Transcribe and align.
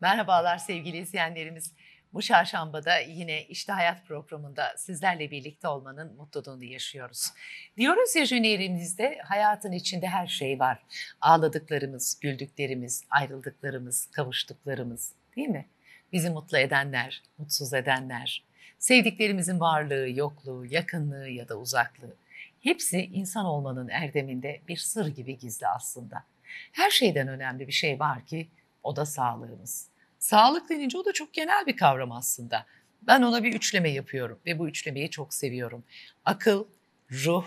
Merhabalar 0.00 0.58
sevgili 0.58 0.96
izleyenlerimiz. 0.96 1.72
Bu 2.12 2.22
çarşambada 2.22 2.98
yine 2.98 3.44
İşte 3.44 3.72
Hayat 3.72 4.06
programında 4.06 4.74
sizlerle 4.76 5.30
birlikte 5.30 5.68
olmanın 5.68 6.16
mutluluğunu 6.16 6.64
yaşıyoruz. 6.64 7.30
Diyoruz 7.76 8.16
ya 8.16 8.26
jünerimizde 8.26 9.18
hayatın 9.24 9.72
içinde 9.72 10.06
her 10.06 10.26
şey 10.26 10.58
var. 10.58 10.82
Ağladıklarımız, 11.20 12.18
güldüklerimiz, 12.20 13.04
ayrıldıklarımız, 13.10 14.06
kavuştuklarımız 14.06 15.12
değil 15.36 15.48
mi? 15.48 15.66
Bizi 16.12 16.30
mutlu 16.30 16.58
edenler, 16.58 17.22
mutsuz 17.38 17.74
edenler, 17.74 18.44
sevdiklerimizin 18.78 19.60
varlığı, 19.60 20.10
yokluğu, 20.10 20.66
yakınlığı 20.66 21.28
ya 21.28 21.48
da 21.48 21.56
uzaklığı. 21.58 22.16
Hepsi 22.60 23.00
insan 23.00 23.44
olmanın 23.44 23.88
erdeminde 23.88 24.60
bir 24.68 24.76
sır 24.76 25.06
gibi 25.06 25.38
gizli 25.38 25.66
aslında. 25.66 26.24
Her 26.72 26.90
şeyden 26.90 27.28
önemli 27.28 27.66
bir 27.66 27.72
şey 27.72 28.00
var 28.00 28.26
ki 28.26 28.48
o 28.82 28.96
da 28.96 29.06
sağlığımız. 29.06 29.88
Sağlık 30.18 30.70
denince 30.70 30.98
o 30.98 31.04
da 31.04 31.12
çok 31.12 31.32
genel 31.32 31.66
bir 31.66 31.76
kavram 31.76 32.12
aslında. 32.12 32.66
Ben 33.02 33.22
ona 33.22 33.42
bir 33.42 33.54
üçleme 33.54 33.90
yapıyorum 33.90 34.38
ve 34.46 34.58
bu 34.58 34.68
üçlemeyi 34.68 35.10
çok 35.10 35.34
seviyorum. 35.34 35.84
Akıl, 36.24 36.64
ruh, 37.10 37.46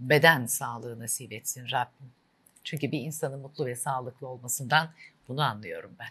beden 0.00 0.46
sağlığı 0.46 0.98
nasip 0.98 1.32
etsin 1.32 1.66
Rabbim. 1.72 2.12
Çünkü 2.64 2.92
bir 2.92 3.00
insanın 3.00 3.40
mutlu 3.40 3.66
ve 3.66 3.76
sağlıklı 3.76 4.26
olmasından 4.28 4.90
bunu 5.28 5.42
anlıyorum 5.42 5.96
ben. 5.98 6.08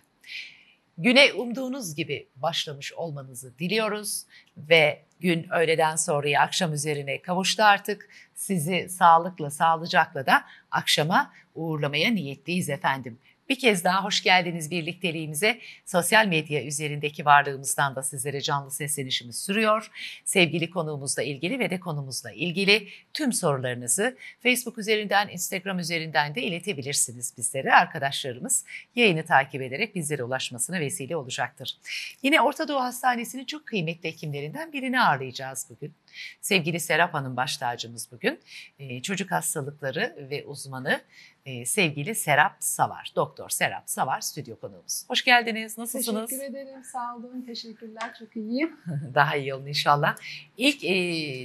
Güne 0.98 1.34
umduğunuz 1.34 1.96
gibi 1.96 2.28
başlamış 2.36 2.94
olmanızı 2.94 3.60
diliyoruz 3.60 4.26
ve 4.58 5.04
gün 5.20 5.50
öğleden 5.50 5.96
sonraya 5.96 6.42
akşam 6.42 6.74
üzerine 6.74 7.22
kavuştu 7.22 7.64
artık. 7.64 8.10
Sizi 8.36 8.90
sağlıkla, 8.90 9.52
sağlıcakla 9.52 10.26
da 10.26 10.44
akşama 10.72 11.34
uğurlamaya 11.56 12.12
niyetliyiz 12.12 12.70
efendim. 12.70 13.20
Bir 13.50 13.60
kez 13.60 13.84
daha 13.84 14.04
hoş 14.04 14.24
geldiniz 14.24 14.72
birlikteliğimize. 14.72 15.60
Sosyal 15.86 16.28
medya 16.28 16.64
üzerindeki 16.64 17.26
varlığımızdan 17.26 17.96
da 17.96 18.04
sizlere 18.04 18.42
canlı 18.42 18.72
seslenişimiz 18.72 19.42
sürüyor. 19.42 19.92
Sevgili 20.26 20.70
konuğumuzla 20.70 21.24
ilgili 21.24 21.60
ve 21.60 21.70
de 21.70 21.80
konumuzla 21.80 22.32
ilgili 22.32 22.88
tüm 23.14 23.34
sorularınızı 23.34 24.18
Facebook 24.44 24.78
üzerinden, 24.78 25.28
Instagram 25.30 25.80
üzerinden 25.80 26.36
de 26.36 26.42
iletebilirsiniz 26.42 27.34
bizlere. 27.38 27.74
Arkadaşlarımız 27.74 28.66
yayını 28.96 29.26
takip 29.26 29.62
ederek 29.62 29.96
bizlere 29.96 30.24
ulaşmasına 30.24 30.80
vesile 30.80 31.16
olacaktır. 31.16 31.78
Yine 32.24 32.42
Orta 32.42 32.68
Doğu 32.68 32.82
Hastanesi'nin 32.82 33.46
çok 33.46 33.66
kıymetli 33.66 34.10
hekimlerinden 34.10 34.74
birini 34.74 35.02
ağırlayacağız 35.02 35.68
bugün. 35.70 35.94
Sevgili 36.42 36.80
Serap 36.80 37.14
Hanım 37.14 37.38
baş 37.38 37.58
tacımız 37.58 38.12
bugün. 38.12 38.40
Ee, 38.80 39.02
çocuk 39.02 39.32
hastalıkları 39.32 40.28
ve 40.30 40.46
uzmanı 40.46 41.02
e, 41.46 41.66
sevgili 41.66 42.16
Serap 42.16 42.56
Savar. 42.60 43.12
Doktor 43.16 43.50
Serap 43.50 43.90
Savar 43.90 44.22
stüdyo 44.22 44.60
konuğumuz. 44.60 45.04
Hoş 45.10 45.24
geldiniz. 45.24 45.78
Nasılsınız? 45.78 46.30
Teşekkür 46.30 46.52
ederim. 46.52 46.84
Sağ 46.84 47.16
olun. 47.16 47.42
Teşekkürler. 47.46 48.16
Çok 48.20 48.36
iyiyim. 48.36 48.78
Daha 49.14 49.36
iyi 49.36 49.54
olun 49.54 49.66
inşallah. 49.66 50.16
İlk 50.58 50.84
e, 50.84 50.90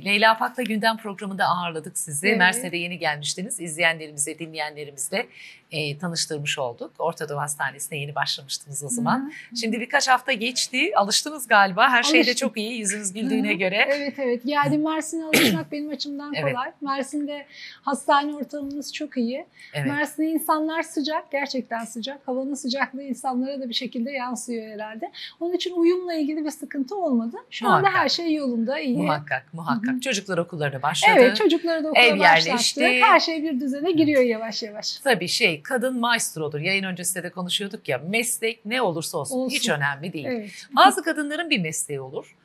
Leyla 0.05 0.39
Pak'la 0.39 0.63
Gündem 0.63 0.97
programında 0.97 1.45
ağırladık 1.45 1.99
sizi. 1.99 2.29
Evet. 2.29 2.39
Mersin'de 2.39 2.77
yeni 2.77 2.99
gelmiştiniz. 2.99 3.61
İzleyenlerimize, 3.61 4.39
dinleyenlerimizle 4.39 5.27
e, 5.75 5.99
tanıştırmış 5.99 6.59
olduk. 6.59 6.93
Orta 6.99 7.29
Doğu 7.29 7.39
Hastanesi'ne 7.39 7.99
yeni 7.99 8.15
başlamıştınız 8.15 8.85
o 8.85 8.89
zaman. 8.89 9.33
Şimdi 9.61 9.81
birkaç 9.81 10.09
hafta 10.09 10.33
geçti. 10.33 10.91
Alıştınız 10.97 11.49
galiba. 11.49 11.91
Her 11.91 12.03
şey 12.03 12.27
de 12.27 12.35
çok 12.35 12.57
iyi 12.57 12.79
yüzünüz 12.79 13.13
güldüğüne 13.13 13.49
Hı 13.49 13.55
hı. 13.55 13.59
göre. 13.59 13.89
Evet 13.91 14.19
evet. 14.19 14.43
Geldim 14.45 14.83
Mersin'e 14.85 15.25
alışmak 15.25 15.73
benim 15.73 15.91
açımdan 15.91 16.35
Evet. 16.35 16.53
kolay. 16.55 16.73
Mersin'de 16.81 17.47
hastane 17.83 18.35
ortamımız 18.35 18.95
çok 18.95 19.17
iyi. 19.17 19.47
Evet. 19.75 19.87
Mersin'de 19.87 20.27
insanlar 20.29 20.83
sıcak. 20.83 21.31
Gerçekten 21.33 21.85
sıcak. 21.85 22.29
Havanın 22.29 22.55
sıcaklığı 22.55 23.03
insanlara 23.03 23.61
da 23.61 23.69
bir 23.69 23.75
şekilde 23.75 24.11
yansıyor 24.11 24.67
herhalde. 24.75 25.13
Onun 25.41 25.53
için 25.53 25.73
uyumla 25.77 26.15
ilgili 26.15 26.45
bir 26.45 26.51
sıkıntı 26.51 26.97
olmadı. 26.97 27.37
Şu 27.51 27.69
anda 27.69 27.81
Muhakkak. 27.81 28.01
her 28.01 28.09
şey 28.09 28.35
yolunda 28.35 28.79
iyi. 28.81 28.97
Muhakkak, 28.99 29.55
muhakkak. 29.55 29.93
Hı 29.93 29.97
hı. 29.97 30.01
Çocuklar 30.01 30.39
okullarına 30.39 30.83
başladı. 30.83 31.13
Evet 31.19 31.37
çocukları 31.37 31.85
da 31.85 31.89
okula 31.89 32.03
Ev 32.03 32.17
yerleşti. 32.17 33.01
Her 33.03 33.21
şey 33.21 33.43
bir 33.43 33.61
düzene 33.61 33.91
giriyor 33.93 34.23
yavaş 34.23 34.63
yavaş. 34.63 34.93
Tabii 34.99 35.29
şey 35.29 35.63
kadın 35.65 36.01
maestrodur. 36.01 36.61
Yayın 36.61 36.85
öncesinde 36.85 37.23
de 37.23 37.31
konuşuyorduk 37.31 37.89
ya 37.89 37.99
meslek 37.99 38.67
ne 38.67 38.83
olursa 38.83 39.19
olsun, 39.19 39.37
Olsun. 39.37 39.57
hiç 39.57 39.69
önemli 39.69 40.13
değil. 40.13 40.27
Evet. 40.27 40.69
Bazı 40.77 41.03
kadınların 41.03 41.51
bir 41.51 41.61
mesleği 41.61 42.01
olur. 42.01 42.37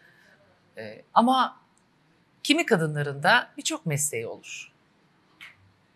Ee, 0.78 1.02
ama 1.14 1.60
kimi 2.44 2.66
kadınların 2.66 3.24
da 3.24 3.50
birçok 3.58 3.86
mesleği 3.86 4.28
olur. 4.28 4.72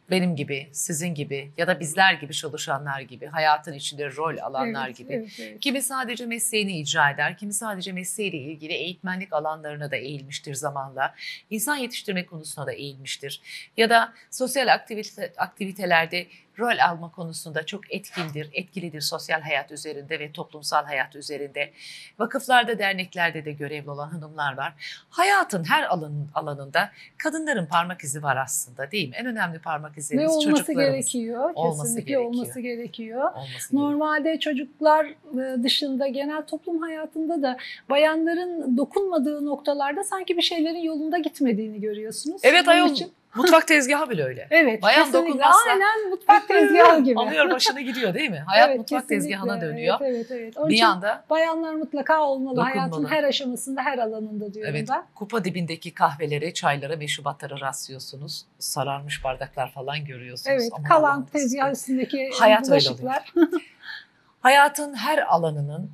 Benim 0.09 0.35
gibi, 0.35 0.69
sizin 0.71 1.15
gibi 1.15 1.51
ya 1.57 1.67
da 1.67 1.79
bizler 1.79 2.13
gibi 2.13 2.33
çalışanlar 2.33 3.01
gibi, 3.01 3.25
hayatın 3.25 3.73
içinde 3.73 4.15
rol 4.15 4.37
alanlar 4.37 4.87
Evet, 4.87 4.97
gibi. 4.97 5.13
Evet, 5.13 5.39
evet. 5.39 5.59
Kimi 5.59 5.81
sadece 5.81 6.25
mesleğini 6.25 6.79
icra 6.79 7.09
eder, 7.09 7.37
kimi 7.37 7.53
sadece 7.53 7.91
mesleğiyle 7.91 8.37
ilgili 8.37 8.73
eğitmenlik 8.73 9.33
alanlarına 9.33 9.91
da 9.91 9.95
eğilmiştir 9.95 10.55
zamanla. 10.55 11.15
İnsan 11.49 11.75
yetiştirme 11.75 12.25
konusuna 12.25 12.67
da 12.67 12.73
eğilmiştir. 12.73 13.41
Ya 13.77 13.89
da 13.89 14.13
sosyal 14.31 14.73
aktivite, 14.73 15.33
aktivitelerde 15.37 16.27
rol 16.59 16.77
alma 16.89 17.11
konusunda 17.11 17.65
çok 17.65 17.93
etkindir, 17.93 18.49
etkilidir 18.53 19.01
sosyal 19.01 19.41
hayat 19.41 19.71
üzerinde 19.71 20.19
ve 20.19 20.31
toplumsal 20.31 20.85
hayat 20.85 21.15
üzerinde. 21.15 21.71
Vakıflarda, 22.19 22.79
derneklerde 22.79 23.45
de 23.45 23.51
görevli 23.51 23.89
olan 23.89 24.09
hanımlar 24.09 24.57
var. 24.57 24.73
Hayatın 25.09 25.63
her 25.63 25.83
alan, 25.83 26.13
alanında 26.35 26.89
kadınların 27.17 27.65
parmak 27.65 28.03
izi 28.03 28.23
var 28.23 28.37
aslında 28.37 28.91
değil 28.91 29.09
mi? 29.09 29.15
En 29.15 29.25
önemli 29.25 29.59
parmak 29.59 29.97
Ve 29.97 29.99
izlerimiz 30.01 30.31
olması 30.31 30.49
çocuklarımız. 30.49 30.91
gerekiyor. 30.91 31.51
Olması 31.55 31.81
Kesinlikle 31.83 32.11
gerekiyor. 32.11 32.31
olması 32.33 32.59
gerekiyor. 32.59 33.21
Olması 33.23 33.43
gerekiyor. 33.53 33.81
Normalde 33.83 34.39
çocuklar 34.39 35.05
e, 35.05 35.63
dışında 35.63 36.07
genel 36.07 36.41
toplum 36.45 36.81
hayatında 36.81 37.41
da 37.41 37.57
bayanların 37.89 38.77
dokunmadığı 38.77 39.45
noktalarda 39.45 40.03
sanki 40.03 40.37
bir 40.37 40.41
şeylerin 40.41 40.79
yolunda 40.83 41.17
gitmediğini 41.17 41.81
görüyorsunuz. 41.81 42.41
Evet 42.43 42.61
Bunun 42.65 42.71
ayol 42.75 42.89
için- 42.91 43.11
mutfak 43.35 43.67
tezgahı 43.67 44.09
bile 44.09 44.23
öyle. 44.23 44.47
Evet. 44.51 44.81
Bayan 44.81 45.05
kesinlikle. 45.05 45.41
dokunmazsa- 45.43 45.69
Aynen 45.69 46.09
mutfak 46.09 46.47
tezgahı 46.47 47.03
gibi. 47.03 47.19
Alıyor 47.19 47.49
başını 47.49 47.81
gidiyor 47.81 48.13
değil 48.13 48.29
mi? 48.29 48.39
Hayat 48.47 48.69
Evet, 48.69 48.79
mutfak 48.79 49.01
kesinlikle. 49.01 49.15
tezgahına 49.29 49.61
dönüyor. 49.61 49.97
Evet 50.01 50.15
evet 50.15 50.31
evet. 50.31 50.57
Onun 50.57 50.69
Bir 50.69 50.73
için 50.73 50.83
anda 50.85 51.23
bayanlar 51.29 51.73
mutlaka 51.73 52.21
olmalı 52.21 52.55
Dokunmalı. 52.55 52.73
hayatın 52.79 53.05
her 53.05 53.23
aşamasında 53.23 53.81
her 53.81 53.97
alanında 53.97 54.53
diyorum 54.53 54.75
evet 54.75 54.89
ben. 54.91 55.03
kupa 55.15 55.43
dibindeki 55.43 55.93
kahvelere, 55.93 56.53
çaylara, 56.53 56.95
meşrubatlara 56.95 57.59
rastlıyorsunuz. 57.59 58.45
Sararmış 58.59 59.23
bardaklar 59.23 59.71
falan 59.71 60.05
görüyorsunuz. 60.05 60.47
Evet 60.61 60.69
Aman 60.75 60.83
kalan 60.89 61.25
tezgah 61.25 61.71
üstündeki 61.71 62.29
Hayat 62.39 62.67
bulaşıklar. 62.67 63.33
Hayatın 64.41 64.93
her 64.93 65.17
alanının 65.33 65.91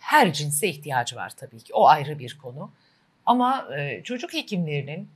her 0.00 0.32
cinse 0.32 0.68
ihtiyacı 0.68 1.16
var 1.16 1.32
tabii 1.36 1.58
ki. 1.60 1.74
O 1.74 1.88
ayrı 1.88 2.18
bir 2.18 2.38
konu. 2.42 2.70
Ama 3.26 3.68
e, 3.78 4.02
çocuk 4.02 4.34
hekimlerinin 4.34 5.08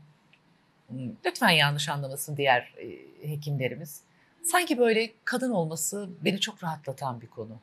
lütfen 1.25 1.51
yanlış 1.51 1.89
anlamasın 1.89 2.37
diğer 2.37 2.75
e, 3.23 3.29
hekimlerimiz. 3.29 4.01
Sanki 4.43 4.79
böyle 4.79 5.13
kadın 5.25 5.51
olması 5.51 6.09
beni 6.25 6.41
çok 6.41 6.65
rahatlatan 6.65 7.21
bir 7.21 7.27
konu. 7.27 7.59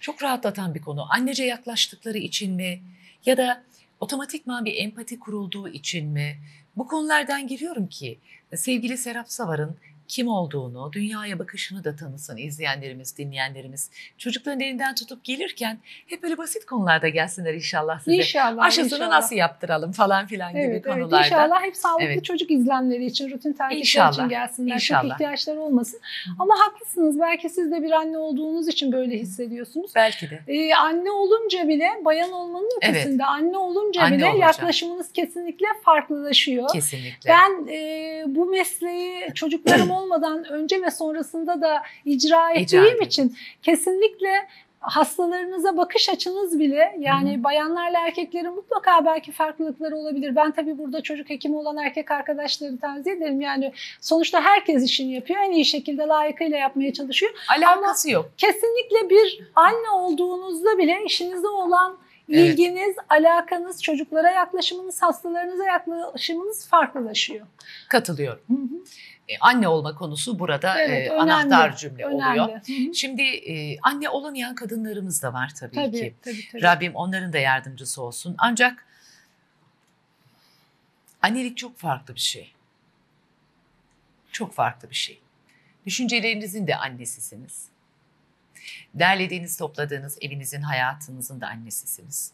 Çok 0.00 0.22
rahatlatan 0.22 0.74
bir 0.74 0.80
konu. 0.80 1.06
Annece 1.10 1.44
yaklaştıkları 1.44 2.18
için 2.18 2.54
mi 2.54 2.82
ya 3.26 3.36
da 3.36 3.64
otomatikman 4.00 4.64
bir 4.64 4.76
empati 4.76 5.18
kurulduğu 5.18 5.68
için 5.68 6.08
mi? 6.08 6.38
Bu 6.76 6.86
konulardan 6.86 7.46
giriyorum 7.46 7.86
ki 7.86 8.18
sevgili 8.54 8.98
Serap 8.98 9.32
Savar'ın 9.32 9.76
kim 10.08 10.28
olduğunu, 10.28 10.90
dünyaya 10.92 11.38
bakışını 11.38 11.84
da 11.84 11.96
tanısın 11.96 12.36
izleyenlerimiz, 12.36 13.18
dinleyenlerimiz. 13.18 13.90
Çocukların 14.18 14.60
elinden 14.60 14.94
tutup 14.94 15.24
gelirken 15.24 15.78
hep 16.06 16.22
böyle 16.22 16.38
basit 16.38 16.66
konularda 16.66 17.08
gelsinler 17.08 17.54
inşallah 17.54 17.98
size. 18.00 18.16
İnşallah. 18.16 18.64
Aşısını 18.64 18.84
inşallah. 18.86 19.08
nasıl 19.08 19.36
yaptıralım 19.36 19.92
falan 19.92 20.26
filan 20.26 20.50
gibi 20.52 20.60
Evet, 20.62 20.70
evet 20.86 20.94
konularda. 20.94 21.18
inşallah 21.26 21.62
hep 21.62 21.76
sağlıklı 21.76 22.04
Evet. 22.04 22.24
çocuk 22.24 22.50
izlemleri 22.50 23.04
için, 23.06 23.30
rutin 23.30 23.52
takipler 23.52 23.80
için 24.10 24.28
gelsinler. 24.28 24.74
inşallah. 24.74 25.02
Çok 25.02 25.12
ihtiyaçları 25.12 25.60
olmasın. 25.60 26.00
Ama 26.38 26.54
haklısınız. 26.58 27.20
Belki 27.20 27.48
siz 27.48 27.70
de 27.70 27.82
bir 27.82 27.90
anne 27.90 28.18
olduğunuz 28.18 28.68
için 28.68 28.92
böyle 28.92 29.18
hissediyorsunuz. 29.18 29.92
Belki 29.94 30.30
de. 30.30 30.40
Ee, 30.48 30.74
anne 30.74 31.10
olunca 31.10 31.68
bile 31.68 31.88
bayan 32.04 32.32
olmanın 32.32 32.68
Evet. 32.82 32.94
ötesinde 32.96 33.24
anne 33.24 33.56
olunca 33.56 34.02
Anne 34.02 34.16
bile 34.16 34.26
olunca. 34.26 34.46
yaklaşımınız 34.46 35.12
kesinlikle 35.12 35.66
farklılaşıyor. 35.84 36.68
Kesinlikle. 36.72 37.30
Ben 37.30 37.66
e, 37.72 38.24
bu 38.26 38.46
mesleği 38.46 39.34
çocuklarım 39.34 39.90
olmadan 39.98 40.44
önce 40.44 40.82
ve 40.82 40.90
sonrasında 40.90 41.60
da 41.60 41.82
icra 42.04 42.52
ettiğim 42.52 43.02
için 43.02 43.36
kesinlikle 43.62 44.32
hastalarınıza 44.80 45.76
bakış 45.76 46.08
açınız 46.08 46.58
bile 46.58 46.96
yani 46.98 47.38
Hı 47.38 47.44
bayanlarla 47.44 47.98
erkeklerin 48.06 48.54
mutlaka 48.54 49.04
belki 49.04 49.32
farklılıkları 49.32 49.96
olabilir. 49.96 50.36
Ben 50.36 50.50
tabii 50.50 50.78
burada 50.78 51.00
çocuk 51.00 51.30
hekimi 51.30 51.56
olan 51.56 51.76
erkek 51.76 52.10
arkadaşları 52.10 52.78
tenzih 52.78 53.12
ederim. 53.12 53.40
Yani 53.40 53.72
sonuçta 54.00 54.40
herkes 54.40 54.84
işini 54.84 55.12
yapıyor. 55.12 55.40
En 55.40 55.52
iyi 55.52 55.64
şekilde 55.64 56.02
layıkıyla 56.02 56.58
yapmaya 56.58 56.92
çalışıyor. 56.92 57.32
Alakası 57.48 58.10
yok. 58.10 58.30
Kesinlikle 58.36 59.10
bir 59.10 59.40
anne 59.54 59.90
olduğunuzda 59.90 60.78
bile 60.78 61.04
işinizde 61.06 61.48
olan 61.48 61.98
Evet. 62.30 62.40
İlginiz, 62.40 62.96
alakanız, 63.08 63.82
çocuklara 63.82 64.30
yaklaşımınız, 64.30 65.02
hastalarınıza 65.02 65.64
yaklaşımınız 65.64 66.68
farklılaşıyor. 66.68 67.46
Katılıyorum. 67.88 68.42
Hı 68.48 68.54
hı. 68.54 68.84
E, 69.28 69.38
anne 69.40 69.68
olma 69.68 69.94
konusu 69.94 70.38
burada 70.38 70.80
Evet, 70.80 71.10
e, 71.10 71.12
önemli, 71.14 71.32
anahtar 71.32 71.76
cümle 71.76 72.04
Önemli. 72.04 72.40
oluyor. 72.42 72.60
Şimdi 72.94 73.22
e, 73.22 73.78
anne 73.82 74.08
olamayan 74.08 74.54
kadınlarımız 74.54 75.22
da 75.22 75.32
var 75.32 75.52
tabii, 75.60 75.74
Tabii, 75.74 75.98
ki. 75.98 76.14
tabii, 76.22 76.48
tabii. 76.52 76.62
Rabbim 76.62 76.94
onların 76.94 77.32
da 77.32 77.38
yardımcısı 77.38 78.02
olsun. 78.02 78.34
Ancak 78.38 78.86
annelik 81.22 81.56
çok 81.56 81.78
farklı 81.78 82.14
bir 82.14 82.20
şey. 82.20 82.52
Çok 84.32 84.54
farklı 84.54 84.90
bir 84.90 84.94
şey. 84.94 85.20
Düşüncelerinizin 85.86 86.66
de 86.66 86.76
annesisiniz. 86.76 87.68
Derlediğiniz, 88.94 89.56
topladığınız 89.56 90.18
evinizin, 90.20 90.62
hayatınızın 90.62 91.40
da 91.40 91.46
annesisiniz. 91.48 92.32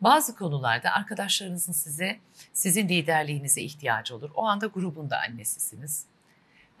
Bazı 0.00 0.36
konularda 0.36 0.90
arkadaşlarınızın 0.92 1.72
size, 1.72 2.18
sizin 2.52 2.88
liderliğinize 2.88 3.62
ihtiyacı 3.62 4.16
olur. 4.16 4.30
O 4.34 4.44
anda 4.46 4.66
grubun 4.66 5.10
da 5.10 5.18
annesisiniz. 5.20 6.04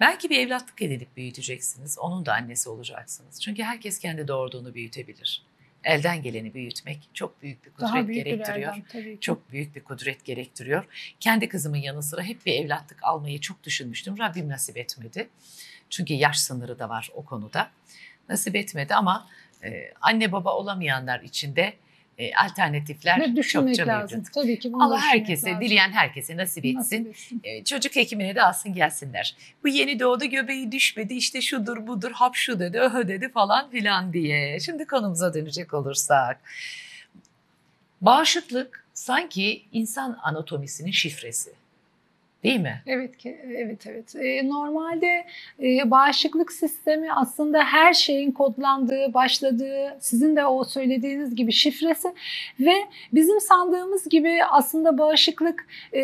Belki 0.00 0.30
bir 0.30 0.46
evlatlık 0.46 0.82
edinip 0.82 1.16
büyüteceksiniz. 1.16 1.98
Onun 1.98 2.26
da 2.26 2.32
annesi 2.32 2.68
olacaksınız. 2.68 3.40
Çünkü 3.42 3.62
herkes 3.62 3.98
kendi 3.98 4.28
doğurduğunu 4.28 4.74
büyütebilir. 4.74 5.42
Elden 5.84 6.22
geleni 6.22 6.54
büyütmek 6.54 7.08
çok 7.14 7.42
büyük 7.42 7.64
bir 7.64 7.70
kudret 7.70 7.88
Daha 7.88 8.08
büyük 8.08 8.26
bir 8.26 8.30
gerektiriyor. 8.30 8.68
erdem 8.72 8.84
tabii 8.92 9.14
ki. 9.14 9.20
Çok 9.20 9.52
büyük 9.52 9.76
bir 9.76 9.84
kudret 9.84 10.24
gerektiriyor. 10.24 10.84
Kendi 11.20 11.48
kızımın 11.48 11.76
yanı 11.76 12.02
sıra 12.02 12.22
hep 12.22 12.46
bir 12.46 12.54
evlatlık 12.54 13.04
almayı 13.04 13.40
çok 13.40 13.64
düşünmüştüm. 13.64 14.18
Rabbim 14.18 14.48
nasip 14.48 14.76
etmedi. 14.76 15.28
Çünkü 15.90 16.14
yaş 16.14 16.38
sınırı 16.38 16.78
da 16.78 16.88
var 16.88 17.10
o 17.14 17.24
konuda. 17.24 17.70
Nasip 18.28 18.56
etmedi 18.56 18.94
ama 18.94 19.28
e, 19.64 19.92
anne 20.00 20.32
baba 20.32 20.54
olamayanlar 20.54 21.20
için 21.20 21.56
de 21.56 21.76
e, 22.18 22.34
alternatifler 22.34 23.20
Ve 23.20 23.36
düşünmek 23.36 23.76
çokça 23.76 23.92
lazım. 23.92 24.18
mevcut. 24.18 24.34
Tabii 24.34 24.58
ki 24.58 24.72
düşünmek 24.72 25.00
herkese, 25.00 25.48
lazım. 25.50 25.60
dileyen 25.64 25.90
herkese 25.90 26.36
nasip 26.36 26.64
etsin. 26.64 26.78
Nasip 26.78 27.06
etsin. 27.06 27.40
E, 27.44 27.64
Çocuk 27.64 27.96
hekimine 27.96 28.34
de 28.34 28.42
alsın 28.42 28.74
gelsinler. 28.74 29.36
Bu 29.64 29.68
yeni 29.68 30.00
doğdu 30.00 30.24
göbeği 30.24 30.72
düşmedi 30.72 31.14
işte 31.14 31.40
şudur 31.40 31.86
budur 31.86 32.10
hap 32.10 32.34
şu 32.34 32.58
dedi 32.58 32.78
öhö 32.78 33.08
dedi 33.08 33.28
falan 33.28 33.70
filan 33.70 34.12
diye. 34.12 34.60
Şimdi 34.60 34.86
konumuza 34.86 35.34
dönecek 35.34 35.74
olursak. 35.74 36.40
Bağışıklık 38.00 38.86
sanki 38.94 39.64
insan 39.72 40.18
anatomisinin 40.22 40.90
şifresi. 40.90 41.52
Değil 42.44 42.60
mi? 42.60 42.82
Evet 42.86 43.16
ki 43.16 43.38
evet 43.56 43.86
evet. 43.86 44.16
Ee, 44.16 44.48
normalde 44.48 45.26
e, 45.62 45.90
bağışıklık 45.90 46.52
sistemi 46.52 47.12
aslında 47.12 47.64
her 47.64 47.94
şeyin 47.94 48.32
kodlandığı, 48.32 49.14
başladığı, 49.14 49.96
sizin 50.00 50.36
de 50.36 50.46
o 50.46 50.64
söylediğiniz 50.64 51.34
gibi 51.34 51.52
şifresi 51.52 52.08
ve 52.60 52.74
bizim 53.12 53.40
sandığımız 53.40 54.08
gibi 54.08 54.44
aslında 54.50 54.98
bağışıklık 54.98 55.66
e, 55.94 56.00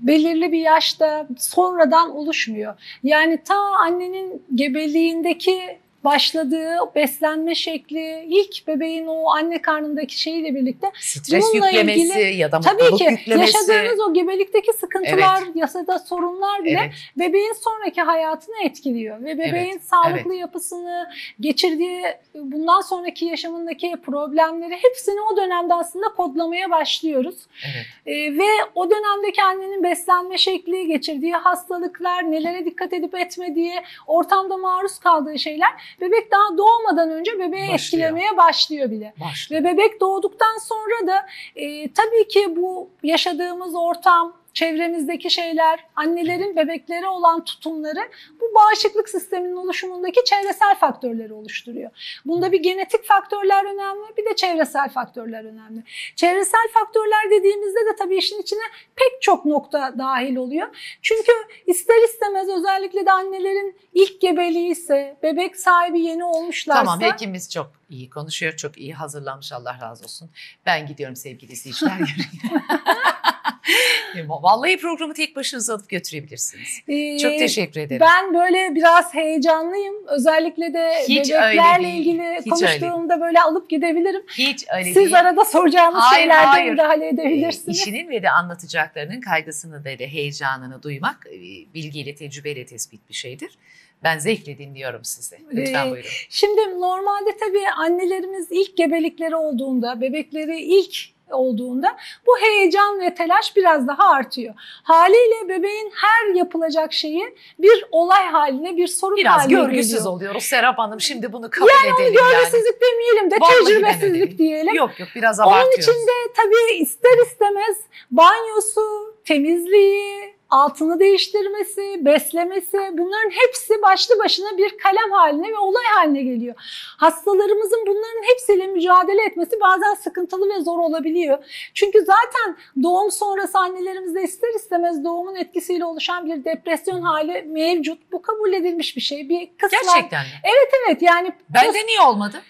belirli 0.00 0.52
bir 0.52 0.60
yaşta 0.60 1.26
sonradan 1.38 2.10
oluşmuyor. 2.10 2.74
Yani 3.02 3.38
ta 3.44 3.56
annenin 3.56 4.42
gebeliğindeki 4.54 5.78
başladığı 6.04 6.76
beslenme 6.94 7.54
şekli, 7.54 8.24
ilk 8.28 8.66
bebeğin 8.66 9.06
o 9.06 9.30
anne 9.30 9.62
karnındaki 9.62 10.20
şeyiyle 10.20 10.54
birlikte 10.54 10.86
Stres 11.00 11.44
Bununla 11.54 11.66
yüklemesi 11.68 12.00
ilgili- 12.00 12.36
ya 12.36 12.52
da 12.52 12.60
tabii 12.60 12.96
ki 12.96 13.04
yüklemesi. 13.10 13.40
yaşadığınız 13.40 14.00
o 14.00 14.14
gebelikteki 14.14 14.72
sıkıntılar, 14.72 15.42
yasada 15.54 15.98
sorunlar 15.98 16.64
bile 16.64 16.78
Evet, 16.82 16.92
bebeğin 17.18 17.52
sonraki 17.52 18.00
hayatını 18.00 18.54
etkiliyor 18.64 19.22
ve 19.24 19.38
bebeğin 19.38 19.78
sağlıklı 19.78 20.34
yapısını, 20.34 21.08
geçirdiği 21.40 22.02
bundan 22.34 22.80
sonraki 22.80 23.24
yaşamındaki 23.24 23.94
problemleri 24.06 24.74
hepsini 24.82 25.20
o 25.32 25.36
dönemde 25.36 25.74
aslında 25.74 26.06
kodlamaya 26.08 26.70
başlıyoruz. 26.70 27.36
evet. 27.64 27.86
Ee, 28.06 28.38
ve 28.38 28.48
o 28.74 28.90
dönemdeki 28.90 29.42
annenin 29.42 29.82
beslenme 29.82 30.38
şekli, 30.38 30.86
geçirdiği 30.86 31.32
hastalıklar, 31.32 32.30
nelere 32.30 32.64
dikkat 32.64 32.92
edip 32.92 33.14
etmediği, 33.14 33.72
ortamda 34.06 34.56
maruz 34.56 34.98
kaldığı 34.98 35.38
şeyler 35.38 35.68
bebek 36.00 36.30
daha 36.30 36.58
doğmadan 36.58 37.10
önce 37.10 37.32
bebeği 37.38 37.50
Başlıyor. 37.50 37.74
etkilemeye 37.74 38.36
başlıyor 38.36 38.90
bile. 38.90 39.14
Başlıyor. 39.20 39.62
Ve 39.62 39.66
bebek 39.66 40.00
doğduktan 40.00 40.58
sonra 40.58 41.06
da 41.06 41.26
e, 41.56 41.92
tabii 41.92 42.28
ki 42.28 42.56
bu 42.56 42.90
yaşadığımız 43.02 43.74
ortam, 43.74 44.39
çevremizdeki 44.54 45.30
şeyler, 45.30 45.80
annelerin 45.96 46.56
bebeklere 46.56 47.08
olan 47.08 47.44
tutumları 47.44 48.08
bu 48.40 48.54
bağışıklık 48.54 49.08
sisteminin 49.08 49.56
oluşumundaki 49.56 50.24
çevresel 50.24 50.74
faktörleri 50.74 51.32
oluşturuyor. 51.32 51.90
Bunda 52.24 52.52
bir 52.52 52.62
genetik 52.62 53.04
faktörler 53.04 53.64
önemli, 53.64 54.16
bir 54.16 54.24
de 54.24 54.36
çevresel 54.36 54.88
faktörler 54.88 55.44
önemli. 55.44 55.84
Çevresel 56.16 56.68
faktörler 56.74 57.30
dediğimizde 57.30 57.78
de 57.78 57.96
tabii 57.98 58.16
işin 58.16 58.42
içine 58.42 58.62
pek 58.96 59.22
çok 59.22 59.46
nokta 59.46 59.94
dahil 59.98 60.36
oluyor. 60.36 60.68
Çünkü 61.02 61.32
ister 61.66 62.04
istemez 62.04 62.48
özellikle 62.48 63.06
de 63.06 63.12
annelerin 63.12 63.78
ilk 63.94 64.20
gebeliği 64.20 64.70
ise, 64.70 65.16
bebek 65.22 65.56
sahibi 65.56 66.00
yeni 66.00 66.24
olmuşlarsa 66.24 66.84
Tamam 66.84 67.00
hekimimiz 67.00 67.50
çok 67.50 67.72
iyi 67.90 68.10
konuşuyor, 68.10 68.56
çok 68.56 68.78
iyi 68.78 68.94
hazırlanmış 68.94 69.52
Allah 69.52 69.78
razı 69.82 70.04
olsun. 70.04 70.30
Ben 70.66 70.86
gidiyorum 70.86 71.16
sevgili 71.16 71.52
izleyiciler. 71.52 71.92
Vallahi 74.28 74.76
programı 74.76 75.14
tek 75.14 75.36
başınıza 75.36 75.74
alıp 75.74 75.88
götürebilirsiniz. 75.88 76.80
Ee, 76.88 77.18
Çok 77.18 77.30
teşekkür 77.38 77.80
ederim. 77.80 78.00
Ben 78.00 78.34
böyle 78.34 78.74
biraz 78.74 79.14
heyecanlıyım. 79.14 79.94
Özellikle 80.08 80.74
de 80.74 80.92
Hiç 81.08 81.30
öyle 81.30 81.42
bebeklerle 81.42 81.90
ilgili 81.90 82.38
Hiç 82.40 82.50
konuştuğumda 82.50 83.20
böyle 83.20 83.40
alıp 83.40 83.70
gidebilirim. 83.70 84.22
Hiç 84.38 84.64
öyle 84.76 84.84
Siz 84.84 84.94
değil. 84.96 85.18
arada 85.20 85.44
soracağınız 85.44 86.00
Hayır, 86.00 86.22
şeylerde 86.22 86.46
hayır. 86.46 86.70
müdahale 86.70 87.04
Ee, 87.06 87.08
edebilirsiniz. 87.08 87.80
İşinin 87.80 88.08
ve 88.10 88.22
de 88.22 88.30
anlatacaklarının 88.30 89.20
kaygısını 89.20 89.84
da 89.84 89.88
ve 89.88 90.08
heyecanını 90.08 90.82
duymak 90.82 91.26
e, 91.26 91.40
bilgiyle, 91.74 92.14
tecrübeyle 92.14 92.66
tespit 92.66 93.08
bir 93.08 93.14
şeydir. 93.14 93.58
Ben 94.02 94.18
zevkle 94.18 94.58
dinliyorum 94.58 95.04
sizi. 95.04 95.36
Lütfen 95.52 95.86
Ee, 95.86 95.90
buyurun. 95.90 96.08
Şimdi 96.28 96.60
normalde 96.80 97.36
tabii 97.40 97.68
annelerimiz 97.76 98.46
ilk 98.50 98.76
gebelikleri 98.76 99.36
olduğunda, 99.36 100.00
bebekleri 100.00 100.60
ilk 100.60 100.96
olduğunda 101.32 101.96
bu 102.26 102.38
heyecan 102.38 103.00
ve 103.00 103.14
telaş 103.14 103.56
biraz 103.56 103.88
daha 103.88 104.10
artıyor. 104.10 104.54
Haliyle 104.82 105.48
bebeğin 105.48 105.92
her 105.94 106.34
yapılacak 106.34 106.92
şeyi 106.92 107.34
bir 107.58 107.84
olay 107.92 108.26
haline, 108.26 108.76
bir 108.76 108.86
sorun 108.86 109.16
Biraz 109.16 109.40
haline 109.40 109.60
görgüsüz 109.60 109.92
geliyor. 109.92 110.06
oluyoruz 110.12 110.42
Serap 110.44 110.78
Hanım. 110.78 111.00
Şimdi 111.00 111.32
bunu 111.32 111.50
kabul 111.50 111.68
edelim 111.68 112.14
yani. 112.18 112.32
Görgüsüzlük 112.32 112.78
demeyelim 112.82 113.30
de 113.30 113.36
Vallahi 113.40 113.64
tecrübesizlik 113.64 114.38
diyelim. 114.38 114.74
Yok 114.74 115.00
yok 115.00 115.08
biraz 115.14 115.40
Onun 115.40 115.48
abartıyoruz. 115.48 115.84
için 115.84 116.06
de 116.06 116.32
tabii 116.36 116.74
ister 116.82 117.26
istemez 117.26 117.76
banyosu, 118.10 119.14
temizliği, 119.24 120.34
altını 120.50 121.00
değiştirmesi, 121.00 122.04
beslemesi 122.04 122.78
bunların 122.92 123.30
hepsi 123.30 123.82
başlı 123.82 124.18
başına 124.18 124.58
bir 124.58 124.78
kalem 124.78 125.10
haline 125.12 125.48
ve 125.48 125.58
olay 125.58 125.84
haline 125.84 126.22
geliyor. 126.22 126.54
Hastalarımızın 126.96 127.84
bunların 127.86 128.22
hepsiyle 128.32 128.66
mücadele 128.66 129.24
etmesi 129.24 129.60
bazen 129.60 129.94
sıkıntılı 129.94 130.54
ve 130.54 130.60
zor 130.60 130.78
olabiliyor. 130.78 131.44
Çünkü 131.74 131.98
zaten 131.98 132.56
doğum 132.82 133.10
sonrası 133.10 133.58
annelerimizde 133.58 134.22
ister 134.22 134.54
istemez 134.56 135.04
doğumun 135.04 135.34
etkisiyle 135.34 135.84
oluşan 135.84 136.26
bir 136.26 136.44
depresyon 136.44 137.02
hali 137.02 137.42
mevcut. 137.42 138.12
Bu 138.12 138.22
kabul 138.22 138.52
edilmiş 138.52 138.96
bir 138.96 139.00
şey. 139.00 139.28
Bir 139.28 139.50
kısmen. 139.58 139.80
Gerçekten 139.84 140.20
mi? 140.20 140.32
Evet 140.44 141.02
yani 141.02 141.32
Bende 141.48 141.86
niye 141.86 142.00
olmadı? 142.00 142.42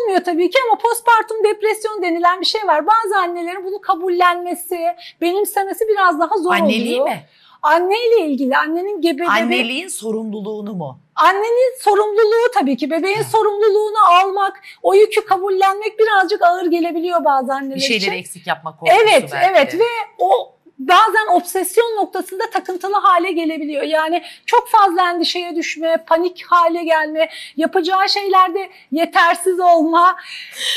Olmuyor 0.00 0.24
tabii 0.24 0.50
ki 0.50 0.58
ama 0.68 0.78
postpartum 0.78 1.44
depresyon 1.44 2.02
denilen 2.02 2.40
bir 2.40 2.46
şey 2.46 2.66
var. 2.66 2.86
Bazı 2.86 3.16
annelerin 3.18 3.64
bunu 3.64 3.80
kabullenmesi, 3.80 4.78
benimsemesi 5.20 5.84
biraz 5.88 6.20
daha 6.20 6.38
zor 6.38 6.52
Anneliği 6.54 7.00
oluyor. 7.02 7.16
mi? 7.16 7.24
Anneyle 7.62 8.20
ilgili, 8.20 8.56
annenin 8.56 9.00
gebe 9.00 9.22
bebe- 9.22 9.28
Anneliğin 9.30 9.88
sorumluluğunu 9.88 10.74
mu? 10.74 11.00
annenin 11.14 11.78
sorumluluğu 11.80 12.50
tabii 12.54 12.76
ki 12.76 12.90
bebeğin 12.90 13.22
sorumluluğunu 13.22 13.98
almak, 14.22 14.62
o 14.82 14.94
yükü 14.94 15.24
kabullenmek 15.24 15.98
birazcık 15.98 16.42
ağır 16.42 16.66
gelebiliyor 16.66 17.24
bazı 17.24 17.52
anneler 17.52 17.76
Bir 17.76 17.80
için. 17.80 17.98
şeyleri 17.98 18.18
eksik 18.20 18.46
yapma 18.46 18.76
korkusu 18.76 18.98
Evet, 19.02 19.30
belki. 19.32 19.46
evet 19.50 19.74
ve 19.74 19.84
o 20.18 20.55
bazen 20.78 21.26
obsesyon 21.32 21.96
noktasında 21.96 22.50
takıntılı 22.50 22.94
hale 22.94 23.32
gelebiliyor. 23.32 23.82
Yani 23.82 24.22
çok 24.46 24.68
fazla 24.68 25.10
endişeye 25.10 25.56
düşme, 25.56 26.04
panik 26.06 26.44
hale 26.46 26.84
gelme, 26.84 27.28
yapacağı 27.56 28.08
şeylerde 28.08 28.70
yetersiz 28.92 29.60
olma 29.60 30.16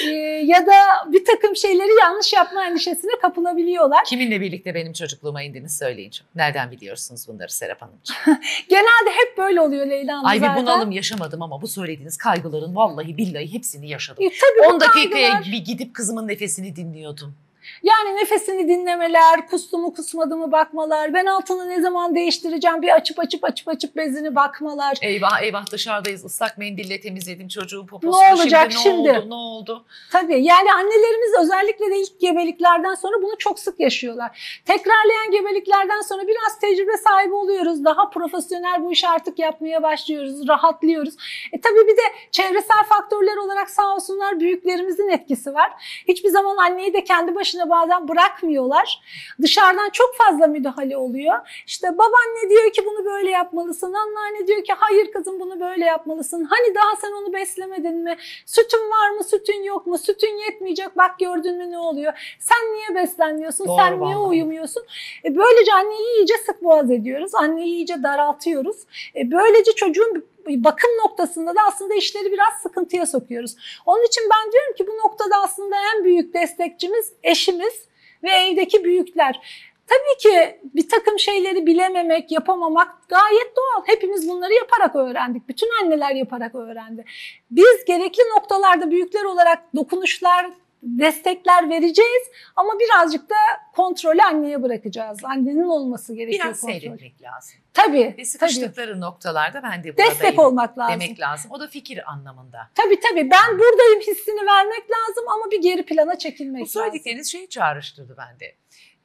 e, 0.07 0.09
ya 0.45 0.65
da 0.67 0.73
bir 1.07 1.25
takım 1.25 1.55
şeyleri 1.55 1.99
yanlış 2.01 2.33
yapma 2.33 2.65
endişesine 2.65 3.11
kapılabiliyorlar. 3.21 4.03
Kiminle 4.05 4.41
birlikte 4.41 4.75
benim 4.75 4.93
çocukluğuma 4.93 5.43
indiniz 5.43 5.77
söyleyin. 5.77 6.11
Nereden 6.35 6.71
biliyorsunuz 6.71 7.27
bunları 7.27 7.49
Serap 7.49 7.81
Hanımcığım? 7.81 8.15
Genelde 8.69 9.11
hep 9.11 9.37
böyle 9.37 9.61
oluyor 9.61 9.85
Leyla 9.87 10.13
Hanım 10.17 10.25
Ay 10.25 10.35
bir 10.41 10.47
zaten. 10.47 10.61
bunalım 10.63 10.91
yaşamadım 10.91 11.41
ama 11.41 11.61
bu 11.61 11.67
söylediğiniz 11.67 12.17
kaygıların 12.17 12.75
vallahi 12.75 13.17
billahi 13.17 13.53
hepsini 13.53 13.89
yaşadım. 13.89 14.23
E, 14.25 14.29
tabii 14.29 14.67
10 14.67 14.75
bu 14.75 14.79
dakikaya 14.79 15.31
kaygılar- 15.31 15.51
bir 15.51 15.65
gidip 15.65 15.93
kızımın 15.93 16.27
nefesini 16.27 16.75
dinliyordum. 16.75 17.35
Yani 17.83 18.15
nefesini 18.15 18.67
dinlemeler, 18.67 19.47
kustu 19.47 19.77
mu 19.77 19.93
kusmadı 19.93 20.37
mı 20.37 20.51
bakmalar, 20.51 21.13
ben 21.13 21.25
altını 21.25 21.69
ne 21.69 21.81
zaman 21.81 22.15
değiştireceğim 22.15 22.81
bir 22.81 22.95
açıp 22.95 23.19
açıp 23.19 23.43
açıp 23.43 23.67
açıp 23.67 23.95
bezini 23.95 24.35
bakmalar. 24.35 24.97
Eyvah 25.01 25.41
eyvah 25.41 25.71
dışarıdayız 25.71 26.25
ıslak 26.25 26.57
mendille 26.57 26.99
temizledim 26.99 27.47
çocuğun 27.47 27.87
poposunu. 27.87 28.21
Ne 28.21 28.33
olacak 28.33 28.71
şimdi? 28.71 28.83
şimdi? 28.83 29.09
Ne 29.09 29.17
oldu? 29.17 29.29
Ne 29.29 29.33
oldu? 29.33 29.85
Tabii 30.11 30.43
yani 30.43 30.73
annelerimiz 30.73 31.39
özellikle 31.39 31.91
de 31.91 31.97
ilk 31.97 32.19
gebeliklerden 32.19 32.95
sonra 32.95 33.21
bunu 33.21 33.37
çok 33.37 33.59
sık 33.59 33.79
yaşıyorlar. 33.79 34.61
Tekrarlayan 34.65 35.31
gebeliklerden 35.31 36.01
sonra 36.01 36.27
biraz 36.27 36.59
tecrübe 36.61 36.97
sahibi 36.97 37.33
oluyoruz. 37.33 37.85
Daha 37.85 38.09
profesyonel 38.09 38.83
bu 38.83 38.91
işi 38.91 39.07
artık 39.07 39.39
yapmaya 39.39 39.83
başlıyoruz, 39.83 40.47
rahatlıyoruz. 40.47 41.13
E 41.53 41.61
tabii 41.61 41.87
bir 41.87 41.97
de 41.97 42.01
çevresel 42.31 42.83
faktörler 42.89 43.37
olarak 43.37 43.69
sağ 43.69 43.95
olsunlar 43.95 44.39
büyüklerimizin 44.39 45.09
etkisi 45.09 45.53
var. 45.53 45.71
Hiçbir 46.07 46.29
zaman 46.29 46.57
anneyi 46.57 46.93
de 46.93 47.03
kendi 47.03 47.35
başına 47.35 47.68
bazen 47.69 48.07
bırakmıyorlar. 48.07 49.01
Dışarıdan 49.41 49.89
çok 49.89 50.15
fazla 50.15 50.47
müdahale 50.47 50.97
oluyor. 50.97 51.63
İşte 51.67 51.87
babaanne 51.93 52.49
diyor 52.49 52.71
ki 52.73 52.85
bunu 52.85 53.05
böyle 53.05 53.29
yapmalısın. 53.29 53.93
Anneanne 53.93 54.47
diyor 54.47 54.63
ki 54.63 54.73
hayır 54.77 55.11
kızım 55.11 55.39
bunu 55.39 55.59
böyle 55.59 55.85
yapmalısın. 55.85 56.43
Hani 56.43 56.75
daha 56.75 56.95
sen 57.01 57.11
onu 57.11 57.33
beslemedin 57.33 57.97
mi? 57.97 58.17
Sütün 58.45 58.89
var 58.91 59.09
mı? 59.09 59.23
Sütün 59.23 59.63
yok 59.63 59.87
mu? 59.87 59.97
Sütün 59.97 60.37
yetmeyecek. 60.37 60.97
Bak 60.97 61.19
gördün 61.19 61.57
mü 61.57 61.71
ne 61.71 61.77
oluyor? 61.77 62.37
Sen 62.39 62.73
niye 62.73 63.03
beslenmiyorsun? 63.03 63.67
Doğru 63.67 63.77
sen 63.77 64.01
niye 64.01 64.17
uyumuyorsun? 64.17 64.83
E 65.25 65.35
böylece 65.35 65.73
anneyi 65.73 66.17
iyice 66.17 66.33
sık 66.45 66.63
boğaz 66.63 66.91
ediyoruz. 66.91 67.35
Anneyi 67.35 67.67
iyice 67.75 68.03
daraltıyoruz. 68.03 68.77
E 69.15 69.31
böylece 69.31 69.71
çocuğun 69.71 70.25
bakım 70.49 70.89
noktasında 71.03 71.55
da 71.55 71.59
aslında 71.67 71.93
işleri 71.93 72.31
biraz 72.31 72.61
sıkıntıya 72.63 73.05
sokuyoruz. 73.05 73.55
Onun 73.85 74.07
için 74.07 74.23
ben 74.23 74.51
diyorum 74.51 74.73
ki 74.73 74.87
bu 74.87 75.07
noktada 75.07 75.35
aslında 75.43 75.75
en 75.95 76.03
büyük 76.03 76.33
destekçimiz 76.33 77.13
eşimiz 77.23 77.87
ve 78.23 78.29
evdeki 78.29 78.83
büyükler. 78.83 79.39
Tabii 79.87 80.17
ki 80.19 80.59
bir 80.75 80.89
takım 80.89 81.19
şeyleri 81.19 81.65
bilememek, 81.65 82.31
yapamamak 82.31 83.09
gayet 83.09 83.55
doğal. 83.57 83.83
Hepimiz 83.85 84.29
bunları 84.29 84.53
yaparak 84.53 84.95
öğrendik. 84.95 85.49
Bütün 85.49 85.69
anneler 85.81 86.15
yaparak 86.15 86.55
öğrendi. 86.55 87.05
Biz 87.51 87.85
gerekli 87.85 88.21
noktalarda 88.35 88.91
büyükler 88.91 89.23
olarak 89.23 89.75
dokunuşlar, 89.75 90.49
destekler 90.83 91.69
vereceğiz 91.69 92.23
ama 92.55 92.71
birazcık 92.79 93.29
da 93.29 93.35
kontrolü 93.75 94.21
anneye 94.21 94.63
bırakacağız. 94.63 95.19
Annenin 95.23 95.63
olması 95.63 96.15
gerekiyor 96.15 96.45
Biraz 96.45 96.61
kontrol. 96.61 96.79
seyretmek 96.79 97.21
lazım. 97.21 97.59
Tabii, 97.73 97.97
Ve 97.99 98.11
tabii. 98.11 98.25
sıkıştıkları 98.25 99.01
noktalarda 99.01 99.63
ben 99.63 99.83
de 99.83 99.87
buradayım 99.89 100.11
Destek 100.11 100.39
olmak 100.39 100.77
lazım. 100.77 101.01
demek 101.01 101.19
lazım. 101.19 101.51
O 101.51 101.59
da 101.59 101.67
fikir 101.67 102.11
anlamında. 102.11 102.69
Tabii 102.75 102.99
tabii 102.99 103.29
ben 103.31 103.59
buradayım 103.59 103.99
hissini 104.01 104.45
vermek 104.45 104.83
lazım 104.91 105.27
ama 105.27 105.51
bir 105.51 105.61
geri 105.61 105.85
plana 105.85 106.17
çekilmek 106.17 106.59
Bu 106.61 106.65
lazım. 106.65 106.81
söyledikleriniz 106.81 107.31
şeyi 107.31 107.49
çağrıştırdı 107.49 108.17
bende. 108.17 108.55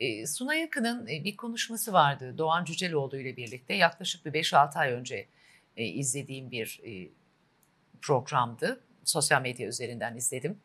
Ee, 0.00 0.26
Suna 0.26 0.54
Yakın'ın 0.54 1.07
e, 1.07 1.25
bir 1.25 1.37
konuşması 1.37 1.93
vardı 1.93 2.35
Doğan 2.38 2.64
Cüceloğlu 2.64 3.19
ile 3.19 3.37
birlikte. 3.37 3.75
Yaklaşık 3.75 4.26
bir 4.26 4.33
5-6 4.33 4.78
ay 4.78 4.93
önce 4.93 5.26
e, 5.76 5.85
izlediğim 5.85 6.50
bir 6.50 6.81
e, 6.87 7.09
programdı. 8.02 8.81
Sosyal 9.04 9.43
medya 9.43 9.69
üzerinden 9.69 10.16
izledim. 10.16 10.59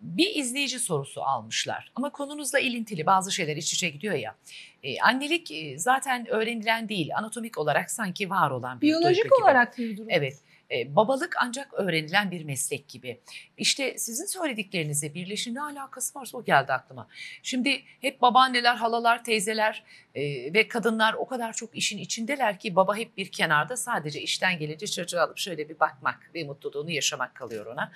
Bir 0.00 0.34
izleyici 0.34 0.78
sorusu 0.78 1.22
almışlar. 1.22 1.92
Ama 1.94 2.10
konunuzla 2.10 2.58
ilintili 2.58 3.06
bazı 3.06 3.32
şeyler 3.32 3.56
iç 3.56 3.72
içe 3.72 3.88
gidiyor 3.88 4.14
ya. 4.14 4.34
Ee, 4.82 5.00
annelik 5.00 5.50
e, 5.50 5.78
zaten 5.78 6.26
öğrenilen 6.28 6.88
değil, 6.88 7.16
anatomik 7.16 7.58
olarak 7.58 7.90
sanki 7.90 8.30
var 8.30 8.50
olan 8.50 8.80
bir 8.80 8.86
duygu 8.86 9.00
Biyolojik 9.00 9.24
gibi. 9.24 9.34
olarak 9.42 9.78
bir 9.78 9.96
durum. 9.96 10.08
Evet. 10.10 10.36
E, 10.70 10.96
babalık 10.96 11.34
ancak 11.40 11.74
öğrenilen 11.74 12.30
bir 12.30 12.44
meslek 12.44 12.88
gibi. 12.88 13.20
İşte 13.56 13.98
sizin 13.98 14.26
söylediklerinizle 14.26 15.14
birleşin 15.14 15.54
ne 15.54 15.62
alakası 15.62 16.18
varsa 16.18 16.38
o 16.38 16.44
geldi 16.44 16.72
aklıma. 16.72 17.08
Şimdi 17.42 17.82
hep 18.00 18.22
babaanneler, 18.22 18.76
halalar, 18.76 19.24
teyzeler 19.24 19.84
e, 20.14 20.22
ve 20.54 20.68
kadınlar 20.68 21.14
o 21.14 21.26
kadar 21.26 21.52
çok 21.52 21.76
işin 21.76 21.98
içindeler 21.98 22.58
ki 22.58 22.76
baba 22.76 22.96
hep 22.96 23.16
bir 23.16 23.32
kenarda 23.32 23.76
sadece 23.76 24.20
işten 24.20 24.58
gelince 24.58 24.86
çocuğu 24.86 25.20
alıp 25.20 25.38
şöyle 25.38 25.68
bir 25.68 25.80
bakmak 25.80 26.30
ve 26.34 26.44
mutluluğunu 26.44 26.90
yaşamak 26.90 27.34
kalıyor 27.34 27.66
ona. 27.66 27.92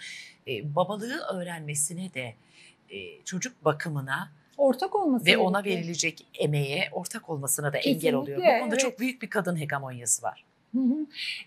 E, 0.48 0.74
babalığı 0.74 1.20
öğrenmesine 1.32 2.14
de 2.14 2.34
e, 2.90 3.24
çocuk 3.24 3.64
bakımına 3.64 4.32
Ortak 4.60 4.94
olması 4.94 5.26
ve 5.26 5.36
ona 5.36 5.64
verilecek 5.64 6.26
emeğe 6.34 6.88
ortak 6.92 7.30
olmasına 7.30 7.72
da 7.72 7.78
engel 7.78 7.94
Kesinlikle, 7.94 8.16
oluyor. 8.16 8.38
Bu 8.38 8.42
konuda 8.42 8.66
evet. 8.74 8.80
çok 8.80 8.98
büyük 8.98 9.22
bir 9.22 9.30
kadın 9.30 9.60
hegemonyası 9.60 10.22
var. 10.22 10.44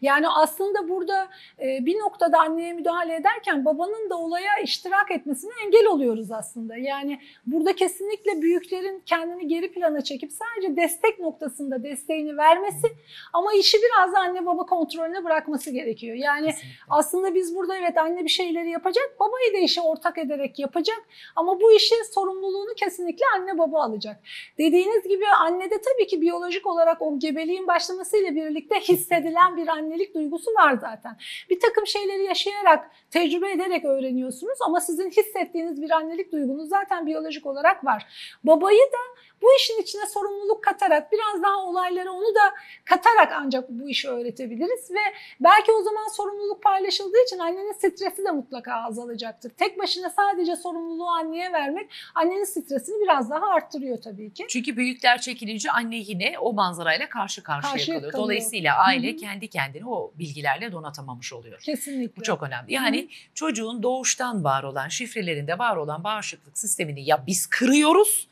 Yani 0.01 0.30
aslında 0.30 0.89
burada 0.89 1.27
e, 1.60 1.86
bir 1.86 2.00
noktada 2.00 2.39
anneye 2.39 2.74
müdahale 2.74 3.15
ederken 3.15 3.65
babanın 3.65 4.10
da 4.10 4.18
olaya 4.18 4.60
iştirak 4.63 5.12
etmesine 5.12 5.51
engel 5.65 5.88
oluyoruz 5.88 6.32
aslında. 6.32 6.77
Yani 6.77 7.20
burada 7.46 7.75
kesinlikle 7.75 8.42
büyüklerin 8.42 9.01
kendini 9.06 9.48
geri 9.48 9.72
plana 9.72 10.01
çekip 10.01 10.32
sadece 10.32 10.75
destek 10.75 11.20
noktasında 11.20 11.84
desteğini 11.84 12.38
vermesi 12.38 12.88
ama 13.34 13.53
işi 13.53 13.77
biraz 13.77 14.13
da 14.13 14.20
anne 14.20 14.46
baba 14.46 14.65
kontrolüne 14.65 15.24
bırakması 15.24 15.72
gerekiyor. 15.72 16.15
Yani 16.15 16.46
Kesinlikle. 16.46 16.77
aslında 16.89 17.36
biz 17.36 17.56
burada 17.56 17.77
evet 17.77 17.98
anne 17.98 18.24
bir 18.24 18.30
şeyleri 18.30 18.70
yapacak, 18.70 19.20
babayı 19.20 19.53
da 19.53 19.58
işi 19.58 19.82
ortak 19.82 20.18
ederek 20.18 20.60
yapacak 20.60 21.03
ama 21.36 21.62
bu 21.62 21.72
işin 21.72 22.03
sorumluluğunu 22.13 22.74
kesinlikle 22.75 23.25
anne 23.36 23.58
baba 23.58 23.84
alacak. 23.84 24.20
Dediğiniz 24.58 25.03
gibi 25.03 25.25
annede 25.27 25.82
tabii 25.82 26.08
ki 26.08 26.22
biyolojik 26.22 26.68
olarak 26.68 27.01
o 27.01 27.20
gebeliğin 27.20 27.68
başlamasıyla 27.68 28.36
birlikte 28.36 28.80
hissedilen 29.13 29.58
bir 29.58 29.67
annelik 29.67 30.15
duygusu 30.15 30.51
var 30.51 30.77
zaten. 30.82 31.17
Bir 31.50 31.60
takım 31.60 31.88
şeyleri 31.88 32.24
yaşayarak, 32.24 32.91
tecrübe 33.12 33.51
ederek 33.51 33.86
öğreniyorsunuz 33.86 34.58
ama 34.65 34.82
sizin 34.82 35.10
hissettiğiniz 35.10 35.82
bir 35.82 35.91
annelik 35.91 36.32
duygunuz 36.32 36.70
zaten 36.70 37.05
biyolojik 37.05 37.46
olarak 37.46 37.86
var. 37.86 38.08
Babayı 38.43 38.79
da 38.79 39.20
bu 39.44 39.48
işin 39.60 39.82
içine 39.82 40.06
sorumluluk 40.06 40.64
katarak, 40.64 41.12
biraz 41.12 41.44
daha 41.44 41.58
olaylara 41.58 42.12
onu 42.12 42.36
da 42.36 42.54
katarak 42.86 43.32
ancak 43.36 43.70
bu 43.70 43.90
işi 43.90 44.10
öğretebiliriz 44.10 44.92
ve 44.92 45.00
belki 45.40 45.72
o 45.72 45.82
zaman 45.82 46.08
sorumluluk 46.08 46.64
paylaşıldığı 46.64 47.24
için 47.28 47.40
annenin 47.40 47.74
stresi 47.74 48.26
de 48.26 48.32
mutlaka 48.32 48.74
azalacaktır. 48.74 49.50
Tek 49.50 49.80
başına 49.80 50.10
sadece 50.10 50.56
sorumluluğu 50.56 51.08
anneye 51.08 51.52
vermek 51.52 51.92
annenin 52.16 52.44
stresini 52.44 53.04
biraz 53.04 53.30
daha 53.30 53.48
arttırıyor 53.48 54.02
tabii 54.02 54.34
ki. 54.34 54.46
Çünkü 54.50 54.78
büyükler 54.78 55.22
çekilince 55.22 55.72
anne 55.72 55.96
yine 55.96 56.40
o 56.40 56.54
manzarayla 56.54 57.10
karşı 57.10 57.44
karşıya 57.44 57.72
Karşı 57.72 57.86
kalıyor. 57.86 58.02
kalıyor. 58.12 58.24
Dolayısıyla 58.24 58.78
aile 58.78 59.12
Hı 59.12 59.14
hı. 59.14 59.18
kendi 59.18 59.48
kendini 59.48 59.90
o 59.90 60.12
bilgilerle 60.20 60.72
donatamamış 60.72 61.34
oluyor. 61.34 61.60
Kesinlikle. 61.60 62.20
Bu 62.20 62.24
çok 62.24 62.44
önemli. 62.44 62.74
Yani 62.74 63.10
çocuğun 63.34 63.84
doğuştan 63.84 64.44
var 64.44 64.64
olan, 64.64 64.88
şifrelerinde 64.88 65.60
var 65.60 65.76
olan 65.76 66.04
bağışıklık 66.04 66.58
sistemini 66.58 67.06
ya 67.06 67.24
biz 67.28 67.48
kırıyoruz 67.48 68.28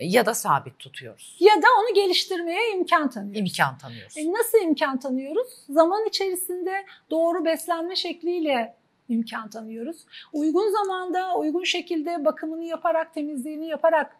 ya 0.00 0.26
da 0.26 0.34
sabit 0.34 0.78
tutuyoruz. 0.78 1.36
Ya 1.40 1.62
da 1.62 1.66
onu 1.80 1.94
geliştirmeye 1.94 2.72
imkan 2.74 3.10
tanıyoruz. 3.10 3.40
İmkan 3.40 3.78
tanıyoruz. 3.78 4.16
E 4.16 4.32
nasıl 4.32 4.58
imkan 4.58 5.00
tanıyoruz? 5.00 5.48
Zaman 5.68 6.06
içerisinde 6.06 6.86
doğru 7.10 7.44
beslenme 7.44 7.96
şekliyle 7.96 8.74
imkan 9.08 9.50
tanıyoruz. 9.50 9.96
Uygun 10.32 10.72
zamanda, 10.72 11.36
uygun 11.36 11.64
şekilde 11.64 12.24
bakımını 12.24 12.64
yaparak, 12.64 13.14
temizliğini 13.14 13.68
yaparak 13.68 14.16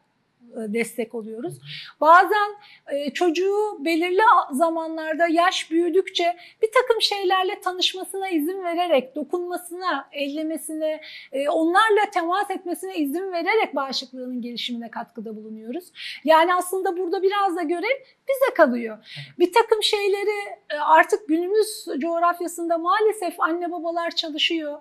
destek 0.57 1.14
oluyoruz. 1.14 1.55
Bazen 2.00 2.57
e, 2.87 3.11
çocuğu 3.11 3.85
belirli 3.85 4.23
zamanlarda 4.52 5.26
yaş 5.26 5.71
büyüdükçe 5.71 6.37
bir 6.62 6.71
takım 6.75 7.02
şeylerle 7.02 7.61
tanışmasına 7.61 8.28
izin 8.28 8.64
vererek, 8.64 9.17
dokunmasına, 9.17 10.09
ellemesine, 10.12 11.00
e, 11.33 11.49
onlarla 11.49 12.11
temas 12.12 12.50
etmesine 12.50 12.97
izin 12.97 13.33
vererek 13.33 13.75
bağışıklığının 13.75 14.43
gelişimine 14.43 14.90
katkıda 14.90 15.37
bulunuyoruz. 15.37 15.85
Yani 16.25 16.55
aslında 16.55 16.97
burada 16.97 17.23
biraz 17.23 17.57
da 17.57 17.62
görev 17.62 17.99
bize 18.29 18.55
kalıyor. 18.55 18.99
Bir 19.39 19.53
takım 19.53 19.83
şeyleri 19.83 20.57
e, 20.71 20.77
artık 20.77 21.29
günümüz 21.29 21.87
coğrafyasında 21.99 22.79
maalesef 22.79 23.41
anne 23.41 23.73
babalar 23.73 24.11
çalışıyor. 24.11 24.79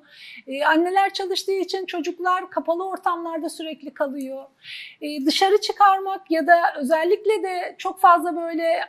E, 0.48 0.66
Anneler 0.66 1.14
çalıştığı 1.14 1.52
için 1.52 1.86
çocuklar 1.86 2.50
kapalı 2.50 2.88
ortamlarda 2.90 3.50
sürekli 3.50 3.94
kalıyor. 3.94 4.44
E, 5.02 5.26
Dışarı 5.26 5.62
çıkarmak 5.62 6.32
ya 6.32 6.48
da 6.48 6.62
özellikle 6.78 7.44
de 7.44 7.76
çok 7.78 8.00
fazla 8.00 8.36
böyle 8.36 8.80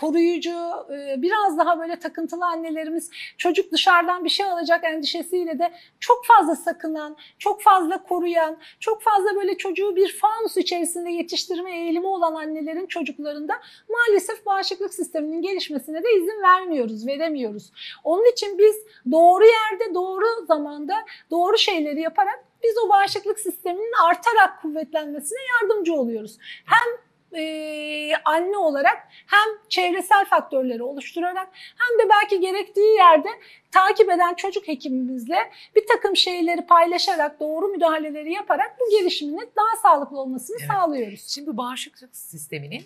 koruyucu, 0.00 0.56
e, 0.90 1.22
biraz 1.22 1.58
daha 1.58 1.78
böyle 1.78 1.98
takıntılı 1.98 2.44
annelerimiz 2.44 3.10
çocuk 3.38 3.72
dışarıdan 3.72 4.24
bir 4.24 4.28
şey 4.28 4.46
alacak 4.46 4.84
endişesiyle 4.84 5.58
de 5.58 5.72
çok 6.00 6.26
fazla 6.26 6.56
sakınan, 6.56 7.16
çok 7.38 7.62
fazla 7.62 8.02
koruyan, 8.02 8.56
çok 8.80 9.02
fazla 9.02 9.36
böyle 9.36 9.56
çocuğu 9.56 9.96
bir 9.96 10.16
fanus 10.18 10.56
içerisinde 10.56 11.10
yetiştirme 11.10 11.78
eğilimi 11.78 12.06
olan 12.06 12.34
annelerin 12.34 12.86
çocuklarında 12.86 13.54
maalesef 13.88 14.46
bağışıklık 14.46 14.94
sisteminin 14.94 15.42
gelişmesine 15.42 16.02
de 16.02 16.08
izin 16.16 16.42
vermiyoruz, 16.42 17.06
veremiyoruz. 17.06 17.72
Onun 18.04 18.32
için 18.32 18.58
biz 18.58 18.76
doğru 19.12 19.44
yerde, 19.44 19.94
doğru 19.94 20.46
zamanda 20.46 20.94
doğru 21.30 21.58
şeyleri 21.58 22.00
yaparak 22.00 22.44
biz 22.64 22.74
o 22.86 22.88
bağışıklık 22.88 23.40
sisteminin 23.40 23.92
artarak 24.04 24.62
kuvvetlenmesine 24.62 25.38
yardımcı 25.52 25.94
oluyoruz. 25.94 26.38
Hem 26.64 27.04
e, 27.34 28.12
anne 28.24 28.56
olarak 28.56 29.08
hem 29.26 29.68
çevresel 29.68 30.24
faktörleri 30.24 30.82
oluşturarak 30.82 31.48
hem 31.52 32.06
de 32.06 32.10
belki 32.10 32.40
gerektiği 32.40 32.94
yerde 32.96 33.28
takip 33.72 34.10
eden 34.10 34.34
çocuk 34.34 34.68
hekimimizle 34.68 35.38
bir 35.76 35.86
takım 35.86 36.16
şeyleri 36.16 36.66
paylaşarak 36.66 37.40
doğru 37.40 37.68
müdahaleleri 37.68 38.32
yaparak 38.32 38.76
bu 38.80 38.98
gelişiminin 38.98 39.50
daha 39.56 39.82
sağlıklı 39.82 40.20
olmasını 40.20 40.56
Evet. 40.60 40.70
sağlıyoruz. 40.70 41.28
Şimdi 41.28 41.56
bağışıklık 41.56 42.16
sisteminin 42.16 42.84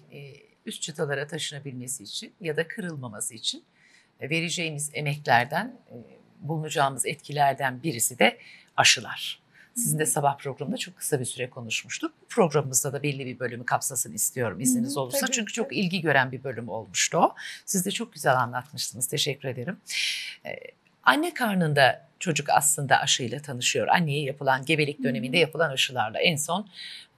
üst 0.66 0.82
çıtalara 0.82 1.26
taşınabilmesi 1.26 2.02
için 2.02 2.32
ya 2.40 2.56
da 2.56 2.68
kırılmaması 2.68 3.34
için 3.34 3.64
e, 4.20 4.30
vereceğimiz 4.30 4.90
emeklerden, 4.94 5.76
bulunacağımız 6.40 7.06
etkilerden 7.06 7.82
birisi 7.82 8.18
de 8.18 8.38
aşılar. 8.76 9.40
Sizin 9.78 9.98
de 9.98 10.06
sabah 10.06 10.38
programında 10.38 10.76
çok 10.76 10.96
kısa 10.96 11.20
bir 11.20 11.24
süre 11.24 11.50
konuşmuştuk. 11.50 12.12
Bu 12.22 12.26
programımızda 12.28 12.92
da 12.92 13.02
belli 13.02 13.26
bir 13.26 13.38
bölümü 13.38 13.64
kapsasın 13.66 14.12
istiyorum 14.12 14.60
izniniz 14.60 14.96
Hı 14.96 15.00
olursa. 15.00 15.18
tabii, 15.20 15.30
Çünkü 15.30 15.52
çok 15.52 15.76
ilgi 15.76 16.00
gören 16.00 16.32
bir 16.32 16.44
bölüm 16.44 16.68
olmuştu 16.68 17.18
o. 17.18 17.34
Siz 17.66 17.86
de 17.86 17.90
çok 17.90 18.12
güzel 18.12 18.36
anlatmıştınız. 18.36 19.06
Teşekkür 19.06 19.48
ederim. 19.48 19.76
Ee, 20.46 20.56
anne 21.02 21.34
karnında 21.34 22.08
çocuk 22.18 22.50
aslında 22.50 22.96
aşıyla 23.00 23.42
tanışıyor. 23.42 23.88
Anneye 23.88 24.22
yapılan 24.22 24.64
gebelik 24.64 25.02
döneminde 25.02 25.38
yapılan 25.38 25.70
aşılarla 25.70 26.18
en 26.18 26.36
son 26.36 26.68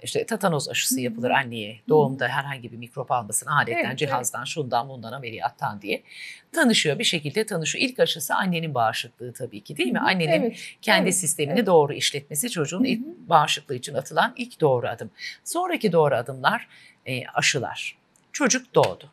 işte 0.03 0.27
tetanoz 0.27 0.69
aşısı 0.69 1.01
yapılır 1.01 1.31
anneye. 1.31 1.81
Doğumda 1.89 2.29
herhangi 2.29 2.73
bir 2.73 2.77
mikrop 2.77 3.11
almasın 3.11 3.47
adetten, 3.47 3.85
Evet, 3.85 3.99
cihazdan, 3.99 4.45
şundan 4.45 4.89
bundan 4.89 5.13
ameliyattan 5.13 5.83
diye 5.83 6.03
tanışıyor. 6.53 6.99
Bir 6.99 7.05
şekilde 7.05 7.47
tanışıyor. 7.47 7.85
İlk 7.85 7.99
aşısı 7.99 8.35
annenin 8.35 8.75
bağışıklığı 8.75 9.33
tabii 9.33 9.61
ki 9.61 9.77
değil 9.77 9.93
mi? 9.93 10.01
Annenin 10.01 10.43
evet. 10.43 10.59
kendi 10.83 11.03
evet, 11.03 11.17
sistemini 11.17 11.59
evet. 11.59 11.67
doğru 11.67 11.93
işletmesi 11.93 12.51
çocuğun 12.51 12.85
ilk 12.85 13.07
bağışıklığı 13.07 13.75
için 13.75 13.95
atılan 13.95 14.33
ilk 14.37 14.61
doğru 14.61 14.89
adım. 14.89 15.11
Sonraki 15.45 15.93
doğru 15.93 16.15
adımlar 16.15 16.69
e, 17.07 17.27
aşılar. 17.27 17.97
Çocuk 18.33 18.75
doğdu. 18.75 19.11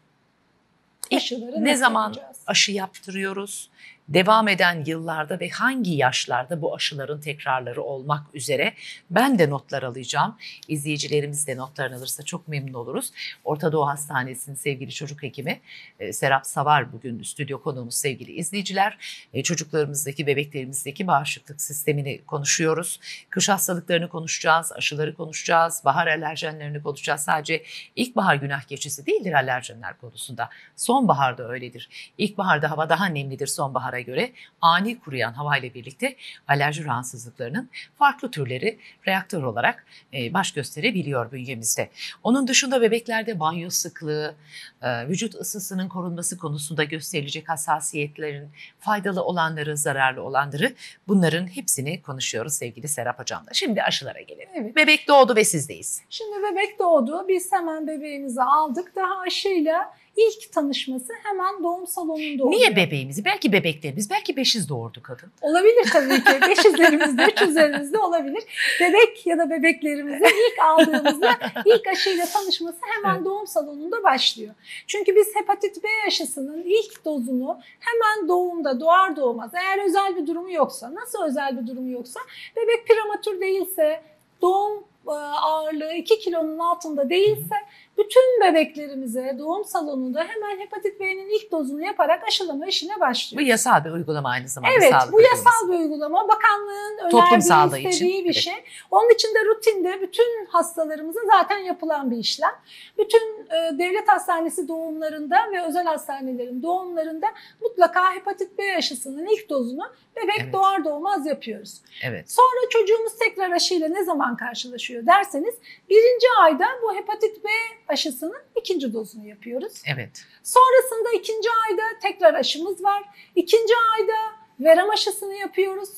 İlk 1.09 1.31
ne 1.57 1.75
zaman 1.75 2.03
yapacağız? 2.03 2.37
aşı 2.47 2.71
yaptırıyoruz? 2.71 3.69
Devam 4.09 4.47
eden 4.47 4.83
yıllarda 4.85 5.39
ve 5.39 5.49
hangi 5.49 5.91
yaşlarda 5.91 6.61
bu 6.61 6.75
aşıların 6.75 7.21
tekrarları 7.21 7.83
olmak 7.83 8.35
üzere 8.35 8.73
ben 9.09 9.39
de 9.39 9.49
notlar 9.49 9.83
alacağım. 9.83 10.35
İzleyicilerimiz 10.67 11.47
de 11.47 11.57
notlarını 11.57 11.95
alırsa 11.95 12.23
çok 12.23 12.47
memnun 12.47 12.73
oluruz. 12.73 13.11
Orta 13.43 13.71
Doğu 13.71 13.87
Hastanesi'nin 13.87 14.55
sevgili 14.55 14.91
çocuk 14.91 15.23
hekimi 15.23 15.59
e, 15.99 16.13
Serap 16.13 16.45
Savar 16.45 16.93
bugün 16.93 17.23
stüdyo 17.23 17.61
konuğumuz 17.61 17.95
sevgili 17.95 18.31
izleyiciler. 18.31 18.97
E, 19.33 19.43
Çocuklarımızdaki, 19.43 20.27
bebeklerimizdeki 20.27 21.07
bağışıklık 21.07 21.61
sistemini 21.61 22.25
konuşuyoruz. 22.25 22.99
Kış 23.29 23.49
hastalıklarını 23.49 24.09
konuşacağız, 24.09 24.71
aşıları 24.71 25.15
konuşacağız, 25.15 25.81
bahar 25.85 26.07
alerjenlerini 26.07 26.83
konuşacağız. 26.83 27.21
Sadece 27.21 27.63
ilkbahar 27.95 28.35
günah 28.35 28.61
keçisi 28.61 29.05
değildir 29.05 29.33
alerjenler 29.33 29.97
konusunda. 29.97 30.49
Sonbaharda 30.75 31.49
öyledir. 31.49 32.11
İlkbaharda 32.17 32.71
hava 32.71 32.89
daha 32.89 33.05
nemlidir 33.05 33.47
sonbahara 33.47 33.96
göre. 34.01 34.31
Ani 34.61 34.99
kuruyan 34.99 35.33
havayla 35.33 35.73
birlikte 35.73 36.15
alerji 36.47 36.85
rahatsızlıklarının 36.85 37.69
farklı 37.97 38.31
türleri 38.31 38.79
reaktör 39.07 39.43
olarak 39.43 39.85
e, 40.13 40.33
baş 40.33 40.51
gösterebiliyor 40.51 41.31
bünyemizde. 41.31 41.89
Onun 42.23 42.47
dışında 42.47 42.81
bebeklerde 42.81 43.39
banyo 43.39 43.69
sıklığı, 43.69 44.35
e, 44.81 45.07
vücut 45.07 45.35
ısısının 45.35 45.89
korunması 45.89 46.37
konusunda 46.37 46.83
gösterilecek 46.83 47.49
hassasiyetlerin 47.49 48.49
faydalı 48.79 49.23
olanları, 49.23 49.77
zararlı 49.77 50.21
olanları 50.23 50.73
bunların 51.07 51.47
hepsini 51.47 52.01
konuşuyoruz 52.01 52.53
sevgili 52.53 52.87
Serap 52.87 53.19
Hocam'la. 53.19 53.53
Şimdi 53.53 53.83
aşılara 53.83 54.21
gelelim. 54.21 54.49
Evet. 54.55 54.75
Bebek 54.75 55.07
doğdu 55.07 55.35
ve 55.35 55.43
sizdeyiz. 55.43 56.01
Şimdi 56.09 56.37
bebek 56.51 56.79
doğdu. 56.79 57.25
Biz 57.27 57.51
hemen 57.51 57.87
bebeğimizi 57.87 58.43
aldık. 58.43 58.95
Daha 58.95 59.19
aşıyla 59.19 59.93
ilk 60.17 60.51
tanışması 60.51 61.13
hemen 61.23 61.63
doğum 61.63 61.87
salonunda 61.87 62.43
oluyor. 62.43 62.59
Niye 62.59 62.75
bebeğimizi? 62.75 63.25
Belki 63.25 63.51
bebeklerimiz, 63.51 64.09
belki 64.09 64.37
beşiz 64.37 64.69
doğurdu 64.69 65.01
kadın. 65.03 65.31
Olabilir 65.41 65.89
tabii 65.93 66.23
ki. 66.23 66.49
Beş 66.49 66.65
üzerimizde, 66.65 67.23
üç 67.23 67.41
üzerimizde 67.41 67.99
olabilir. 67.99 68.43
Bebek 68.81 69.25
ya 69.25 69.37
da 69.37 69.49
bebeklerimizi 69.49 70.23
ilk 70.25 70.63
aldığımızda 70.63 71.37
ilk 71.65 71.87
aşıyla 71.87 72.25
tanışması 72.25 72.77
hemen 72.95 73.15
Evet. 73.15 73.25
doğum 73.25 73.47
salonunda 73.47 74.03
başlıyor. 74.03 74.53
Çünkü 74.87 75.15
biz 75.15 75.35
hepatit 75.35 75.83
B 75.83 75.87
aşısının 76.07 76.63
ilk 76.65 77.05
dozunu 77.05 77.59
hemen 77.79 78.27
doğumda, 78.27 78.79
doğar 78.79 79.15
doğmaz 79.15 79.51
eğer 79.53 79.85
özel 79.85 80.15
bir 80.15 80.27
durumu 80.27 80.51
yoksa, 80.51 80.95
nasıl 80.95 81.23
özel 81.23 81.61
bir 81.61 81.67
durumu 81.67 81.91
yoksa, 81.91 82.19
bebek 82.55 82.87
prematür 82.87 83.41
değilse, 83.41 84.01
doğum 84.41 84.83
e, 85.07 85.11
ağırlığı 85.11 85.93
2 85.93 86.19
kilonun 86.19 86.59
altında 86.59 87.09
değilse 87.09 87.55
bütün 87.97 88.41
bebeklerimize 88.43 89.35
doğum 89.39 89.65
salonunda 89.65 90.23
hemen 90.23 90.59
hepatit 90.59 90.99
B'nin 90.99 91.29
ilk 91.29 91.51
dozunu 91.51 91.85
yaparak 91.85 92.23
aşılama 92.27 92.65
işine 92.65 92.93
Bu 92.95 92.99
başlıyoruz. 92.99 93.47
yasal 93.49 93.85
bir 93.85 93.89
uygulama 93.91 94.29
aynı 94.29 94.47
zamanda 94.47 94.75
Evet 94.77 94.91
sağlık 94.91 95.13
bu 95.13 95.17
uygulaması. 95.17 95.43
yasal 95.45 95.67
bir 95.71 95.79
uygulama. 95.79 96.27
Bakanlığın 96.27 96.97
önerdiği, 96.97 97.41
sağlığı 97.41 97.77
için, 97.79 97.89
istediği 97.89 98.25
bir 98.25 98.33
şey. 98.33 98.53
Onun 98.91 99.13
için 99.13 99.35
de 99.35 99.45
rutinde 99.45 100.01
bütün 100.01 100.45
hastalarımıza 100.45 101.19
zaten 101.31 101.57
yapılan 101.57 102.11
bir 102.11 102.17
işlem. 102.17 102.51
Bütün 102.97 103.21
e, 103.45 103.79
devlet 103.79 104.07
hastanesi 104.09 104.67
doğumlarında 104.67 105.37
ve 105.51 105.63
özel 105.67 105.85
hastanelerin 105.85 106.63
doğumlarında 106.63 107.27
mutlaka 107.61 108.13
hepatit 108.15 108.57
B 108.57 108.63
aşısının 108.77 109.25
ilk 109.25 109.49
dozunu 109.49 109.83
bebek 110.15 110.39
Evet. 110.43 110.53
doğar 110.53 110.85
doğmaz 110.85 111.25
yapıyoruz. 111.25 111.81
Evet. 112.03 112.31
Sonra 112.31 112.69
çocuğumuz 112.69 113.17
tekrar 113.19 113.51
aşıyla 113.51 113.87
ne 113.87 114.03
zaman 114.03 114.37
karşılaşıyor 114.37 115.05
derseniz 115.05 115.55
birinci 115.89 116.27
ayda 116.41 116.65
bu 116.83 116.95
hepatit 116.95 117.43
B 117.45 117.47
aşısının 117.87 118.43
ikinci 118.55 118.93
dozunu 118.93 119.27
yapıyoruz. 119.27 119.83
Evet. 119.95 120.25
Sonrasında 120.43 121.11
ikinci 121.19 121.49
ayda 121.67 121.83
tekrar 122.01 122.33
aşımız 122.33 122.83
var. 122.83 123.03
İkinci 123.35 123.73
ayda 123.93 124.15
verem 124.59 124.89
aşısını 124.89 125.33
yapıyoruz. 125.35 125.89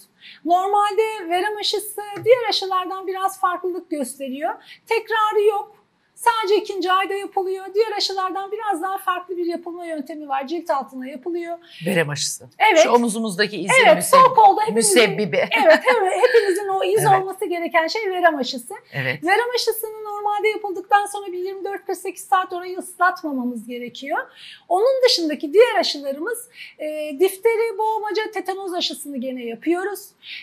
Normalde 0.46 1.30
verem 1.30 1.58
aşısı 1.58 2.02
diğer 2.24 2.50
aşılardan 2.50 3.08
biraz 3.08 3.40
farklılık 3.40 3.90
gösteriyor. 3.90 4.54
Tekrarı 4.88 5.42
yok. 5.42 5.76
Sadece 6.20 6.56
ikinci 6.56 6.92
ayda 6.92 7.14
yapılıyor. 7.14 7.66
Diğer 7.74 7.92
aşılardan 7.98 8.52
biraz 8.52 8.82
daha 8.82 8.98
farklı 8.98 9.38
bir 9.38 9.46
yapılma 9.46 9.86
yöntemi 9.86 10.28
var. 10.30 10.48
Cilt 10.48 10.70
altına 10.70 11.08
yapılıyor. 11.08 11.58
Verem 11.86 12.10
aşısı. 12.10 12.50
Evet. 12.72 12.84
Şu 12.84 12.90
omuzumuzdaki 12.92 13.58
izi 13.58 13.74
Evet, 13.86 13.98
müseb- 13.98 14.10
sol 14.18 14.36
kolda 14.36 14.62
hepimizin, 14.62 14.94
müsebbibi. 15.02 15.38
evet, 15.38 15.80
evet, 16.00 16.14
hepimizin 16.28 16.68
o 16.68 16.84
iz 16.84 17.00
Evet. 17.06 17.22
olması 17.22 17.46
gereken 17.46 17.88
şey 17.88 18.10
verem 18.12 18.36
aşısı. 18.38 18.74
Evet. 18.94 19.24
Verem 19.26 19.50
aşısını 19.56 20.04
normalde 20.04 20.48
yapıldıktan 20.48 21.06
sonra 21.06 21.32
bir 21.32 21.38
24-48 21.40 22.18
saat 22.28 22.54
orayı 22.54 22.78
ıslatmamamız 22.78 23.68
gerekiyor. 23.68 24.18
Onun 24.70 25.04
dışındaki 25.06 25.54
diğer 25.54 25.76
aşılarımız 25.80 26.50
e, 26.80 27.20
difteri, 27.20 27.78
boğmaca, 27.78 28.32
tetanoz 28.32 28.74
aşısını 28.74 29.18
gene 29.18 29.44
yapıyoruz. 29.46 30.00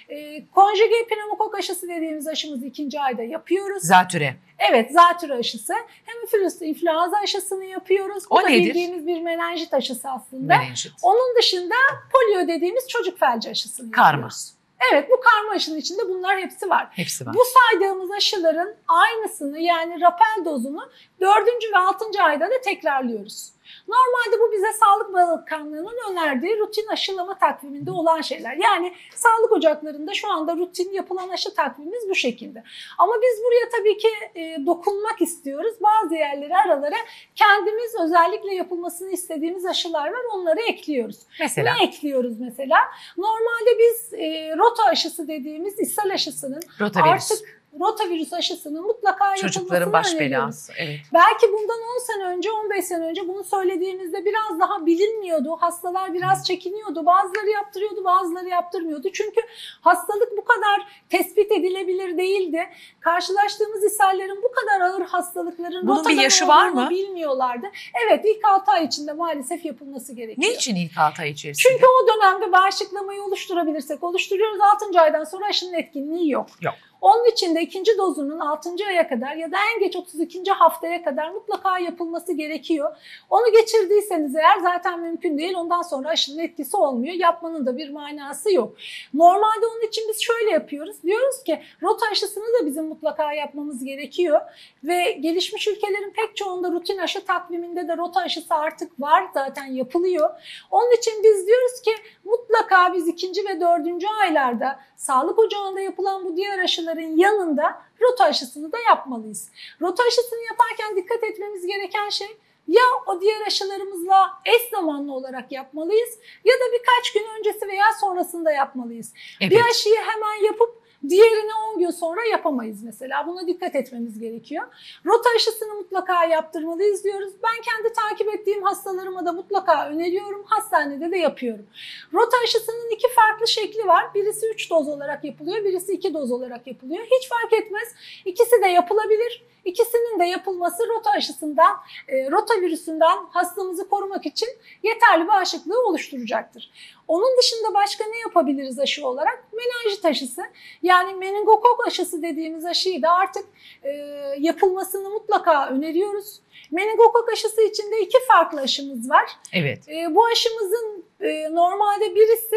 E, 0.08 0.46
konjüge 0.54 1.04
pneumokok 1.10 1.54
aşısı 1.58 1.88
dediğimiz 1.88 2.26
aşımızı 2.28 2.66
ikinci 2.66 3.00
ayda 3.00 3.22
yapıyoruz. 3.22 3.82
Zatüre. 3.82 4.36
Evet, 4.58 4.90
zatürre 4.92 5.34
aşısı. 5.34 5.74
Hemofilus 6.04 6.62
influenza 6.62 7.16
aşısını 7.16 7.64
yapıyoruz. 7.64 8.24
Bu 8.30 8.34
O 8.34 8.42
da 8.42 8.48
nedir? 8.48 8.64
bildiğimiz 8.68 9.06
bir 9.06 9.20
menenjit 9.20 9.74
aşısı 9.74 10.08
aslında. 10.10 10.56
Menenjit. 10.58 10.92
Onun 11.02 11.36
dışında 11.38 11.74
polio 12.12 12.48
dediğimiz 12.48 12.88
çocuk 12.88 13.18
felci 13.18 13.50
aşısını 13.50 13.90
Karma. 13.90 14.10
yapıyoruz. 14.10 14.52
Evet, 14.92 15.10
bu 15.10 15.20
karma 15.20 15.50
aşının 15.52 15.78
içinde 15.78 16.08
bunlar 16.08 16.38
hepsi 16.38 16.70
var. 16.70 16.88
Hepsi 16.90 17.26
var. 17.26 17.34
Bu 17.34 17.42
saydığımız 17.44 18.10
aşıların 18.10 18.74
aynısını 18.88 19.58
yani 19.58 20.00
rapel 20.00 20.44
dozunu 20.44 20.90
4. 21.20 21.46
ve 21.74 21.78
6. 21.78 22.04
ayda 22.22 22.50
da 22.50 22.60
tekrarlıyoruz. 22.64 23.52
Normalde 23.88 24.40
bu 24.40 24.52
bize 24.52 24.72
Sağlık 24.72 25.14
Bakanlığı'nın 25.14 26.12
önerdiği 26.12 26.58
rutin 26.58 26.86
aşılama 26.86 27.38
takviminde 27.38 27.90
olan 27.90 28.20
şeyler. 28.20 28.56
Yani 28.56 28.94
sağlık 29.14 29.52
ocaklarında 29.52 30.14
şu 30.14 30.32
anda 30.32 30.56
rutin 30.56 30.92
yapılan 30.92 31.28
aşı 31.28 31.54
takvimimiz 31.54 32.08
bu 32.08 32.14
şekilde. 32.14 32.62
Ama 32.98 33.12
biz 33.22 33.44
buraya 33.44 33.68
tabii 33.78 33.96
ki 33.98 34.08
e, 34.34 34.66
dokunmak 34.66 35.22
istiyoruz. 35.22 35.74
Bazı 35.80 36.14
yerlere 36.14 36.56
aralara 36.56 36.96
kendimiz 37.34 37.94
özellikle 38.04 38.54
yapılmasını 38.54 39.10
istediğimiz 39.10 39.66
aşılar 39.66 40.08
var 40.08 40.22
onları 40.34 40.60
ekliyoruz. 40.60 41.18
Mesela 41.40 41.74
Ne 41.74 41.84
ekliyoruz 41.84 42.40
mesela? 42.40 42.78
Normalde 43.16 43.78
biz 43.78 44.12
e, 44.12 44.56
rota 44.56 44.84
aşısı 44.84 45.28
dediğimiz 45.28 45.78
ishal 45.78 46.10
aşısının 46.10 46.60
rotavirüs. 46.80 47.32
Artık 47.32 47.55
rotavirüs 47.80 48.32
aşısının 48.32 48.82
mutlaka 48.82 49.34
Çocukların 49.36 49.92
baş 49.92 50.14
öneriyoruz. 50.14 50.32
belası. 50.32 50.72
Evet. 50.78 51.00
Belki 51.14 51.52
bundan 51.52 51.78
10 51.78 52.06
sene 52.06 52.24
önce, 52.24 52.50
15 52.52 52.84
sene 52.84 53.04
önce 53.06 53.28
bunu 53.28 53.44
söylediğimizde 53.44 54.24
biraz 54.24 54.60
daha 54.60 54.86
bilinmiyordu. 54.86 55.56
Hastalar 55.60 56.14
biraz 56.14 56.46
çekiniyordu. 56.46 57.06
Bazıları 57.06 57.50
yaptırıyordu, 57.50 58.04
bazıları 58.04 58.48
yaptırmıyordu. 58.48 59.08
Çünkü 59.12 59.40
hastalık 59.80 60.36
bu 60.36 60.44
kadar 60.44 60.86
tespit 61.08 61.52
edilebilir 61.52 62.18
değildi. 62.18 62.66
Karşılaştığımız 63.00 63.84
ishallerin 63.84 64.42
bu 64.42 64.52
kadar 64.52 64.80
ağır 64.80 65.02
hastalıkların 65.06 65.88
Bunun 65.88 66.08
bir 66.08 66.16
yaşı 66.22 66.48
var 66.48 66.68
mı? 66.68 66.86
bilmiyorlardı. 66.90 67.66
Evet, 68.06 68.24
ilk 68.24 68.44
6 68.44 68.70
ay 68.70 68.84
içinde 68.84 69.12
maalesef 69.12 69.64
yapılması 69.64 70.12
gerekiyor. 70.12 70.52
Niçin 70.52 70.76
ilk 70.76 70.98
6 70.98 71.22
ay 71.22 71.30
içerisinde? 71.30 71.72
Çünkü 71.72 71.84
o 71.86 72.06
dönemde 72.08 72.52
bağışıklamayı 72.52 73.22
oluşturabilirsek 73.22 74.02
oluşturuyoruz. 74.04 74.58
6. 74.60 75.00
aydan 75.00 75.24
sonra 75.24 75.46
aşının 75.46 75.72
etkinliği 75.74 76.30
yok. 76.30 76.46
Yok. 76.62 76.74
Onun 77.06 77.30
için 77.30 77.54
de 77.54 77.62
ikinci 77.62 77.98
dozunun 77.98 78.38
6. 78.38 78.70
aya 78.88 79.08
kadar 79.08 79.36
ya 79.36 79.52
da 79.52 79.56
en 79.74 79.80
geç 79.80 79.96
32. 79.96 80.50
haftaya 80.50 81.04
kadar 81.04 81.30
mutlaka 81.30 81.78
yapılması 81.78 82.32
gerekiyor. 82.32 82.96
Onu 83.30 83.52
geçirdiyseniz 83.52 84.36
eğer 84.36 84.58
zaten 84.62 85.00
mümkün 85.00 85.38
değil. 85.38 85.54
Ondan 85.54 85.82
sonra 85.82 86.08
aşının 86.08 86.38
etkisi 86.38 86.76
olmuyor. 86.76 87.14
Yapmanın 87.14 87.66
da 87.66 87.76
bir 87.76 87.90
manası 87.90 88.52
yok. 88.52 88.76
Normalde 89.14 89.66
onun 89.66 89.88
için 89.88 90.04
biz 90.08 90.22
şöyle 90.22 90.50
yapıyoruz. 90.50 91.02
Diyoruz 91.02 91.42
ki 91.42 91.62
rota 91.82 92.06
aşısını 92.12 92.44
da 92.44 92.66
bizim 92.66 92.84
mutlaka 92.86 93.32
yapmamız 93.32 93.84
gerekiyor. 93.84 94.40
Ve 94.84 95.12
gelişmiş 95.12 95.68
ülkelerin 95.68 96.10
pek 96.10 96.36
çoğunda 96.36 96.72
rutin 96.72 96.98
aşı 96.98 97.24
takviminde 97.24 97.88
de 97.88 97.96
rota 97.96 98.20
aşısı 98.20 98.54
artık 98.54 99.00
var 99.00 99.24
zaten 99.34 99.66
yapılıyor. 99.66 100.30
Onun 100.70 100.96
için 100.96 101.22
biz 101.24 101.46
diyoruz 101.46 101.80
ki 101.80 101.92
mutlaka 102.24 102.94
biz 102.94 103.08
ikinci 103.08 103.44
ve 103.44 103.60
dördüncü 103.60 104.06
aylarda 104.22 104.80
sağlık 104.96 105.38
ocağında 105.38 105.80
yapılan 105.80 106.24
bu 106.24 106.36
diğer 106.36 106.58
aşıların 106.96 107.16
yanında 107.16 107.82
rota 108.00 108.24
aşısını 108.24 108.72
da 108.72 108.78
yapmalıyız. 108.78 109.50
Rota 109.80 110.02
aşısını 110.04 110.40
yaparken 110.50 110.96
dikkat 110.96 111.24
etmemiz 111.24 111.66
gereken 111.66 112.08
şey 112.08 112.36
ya 112.68 112.82
o 113.06 113.20
diğer 113.20 113.40
aşılarımızla 113.46 114.30
eş 114.44 114.70
zamanlı 114.70 115.12
olarak 115.12 115.52
yapmalıyız 115.52 116.18
ya 116.44 116.54
da 116.54 116.72
birkaç 116.72 117.12
gün 117.12 117.26
öncesi 117.38 117.68
veya 117.68 117.92
sonrasında 118.00 118.52
yapmalıyız. 118.52 119.12
Evet. 119.40 119.50
Bir 119.52 119.60
aşıyı 119.70 119.96
hemen 119.96 120.44
yapıp 120.44 120.85
diğerini 121.08 121.50
10 121.74 121.78
gün 121.78 121.90
sonra 121.90 122.20
yapamayız 122.30 122.82
mesela. 122.82 123.26
Buna 123.26 123.46
dikkat 123.46 123.74
etmemiz 123.74 124.18
gerekiyor. 124.18 124.64
Rota 125.06 125.28
aşısını 125.36 125.74
mutlaka 125.74 126.24
yaptırmalıyız 126.24 127.04
diyoruz. 127.04 127.32
Ben 127.42 127.62
kendi 127.62 127.92
takip 127.92 128.34
ettiğim 128.34 128.62
hastalarıma 128.62 129.26
da 129.26 129.32
mutlaka 129.32 129.88
öneriyorum. 129.88 130.44
Hastanede 130.46 131.10
de 131.10 131.18
yapıyorum. 131.18 131.66
Rota 132.14 132.36
aşısının 132.44 132.90
iki 132.94 133.06
farklı 133.14 133.48
şekli 133.48 133.86
var. 133.86 134.14
Birisi 134.14 134.46
3 134.46 134.70
doz 134.70 134.88
olarak 134.88 135.24
yapılıyor, 135.24 135.64
birisi 135.64 135.92
2 135.92 136.14
doz 136.14 136.32
olarak 136.32 136.66
yapılıyor. 136.66 137.04
Hiç 137.04 137.28
fark 137.28 137.52
etmez. 137.52 137.88
İkisi 138.24 138.62
de 138.62 138.68
yapılabilir. 138.68 139.42
İkisinin 139.66 140.20
de 140.20 140.24
yapılması 140.24 140.88
rota 140.88 141.10
aşısından, 141.10 141.76
e, 142.08 142.30
rota 142.30 142.60
virüsünden 142.60 143.18
hastamızı 143.30 143.88
korumak 143.88 144.26
için 144.26 144.48
yeterli 144.82 145.28
bağışıklığı 145.28 145.86
oluşturacaktır. 145.86 146.70
Onun 147.08 147.38
dışında 147.38 147.74
başka 147.74 148.04
ne 148.04 148.18
yapabiliriz 148.18 148.78
aşı 148.78 149.06
olarak? 149.06 149.44
Menenjit 149.52 150.04
aşısı. 150.04 150.42
Yani 150.82 151.14
meningokok 151.14 151.86
aşısı 151.86 152.22
dediğimiz 152.22 152.64
aşıyı 152.64 153.02
da 153.02 153.10
artık 153.10 153.44
e, 153.82 153.90
yapılmasını 154.38 155.10
mutlaka 155.10 155.68
öneriyoruz. 155.68 156.40
Meningokok 156.70 157.32
aşısı 157.32 157.62
içinde 157.62 158.00
iki 158.00 158.18
farklı 158.28 158.60
aşımız 158.60 159.10
var. 159.10 159.30
Evet. 159.52 159.88
E, 159.88 160.14
bu 160.14 160.26
aşımızın 160.26 161.04
e, 161.20 161.54
normalde 161.54 162.14
birisi 162.14 162.56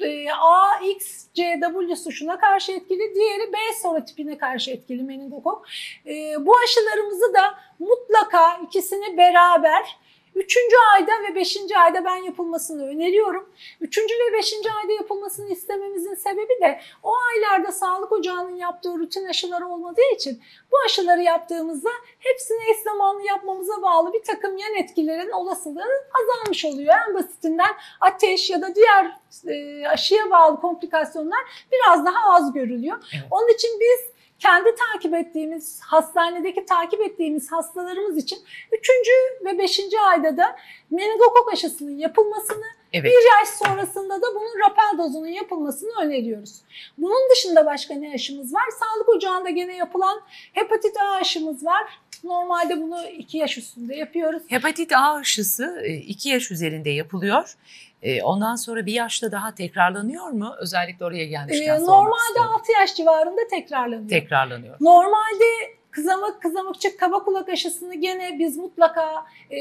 e, 0.00 0.32
AXCW 0.32 1.96
suşuna 1.96 2.38
karşı 2.38 2.72
etkili, 2.72 3.14
diğeri 3.14 3.52
B 3.52 3.56
sorotipine 3.82 4.38
karşı 4.38 4.70
etkili 4.70 5.02
meningokok. 5.02 5.66
E, 6.06 6.46
bu 6.46 6.54
aşılarımızı 6.64 7.34
da 7.34 7.58
mutlaka 7.78 8.56
ikisini 8.66 9.16
beraber 9.16 9.96
Üçüncü 10.36 10.76
ayda 10.94 11.12
ve 11.28 11.34
beşinci 11.34 11.78
ayda 11.78 12.04
ben 12.04 12.16
yapılmasını 12.16 12.86
öneriyorum. 12.86 13.50
Üçüncü 13.80 14.14
ve 14.14 14.32
beşinci 14.38 14.68
ayda 14.72 14.92
yapılmasını 14.92 15.52
istememizin 15.52 16.14
sebebi 16.14 16.60
de 16.62 16.80
o 17.02 17.12
aylarda 17.16 17.72
sağlık 17.72 18.12
ocağının 18.12 18.56
yaptığı 18.56 18.98
rutin 18.98 19.26
aşıları 19.26 19.68
olmadığı 19.68 20.14
için 20.14 20.42
bu 20.72 20.76
aşıları 20.86 21.22
yaptığımızda 21.22 21.90
hepsini 22.18 22.70
eş 22.70 22.76
zamanlı 22.76 23.22
yapmamıza 23.22 23.82
bağlı 23.82 24.12
bir 24.12 24.22
takım 24.22 24.56
yan 24.56 24.74
etkilerin 24.74 25.30
olasılığı 25.30 26.06
azalmış 26.22 26.64
oluyor. 26.64 26.94
En 27.08 27.14
basitinden 27.14 27.74
ateş 28.00 28.50
ya 28.50 28.62
da 28.62 28.74
diğer 28.74 29.16
e, 29.46 29.86
aşıya 29.88 30.30
bağlı 30.30 30.60
komplikasyonlar 30.60 31.40
biraz 31.72 32.06
daha 32.06 32.34
az 32.34 32.52
görülüyor. 32.52 32.96
Onun 33.30 33.54
için 33.54 33.70
biz 33.80 34.15
kendi 34.38 34.74
takip 34.74 35.14
ettiğimiz, 35.14 35.80
hastanedeki 35.80 36.64
takip 36.64 37.00
ettiğimiz 37.00 37.52
hastalarımız 37.52 38.16
için 38.16 38.38
3. 38.72 38.90
ve 39.44 39.58
5. 39.58 39.80
ayda 40.10 40.36
da 40.36 40.56
meningokok 40.90 41.52
aşısının 41.52 41.98
yapılmasını, 41.98 42.64
Evet. 42.92 43.04
bir 43.04 43.38
yaş 43.38 43.48
sonrasında 43.48 44.16
da 44.22 44.26
bunun 44.34 44.68
rapel 44.68 44.98
dozunun 44.98 45.26
yapılmasını 45.26 45.90
öneriyoruz. 46.02 46.62
Bunun 46.98 47.30
dışında 47.30 47.66
başka 47.66 47.94
ne 47.94 48.12
aşımız 48.14 48.54
var? 48.54 48.64
Sağlık 48.80 49.08
ocağında 49.08 49.50
gene 49.50 49.76
yapılan 49.76 50.20
hepatit 50.52 50.96
A 51.00 51.10
aşımız 51.10 51.64
var. 51.64 51.98
Normalde 52.24 52.82
bunu 52.82 53.06
2 53.06 53.38
yaş 53.38 53.58
üstünde 53.58 53.96
yapıyoruz. 53.96 54.42
Hepatit 54.46 54.92
A 54.92 55.14
aşısı 55.14 55.82
2 56.06 56.28
yaş 56.28 56.50
üzerinde 56.50 56.90
yapılıyor. 56.90 57.54
E, 58.02 58.22
Ondan 58.22 58.56
sonra 58.56 58.86
bir 58.86 58.92
yaşta 58.92 59.32
daha 59.32 59.54
tekrarlanıyor 59.54 60.28
mu? 60.28 60.54
Özellikle 60.58 61.04
oraya 61.04 61.26
gelmişken 61.26 61.74
Ee, 61.74 61.78
sormak 61.78 61.88
normalde 61.88 62.18
istiyorum. 62.28 62.52
6 62.54 62.72
yaş 62.72 62.94
civarında 62.94 63.40
tekrarlanıyor. 63.50 64.08
Tekrarlanıyor. 64.08 64.76
Normalde 64.80 65.44
kızamık, 65.90 66.42
kızamıkçık, 66.42 67.00
kaba 67.00 67.24
kulak 67.24 67.48
aşısını 67.48 67.94
gene 67.94 68.38
biz 68.38 68.56
mutlaka 68.56 69.26
e, 69.50 69.58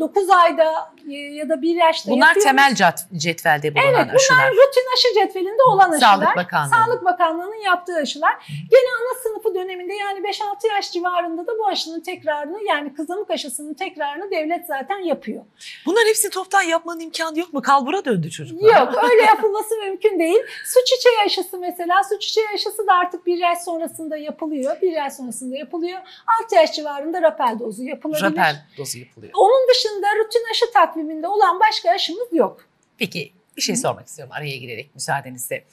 9 0.00 0.30
ayda 0.30 0.64
e, 0.72 0.95
ya 1.12 1.48
da 1.48 1.62
1 1.62 1.74
yaşta 1.74 2.10
Bunlar 2.10 2.26
yapıyoruz. 2.26 2.44
temel 2.44 2.72
cet- 2.72 3.18
cetvelde 3.18 3.74
bulunan 3.74 3.86
Evet 3.88 4.04
bunlar 4.04 4.14
aşılar. 4.14 4.50
rutin 4.52 4.84
aşı 4.94 5.14
cetvelinde 5.14 5.62
olan 5.62 5.90
aşılar. 5.90 6.00
Sağlık 6.14 6.36
Bakanlığı. 6.36 6.70
Sağlık 6.70 7.04
Bakanlığı'nın 7.04 7.62
yaptığı 7.64 7.94
aşılar. 7.96 8.34
Gene 8.48 8.88
ana 9.00 9.22
sınıfı 9.22 9.54
döneminde 9.54 9.94
yani 9.94 10.20
5-6 10.20 10.66
yaş 10.74 10.92
civarında 10.92 11.46
da 11.46 11.52
bu 11.58 11.66
aşının 11.66 12.00
tekrarını 12.00 12.62
yani 12.68 12.94
kızamık 12.94 13.30
aşısının 13.30 13.74
tekrarını 13.74 14.30
devlet 14.30 14.66
zaten 14.66 14.98
yapıyor. 14.98 15.44
Bunların 15.86 16.08
hepsini 16.08 16.30
toptan 16.30 16.62
yapmanın 16.62 17.00
imkanı 17.00 17.38
yok 17.38 17.52
mu? 17.52 17.62
Kalbura 17.62 18.04
döndü 18.04 18.30
çocuklar. 18.30 18.80
Yok 18.80 19.04
öyle 19.10 19.22
yapılması 19.22 19.76
mümkün 19.84 20.18
değil. 20.18 20.38
Su 20.64 20.80
çiçeği 20.84 21.16
aşısı 21.26 21.58
mesela 21.58 22.02
su 22.04 22.18
çiçeği 22.18 22.46
aşısı 22.54 22.86
da 22.86 22.92
artık 22.92 23.26
bir 23.26 23.38
yaş 23.38 23.58
sonrasında 23.58 24.16
yapılıyor. 24.16 24.76
Bir 24.82 24.92
yaş 24.92 25.12
sonrasında 25.12 25.56
yapılıyor. 25.56 26.00
6 26.44 26.54
yaş 26.54 26.72
civarında 26.72 27.22
rapel 27.22 27.56
dozu 27.60 27.82
yapılabilir. 27.82 28.22
Rapel 28.24 28.56
dozu 28.78 28.98
yapılıyor. 28.98 29.32
Onun 29.36 29.68
dışında 29.68 30.06
rutin 30.18 30.44
aşı 30.50 30.70
takviminde 30.96 31.28
olan 31.28 31.60
başka 31.60 31.90
aşımız 31.90 32.28
yok. 32.32 32.68
Peki 32.98 33.32
bir 33.56 33.62
şey 33.62 33.74
Hı. 33.74 33.80
sormak 33.80 34.06
istiyorum 34.06 34.32
araya 34.36 34.56
girerek 34.56 34.94
müsaadenizle. 34.94 35.64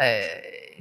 Ee, 0.00 0.22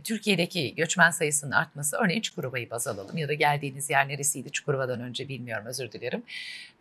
Türkiye'deki 0.03 0.75
göçmen 0.75 1.11
sayısının 1.11 1.51
artması, 1.51 1.97
örneğin 1.97 2.21
Çukurova'yı 2.21 2.69
baz 2.69 2.87
alalım 2.87 3.17
ya 3.17 3.27
da 3.27 3.33
geldiğiniz 3.33 3.89
yer 3.89 4.07
neresiydi 4.07 4.51
Çukurova'dan 4.51 5.01
önce 5.01 5.27
bilmiyorum 5.27 5.65
özür 5.65 5.91
dilerim. 5.91 6.23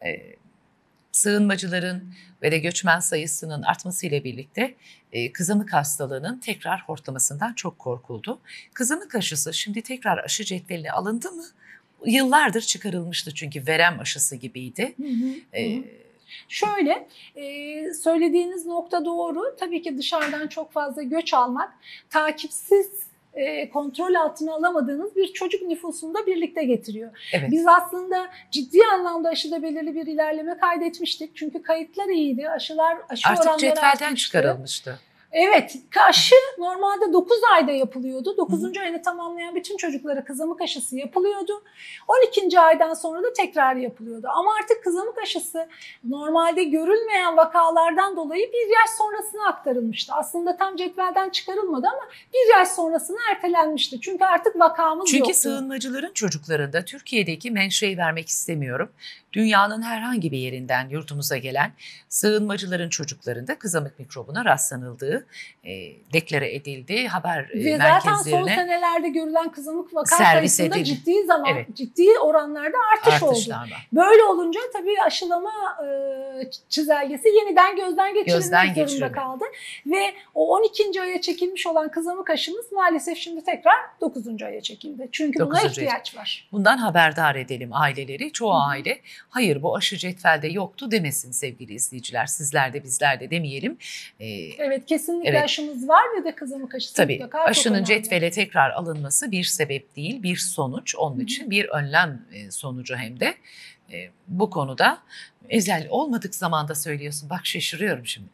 Ee, 0.04 0.36
sığınmacıların 1.12 2.14
ve 2.42 2.52
de 2.52 2.58
göçmen 2.58 3.00
sayısının 3.00 3.62
artmasıyla 3.62 4.24
birlikte 4.24 4.74
e, 5.12 5.32
kızamık 5.32 5.72
hastalığının 5.72 6.38
tekrar 6.38 6.80
hortlamasından 6.80 7.52
çok 7.52 7.78
korkuldu. 7.78 8.40
Kızamık 8.74 9.14
aşısı 9.14 9.54
şimdi 9.54 9.82
tekrar 9.82 10.24
aşı 10.24 10.44
cetveline 10.44 10.92
alındı 10.92 11.30
mı? 11.30 11.44
Yıllardır 12.06 12.60
çıkarılmıştı 12.60 13.34
çünkü 13.34 13.66
verem 13.66 14.00
aşısı 14.00 14.36
gibiydi. 14.36 14.94
Ee, 15.54 15.82
Şöyle 16.48 17.08
e, 17.36 17.94
söylediğiniz 17.94 18.66
nokta 18.66 19.04
doğru. 19.04 19.56
Tabii 19.60 19.82
ki 19.82 19.98
dışarıdan 19.98 20.48
çok 20.48 20.72
fazla 20.72 21.02
göç 21.02 21.34
almak 21.34 21.72
takipsiz 22.10 22.90
e, 23.34 23.70
kontrol 23.70 24.14
altına 24.14 24.54
alamadığınız 24.54 25.16
bir 25.16 25.32
çocuk 25.32 25.62
nüfusunu 25.62 26.14
da 26.14 26.26
birlikte 26.26 26.64
getiriyor. 26.64 27.10
evet. 27.32 27.50
Biz 27.50 27.66
aslında 27.66 28.26
ciddi 28.50 28.78
anlamda 28.94 29.28
aşıda 29.28 29.62
belirli 29.62 29.94
bir 29.94 30.06
ilerleme 30.06 30.58
kaydetmiştik. 30.58 31.36
Çünkü 31.36 31.62
kayıtlar 31.62 32.08
iyiydi. 32.08 32.48
Aşılar 32.50 32.98
aşı 33.08 33.28
Artık 33.28 33.42
oranları 33.44 33.60
cetvelden 33.60 33.88
artmıştı. 33.90 34.16
çıkarılmıştı. 34.16 35.00
Evet, 35.32 35.76
aşı 36.08 36.34
normalde 36.58 37.12
9 37.12 37.38
ayda 37.54 37.72
yapılıyordu. 37.72 38.36
9. 38.36 38.76
ayını 38.78 39.02
tamamlayan 39.02 39.54
bütün 39.54 39.76
çocuklara 39.76 40.24
kızamık 40.24 40.60
aşısı 40.60 40.96
yapılıyordu. 40.96 41.62
12. 42.08 42.60
aydan 42.60 42.94
sonra 42.94 43.22
da 43.22 43.32
tekrar 43.32 43.76
yapılıyordu. 43.76 44.28
Ama 44.34 44.50
artık 44.62 44.84
kızamık 44.84 45.18
aşısı 45.18 45.68
normalde 46.04 46.64
görülmeyen 46.64 47.36
vakalardan 47.36 48.16
dolayı 48.16 48.52
bir 48.52 48.68
yaş 48.74 48.90
sonrasına 48.98 49.48
aktarılmıştı. 49.48 50.12
Aslında 50.14 50.56
tam 50.56 50.76
cetvelden 50.76 51.30
çıkarılmadı 51.30 51.86
ama 51.86 52.02
bir 52.34 52.58
yaş 52.58 52.68
sonrasına 52.68 53.18
ertelenmişti. 53.30 54.00
Çünkü 54.00 54.24
artık 54.24 54.60
vakamız 54.60 55.06
Çünkü 55.10 55.18
yoktu. 55.18 55.34
sığınmacıların 55.34 56.12
çocuklarında 56.12 56.84
Türkiye'deki 56.84 57.50
menşeyi 57.50 57.98
vermek 57.98 58.28
istemiyorum. 58.28 58.90
Dünyanın 59.32 59.82
herhangi 59.82 60.32
bir 60.32 60.38
yerinden 60.38 60.88
yurtumuza 60.88 61.36
gelen 61.36 61.72
sığınmacıların 62.08 62.88
çocuklarında 62.88 63.58
kızamık 63.58 63.98
mikrobuna 63.98 64.44
rastlanıldığı 64.44 65.26
e, 65.64 65.70
deklare 66.12 66.54
edildi. 66.54 67.08
Haber 67.08 67.50
e, 67.54 67.64
Ve 67.64 67.76
zaten 67.78 67.98
son 68.00 68.10
merkezlerine 68.12 68.54
senelerde 68.54 69.08
görülen 69.08 69.52
kızamık 69.52 69.94
vaka 69.94 70.16
sayısında 70.16 70.66
edildi. 70.76 70.84
ciddi 70.84 71.24
zaman, 71.26 71.46
Evet. 71.54 71.66
ciddi 71.76 72.18
oranlarda 72.22 72.76
artış 72.96 73.22
oldu. 73.22 73.30
artışlar 73.30 73.56
var. 73.56 73.88
Böyle 73.92 74.22
olunca 74.22 74.60
tabii 74.72 75.02
aşılama 75.06 75.50
e, 75.86 75.88
çizelgesi 76.68 77.28
yeniden 77.28 77.76
gözden 77.76 78.14
geçirilmek 78.14 78.42
Gözden 78.42 78.64
zorunda 78.66 78.80
geçirilmek. 78.82 79.14
kaldı. 79.14 79.44
Ve 79.86 80.14
o 80.34 80.56
12. 80.56 81.02
aya 81.02 81.20
çekilmiş 81.20 81.66
olan 81.66 81.90
kızamık 81.90 82.30
aşımız 82.30 82.72
maalesef 82.72 83.18
şimdi 83.18 83.44
tekrar 83.44 83.74
9. 84.00 84.42
aya 84.42 84.60
çekildi. 84.60 85.08
Çünkü 85.12 85.40
buna 85.46 85.58
9. 85.60 85.70
ihtiyaç 85.70 86.16
var. 86.16 86.48
Bundan 86.52 86.78
haberdar 86.78 87.34
edelim 87.34 87.70
aileleri. 87.72 88.32
Çoğu 88.32 88.54
hı. 88.54 88.58
aile 88.58 89.00
hayır 89.28 89.62
bu 89.62 89.76
aşı 89.76 89.96
cetvelde 89.96 90.48
yoktu 90.48 90.90
demesin 90.90 91.32
sevgili 91.32 91.74
izleyiciler. 91.74 92.26
Sizler 92.26 92.72
de 92.72 92.84
bizler 92.84 93.20
de 93.20 93.30
demeyelim. 93.30 93.78
E, 94.20 94.26
Evet 94.58 94.86
kesinlikle 94.86 95.30
Evet. 95.30 95.42
aşımız 95.42 95.88
var 95.88 96.04
ve 96.20 96.24
de 96.24 96.34
kızamık 96.34 96.74
aşısı 96.74 96.94
Tabii 96.94 97.12
mutlaka 97.12 97.38
aşının 97.40 97.84
cetvele 97.84 98.30
tekrar 98.30 98.70
alınması 98.70 99.30
bir 99.30 99.44
sebep 99.44 99.96
değil, 99.96 100.22
bir 100.22 100.36
sonuç. 100.36 100.94
Onun 100.96 101.16
Hı 101.16 101.20
hı. 101.20 101.22
için 101.22 101.50
bir 101.50 101.64
önlem 101.64 102.22
e, 102.32 102.50
sonucu 102.50 102.96
hem 102.96 103.20
de 103.20 103.34
E, 103.92 104.10
bu 104.28 104.50
konuda 104.50 105.02
özel 105.50 105.86
olmadık 105.90 106.34
zamanda 106.34 106.74
söylüyorsun. 106.74 107.30
Bak 107.30 107.46
şaşırıyorum 107.46 108.06
şimdi. 108.06 108.28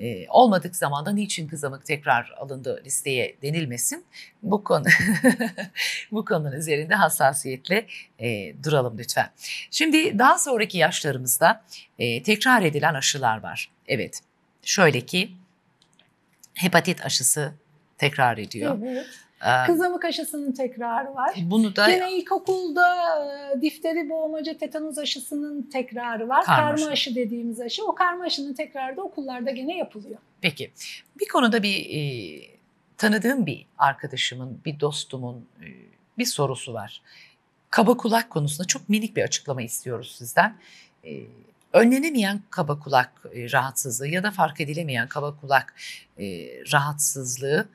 E, 0.00 0.28
olmadık 0.28 0.76
zamanda 0.76 1.12
niçin 1.12 1.48
kızamık 1.48 1.84
tekrar 1.86 2.34
alındı 2.38 2.82
listeye 2.84 3.36
denilmesin. 3.42 4.04
Bu 4.42 4.64
konu 4.64 4.84
bu 6.12 6.24
konunun 6.24 6.52
üzerinde 6.52 6.94
hassasiyetle 6.94 7.86
e, 8.18 8.54
duralım 8.64 8.98
lütfen. 8.98 9.30
Şimdi 9.70 10.18
daha 10.18 10.38
sonraki 10.38 10.78
yaşlarımızda 10.78 11.64
e, 11.98 12.22
tekrar 12.22 12.62
edilen 12.62 12.94
aşılar 12.94 13.42
var. 13.42 13.70
Evet. 13.88 14.20
Şöyle 14.62 15.00
ki 15.00 15.30
hepatit 16.54 17.04
aşısı 17.04 17.54
tekrar 17.98 18.38
ediyor. 18.38 18.82
Ee, 18.82 19.04
Kızamık 19.66 20.04
aşısının 20.04 20.52
tekrarı 20.52 21.14
var. 21.14 21.34
Bunu 21.42 21.76
da 21.76 21.90
Gene 21.90 22.12
ilkokulda 22.12 22.86
e, 23.56 23.60
difteri, 23.60 24.10
boğmaca, 24.10 24.58
tetanus 24.58 24.98
aşısının 24.98 25.62
tekrarı 25.62 26.28
var. 26.28 26.44
Karma 26.44 26.62
Karma, 26.62 26.74
aşı. 26.74 26.90
aşı 26.90 27.14
dediğimiz 27.14 27.60
aşı. 27.60 27.84
O 27.84 27.94
karma 27.94 28.24
aşının 28.24 28.54
tekrarı 28.54 28.96
da 28.96 29.02
okullarda 29.02 29.50
gene 29.50 29.76
yapılıyor. 29.76 30.18
peki 30.40 30.70
bir 31.20 31.28
konuda 31.28 31.62
bir 31.62 31.86
e, 31.90 32.00
tanıdığım 32.96 33.46
bir 33.46 33.66
arkadaşımın, 33.78 34.60
bir 34.64 34.80
dostumun 34.80 35.46
e, 35.60 35.66
bir 36.18 36.24
sorusu 36.26 36.74
var. 36.74 37.02
Kaba 37.70 37.96
kulak 37.96 38.30
konusunda 38.30 38.66
çok 38.66 38.88
minik 38.88 39.16
bir 39.16 39.22
açıklama 39.22 39.62
istiyoruz 39.62 40.14
sizden. 40.18 40.56
E, 41.04 41.20
önlenemeyen 41.72 42.40
kaba 42.50 42.78
kulak 42.78 43.12
e, 43.34 43.52
rahatsızlığı 43.52 44.08
ya 44.08 44.22
da 44.22 44.30
fark 44.30 44.60
edilemeyen 44.60 45.08
kaba 45.08 45.36
kulak 45.40 45.74
e, 46.18 46.24
rahatsızlığı 46.72 47.68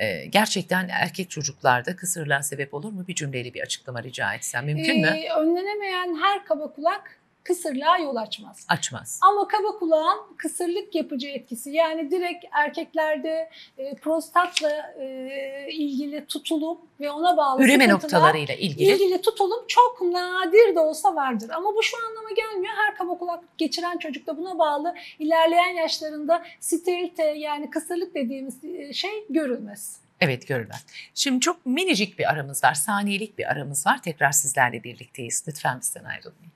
e, 0.00 0.26
gerçekten 0.26 0.88
erkek 0.88 1.30
çocuklarda 1.30 1.96
kısırlığa 1.96 2.42
sebep 2.42 2.74
olur 2.74 2.92
mu? 2.92 3.08
Bir 3.08 3.14
cümleyle 3.14 3.54
bir 3.54 3.60
açıklama 3.60 4.02
rica 4.02 4.34
etsem 4.34 4.66
mümkün 4.66 5.00
mü? 5.00 5.14
Önlenemeyen 5.36 6.16
her 6.22 6.44
kaba 6.44 6.72
kulak 6.72 7.19
kısırlığa 7.44 7.98
yol 7.98 8.16
açmaz. 8.16 8.66
Açmaz. 8.68 9.20
Ama 9.22 9.48
kaba 9.48 9.78
kulağın 9.78 10.18
kısırlık 10.36 10.94
yapıcı 10.94 11.28
etkisi 11.28 11.70
yani 11.70 12.10
direkt 12.10 12.44
erkeklerde 12.52 13.50
e, 13.78 13.94
prostatla 13.94 14.94
e, 15.00 15.66
ilgili 15.72 16.26
tutulum 16.26 16.78
ve 17.00 17.10
ona 17.10 17.36
bağlı 17.36 17.62
Üreme 17.62 17.88
noktalarıyla 17.88 18.54
ilgili 18.54 18.92
ilgili 18.92 19.20
tutulum 19.20 19.64
çok 19.68 20.02
nadir 20.02 20.74
de 20.74 20.80
olsa 20.80 21.14
vardır. 21.14 21.50
Ama 21.50 21.74
bu 21.74 21.82
şu 21.82 21.96
anlama 22.08 22.30
gelmiyor. 22.30 22.74
Her 22.76 22.96
kaba 22.96 23.18
kulak 23.18 23.44
geçiren 23.58 23.98
çocukta 23.98 24.36
buna 24.36 24.58
bağlı 24.58 24.94
ilerleyen 25.18 25.74
yaşlarında 25.74 26.42
sterilite 26.60 27.24
yani 27.24 27.70
kısırlık 27.70 28.14
dediğimiz 28.14 28.64
e, 28.64 28.92
şey 28.92 29.24
görülmez. 29.30 30.00
Evet 30.20 30.48
görürler. 30.48 30.80
Şimdi 31.14 31.40
çok 31.40 31.66
minicik 31.66 32.18
bir 32.18 32.30
aramız 32.30 32.64
var. 32.64 32.74
Saniyelik 32.74 33.38
bir 33.38 33.52
aramız 33.52 33.86
var. 33.86 34.02
Tekrar 34.02 34.32
sizlerle 34.32 34.84
birlikteyiz. 34.84 35.44
Lütfen 35.48 35.80
bizden 35.80 36.04
ayrılmayın. 36.04 36.49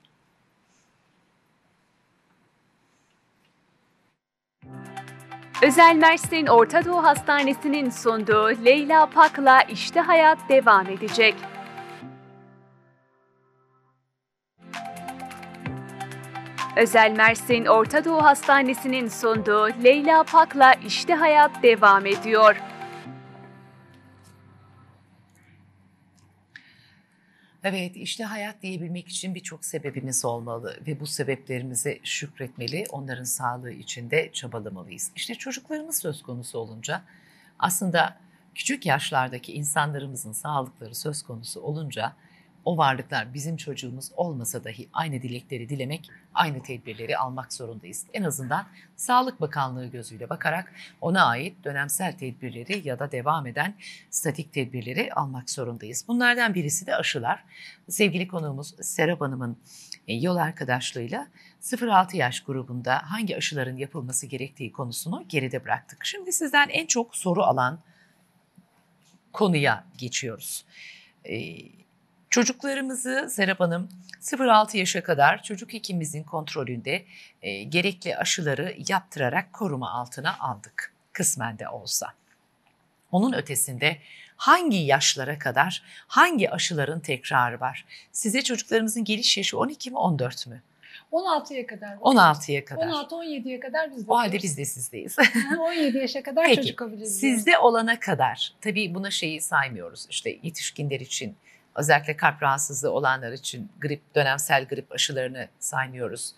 Özel 5.61 5.95
Mersin 5.95 6.47
Orta 6.47 6.85
Doğu 6.85 7.03
Hastanesi'nin 7.03 7.89
sunduğu 7.89 8.65
Leyla 8.65 9.05
Pak'la 9.05 9.61
İşte 9.61 9.99
Hayat 9.99 10.37
devam 10.49 10.87
edecek. 10.87 11.35
Özel 16.75 17.11
Mersin 17.11 17.65
Orta 17.65 18.05
Doğu 18.05 18.23
Hastanesi'nin 18.23 19.07
sunduğu 19.07 19.67
Leyla 19.83 20.23
Pak'la 20.23 20.73
İşte 20.73 21.13
Hayat 21.15 21.63
devam 21.63 22.05
ediyor. 22.05 22.55
Evet 27.67 27.95
işte 27.95 28.23
hayat 28.23 28.61
diyebilmek 28.61 29.07
için 29.07 29.35
birçok 29.35 29.65
sebebimiz 29.65 30.25
olmalı 30.25 30.77
ve 30.87 30.99
bu 30.99 31.07
sebeplerimize 31.07 31.99
şükretmeli. 32.03 32.83
Onların 32.89 33.23
sağlığı 33.23 33.71
için 33.71 34.11
de 34.11 34.29
çabalamalıyız. 34.33 35.11
İşte 35.15 35.35
çocuklarımız 35.35 35.97
söz 35.97 36.23
konusu 36.23 36.59
olunca 36.59 37.01
aslında 37.59 38.17
küçük 38.55 38.85
yaşlardaki 38.85 39.53
insanlarımızın 39.53 40.31
sağlıkları 40.31 40.95
söz 40.95 41.23
konusu 41.23 41.61
olunca 41.61 42.13
o 42.65 42.77
varlıklar 42.77 43.33
bizim 43.33 43.57
çocuğumuz 43.57 44.11
olmasa 44.15 44.63
dahi 44.63 44.89
aynı 44.93 45.21
dilekleri 45.21 45.69
dilemek, 45.69 46.09
aynı 46.33 46.63
tedbirleri 46.63 47.17
almak 47.17 47.53
zorundayız. 47.53 48.05
En 48.13 48.23
azından 48.23 48.67
Sağlık 48.95 49.41
Bakanlığı 49.41 49.87
gözüyle 49.87 50.29
bakarak 50.29 50.73
ona 51.01 51.25
ait 51.25 51.63
dönemsel 51.63 52.17
tedbirleri 52.17 52.87
ya 52.87 52.99
da 52.99 53.11
devam 53.11 53.47
eden 53.47 53.75
statik 54.09 54.53
tedbirleri 54.53 55.13
almak 55.13 55.49
zorundayız. 55.49 56.05
Bunlardan 56.07 56.53
birisi 56.53 56.85
de 56.85 56.95
aşılar. 56.95 57.43
Sevgili 57.89 58.27
konuğumuz 58.27 58.75
Serap 58.81 59.21
Hanım'ın 59.21 59.57
e, 60.07 60.13
yol 60.13 60.35
arkadaşlığıyla 60.35 61.27
0-6 61.61 62.17
yaş 62.17 62.43
grubunda 62.43 63.01
hangi 63.03 63.37
aşıların 63.37 63.77
yapılması 63.77 64.27
gerektiği 64.27 64.71
konusunu 64.71 65.25
geride 65.29 65.63
bıraktık. 65.63 66.05
Şimdi 66.05 66.33
sizden 66.33 66.69
en 66.69 66.85
çok 66.85 67.15
soru 67.15 67.43
alan 67.43 67.79
konuya 69.33 69.85
geçiyoruz. 69.97 70.65
Ee, 71.25 71.55
Çocuklarımızı 72.35 73.27
Serap 73.29 73.59
Hanım 73.59 73.89
0-6 74.21 74.77
yaşa 74.77 75.03
kadar 75.03 75.43
çocuk 75.43 75.73
hekimimizin 75.73 76.23
kontrolünde 76.23 77.05
e, 77.41 77.63
gerekli 77.63 78.17
aşıları 78.17 78.75
yaptırarak 78.87 79.53
koruma 79.53 79.91
altına 79.91 80.35
aldık. 80.39 80.93
Kısmen 81.13 81.59
de 81.59 81.69
olsa. 81.69 82.13
Onun 83.11 83.33
ötesinde 83.33 83.97
hangi 84.35 84.77
yaşlara 84.77 85.39
kadar 85.39 85.83
hangi 86.07 86.51
aşıların 86.51 86.99
tekrarı 86.99 87.59
var? 87.59 87.85
Size 88.11 88.41
çocuklarımızın 88.41 89.03
geliş 89.03 89.37
yaşı 89.37 89.57
12 89.57 89.91
mi 89.91 89.97
14 89.97 90.47
mü? 90.47 90.61
16'ya 91.11 91.67
kadar. 91.67 91.95
16'ya 91.95 92.65
kadar. 92.65 92.87
16-17'ye 92.87 93.59
kadar 93.59 93.91
biz 93.95 94.09
O 94.09 94.17
halde 94.17 94.39
biz 94.43 94.57
de 94.57 94.65
sizdeyiz. 94.65 95.15
17 95.59 95.97
yaşa 95.97 96.23
kadar 96.23 96.45
Peki, 96.45 96.61
çocuk 96.61 96.77
kabul. 96.77 97.05
Sizde 97.05 97.57
olana 97.57 97.99
kadar 97.99 98.53
tabii 98.61 98.95
buna 98.95 99.11
şeyi 99.11 99.41
saymıyoruz. 99.41 100.07
İşte 100.09 100.39
yetişkinler 100.43 100.99
için 100.99 101.35
özellikle 101.75 102.17
kalp 102.17 102.43
rahatsızlığı 102.43 102.91
olanlar 102.91 103.31
için 103.31 103.71
grip 103.81 104.15
dönemsel 104.15 104.65
grip 104.65 104.91
aşılarını 104.91 105.47
saymıyoruz. 105.59 106.33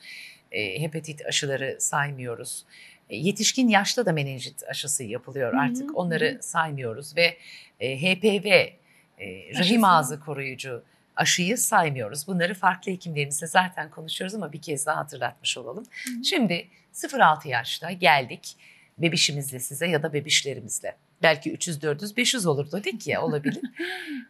E, 0.52 0.82
hepatit 0.82 1.26
aşıları 1.26 1.78
saymıyoruz. 1.80 2.66
E, 3.10 3.16
yetişkin 3.16 3.68
yaşta 3.68 4.06
da 4.06 4.14
menenjit 4.14 4.64
aşısı 4.70 5.04
yapılıyor 5.04 5.54
Hı 5.54 5.58
hı, 5.58 5.62
artık. 5.62 5.90
hı 5.90 5.94
Onları 5.94 6.38
saymıyoruz 6.42 7.18
ve 7.18 7.38
e, 7.80 7.98
HPV 7.98 8.48
e, 8.48 9.60
rahim 9.60 9.84
ağzı 9.84 10.20
koruyucu 10.20 10.84
aşıyı 11.16 11.58
saymıyoruz. 11.58 12.28
Bunları 12.28 12.54
farklı 12.54 12.92
hekimlerimizle 12.92 13.48
zaten 13.48 13.90
konuşuyoruz 13.90 14.36
ama 14.36 14.54
bir 14.54 14.62
kez 14.62 14.86
daha 14.86 14.98
hatırlatmış 14.98 15.58
olalım. 15.58 15.84
Hı 16.06 16.20
hı. 16.20 16.24
Şimdi 16.24 16.68
0-6 16.94 17.48
yaşta 17.48 17.92
geldik 17.92 18.56
bebişimizle 18.98 19.60
size 19.60 19.88
ya 19.88 20.04
da 20.04 20.14
bebişlerimizle. 20.14 20.96
Belki 21.24 21.52
300, 21.52 21.82
400, 21.82 22.18
500 22.18 22.46
olur 22.46 22.72
dedik 22.72 23.08
ya 23.08 23.22
olabilir. 23.26 23.62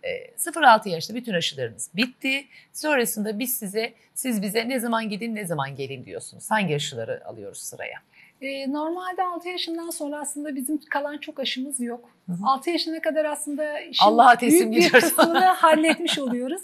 Ee, 0.03 0.31
0-6 0.37 0.89
yaşta 0.89 1.15
bütün 1.15 1.33
aşılarımız 1.33 1.89
bitti. 1.93 2.45
Sonrasında 2.73 3.39
biz 3.39 3.57
size, 3.57 3.93
siz 4.13 4.41
bize 4.41 4.69
ne 4.69 4.79
zaman 4.79 5.09
gidin 5.09 5.35
ne 5.35 5.45
zaman 5.45 5.75
gelin 5.75 6.05
diyorsunuz. 6.05 6.51
Hangi 6.51 6.75
aşıları 6.75 7.27
alıyoruz 7.27 7.57
sıraya? 7.57 7.99
Ee, 8.41 8.73
normalde 8.73 9.23
6 9.23 9.49
yaşından 9.49 9.89
sonra 9.89 10.19
aslında 10.19 10.55
bizim 10.55 10.77
kalan 10.77 11.17
çok 11.17 11.39
aşımız 11.39 11.79
yok. 11.79 12.16
Hı 12.27 12.33
hı. 12.33 12.37
6 12.45 12.69
yaşına 12.69 13.01
kadar 13.01 13.25
aslında 13.25 13.79
işin 13.79 14.05
Allah'a 14.05 14.35
teslim 14.35 14.71
büyük 14.71 14.93
bir 14.93 14.99
kısmını 14.99 15.39
halletmiş 15.39 16.19
oluyoruz. 16.19 16.61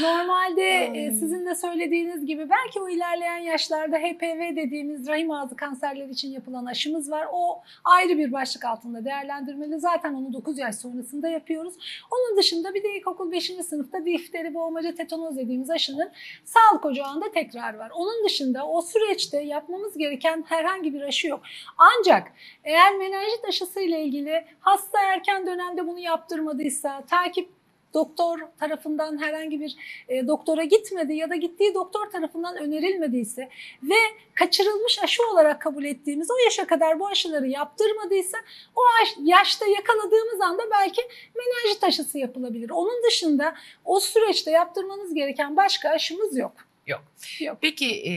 Normalde 0.00 0.62
Ay. 0.62 1.06
e, 1.06 1.10
sizin 1.10 1.46
de 1.46 1.54
söylediğiniz 1.54 2.26
gibi 2.26 2.50
belki 2.50 2.80
o 2.80 2.88
ilerleyen 2.88 3.38
yaşlarda 3.38 3.96
HPV 3.96 4.56
dediğimiz 4.56 5.08
rahim 5.08 5.30
ağzı 5.30 5.56
kanserleri 5.56 6.10
için 6.10 6.30
yapılan 6.30 6.66
aşımız 6.66 7.10
var. 7.10 7.26
O 7.32 7.62
ayrı 7.84 8.18
bir 8.18 8.32
başlık 8.32 8.64
altında 8.64 9.04
değerlendirmeli. 9.04 9.80
Zaten 9.80 10.14
onu 10.14 10.32
9 10.32 10.58
yaş 10.58 10.74
sonrasında 10.74 11.28
yapıyoruz. 11.28 11.74
Onun 12.12 12.38
dışında 12.38 12.74
bir 12.74 12.82
de 12.82 12.96
ilkokul 12.96 13.32
5. 13.32 13.52
sınıfta 13.68 14.04
difteri, 14.04 14.54
boğmaca, 14.54 14.94
tetanoz 14.94 15.36
dediğimiz 15.36 15.70
aşının 15.70 16.10
sağlık 16.44 16.84
ocağında 16.84 17.32
tekrar 17.34 17.74
var. 17.74 17.90
Onun 17.94 18.24
dışında 18.24 18.66
o 18.66 18.82
süreçte 18.82 19.40
yapmamız 19.42 19.98
gereken 19.98 20.44
herhangi 20.48 20.94
bir 20.94 21.02
aşı 21.02 21.28
yok. 21.28 21.40
Ancak 21.78 22.32
eğer 22.64 22.96
menenjit 22.96 23.44
aşısı 23.48 23.80
ile 23.80 24.04
ilgili 24.04 24.44
hasta 24.60 25.01
erken 25.02 25.46
dönemde 25.46 25.86
bunu 25.86 25.98
yaptırmadıysa, 25.98 27.04
takip 27.06 27.48
doktor 27.94 28.38
tarafından 28.60 29.22
herhangi 29.22 29.60
bir 29.60 29.76
e, 30.08 30.26
doktora 30.26 30.64
gitmedi 30.64 31.14
ya 31.14 31.30
da 31.30 31.36
gittiği 31.36 31.74
doktor 31.74 32.10
tarafından 32.10 32.56
önerilmediyse 32.56 33.48
ve 33.82 33.94
kaçırılmış 34.34 34.98
aşı 35.02 35.22
olarak 35.32 35.60
kabul 35.60 35.84
ettiğimiz 35.84 36.30
o 36.30 36.34
yaşa 36.44 36.66
kadar 36.66 37.00
bu 37.00 37.06
aşıları 37.08 37.46
yaptırmadıysa 37.48 38.38
o 38.76 38.80
yaş- 39.00 39.16
yaşta 39.38 39.66
yakaladığımız 39.66 40.40
anda 40.40 40.62
belki 40.70 41.00
menenjit 41.34 41.84
aşısı 41.84 42.18
yapılabilir. 42.18 42.70
Onun 42.70 43.02
dışında 43.06 43.54
o 43.84 44.00
süreçte 44.00 44.50
yaptırmanız 44.50 45.14
gereken 45.14 45.56
başka 45.56 45.88
aşımız 45.88 46.36
yok. 46.36 46.52
Yok. 46.86 47.02
Yok. 47.40 47.58
Peki 47.60 47.90
e, 47.90 48.12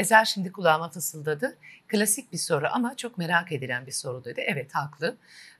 Ezel 0.00 0.24
şimdi 0.24 0.52
kulağıma 0.52 0.90
fısıldadı. 0.90 1.56
Klasik 1.88 2.32
bir 2.32 2.38
soru 2.38 2.66
ama 2.72 2.96
çok 2.96 3.18
merak 3.18 3.52
edilen 3.52 3.86
bir 3.86 3.92
soru 3.92 4.24
dedi. 4.24 4.44
Evet 4.46 4.74
haklı. 4.74 5.16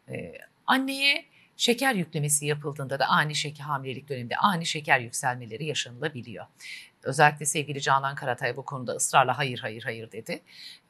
E, 0.08 0.32
anneye 0.70 1.24
şeker 1.56 1.94
yüklemesi 1.94 2.46
yapıldığında 2.46 2.98
da 2.98 3.06
ani 3.06 3.34
şeker 3.34 3.64
hamilelik 3.64 4.08
döneminde 4.08 4.36
ani 4.36 4.66
şeker 4.66 5.00
yükselmeleri 5.00 5.64
yaşanılabiliyor. 5.64 6.46
Özellikle 7.02 7.46
sevgili 7.46 7.80
Canan 7.80 8.14
Karatay 8.14 8.56
bu 8.56 8.64
konuda 8.64 8.92
ısrarla 8.92 9.38
hayır 9.38 9.58
hayır 9.58 9.82
hayır 9.82 10.12
dedi. 10.12 10.42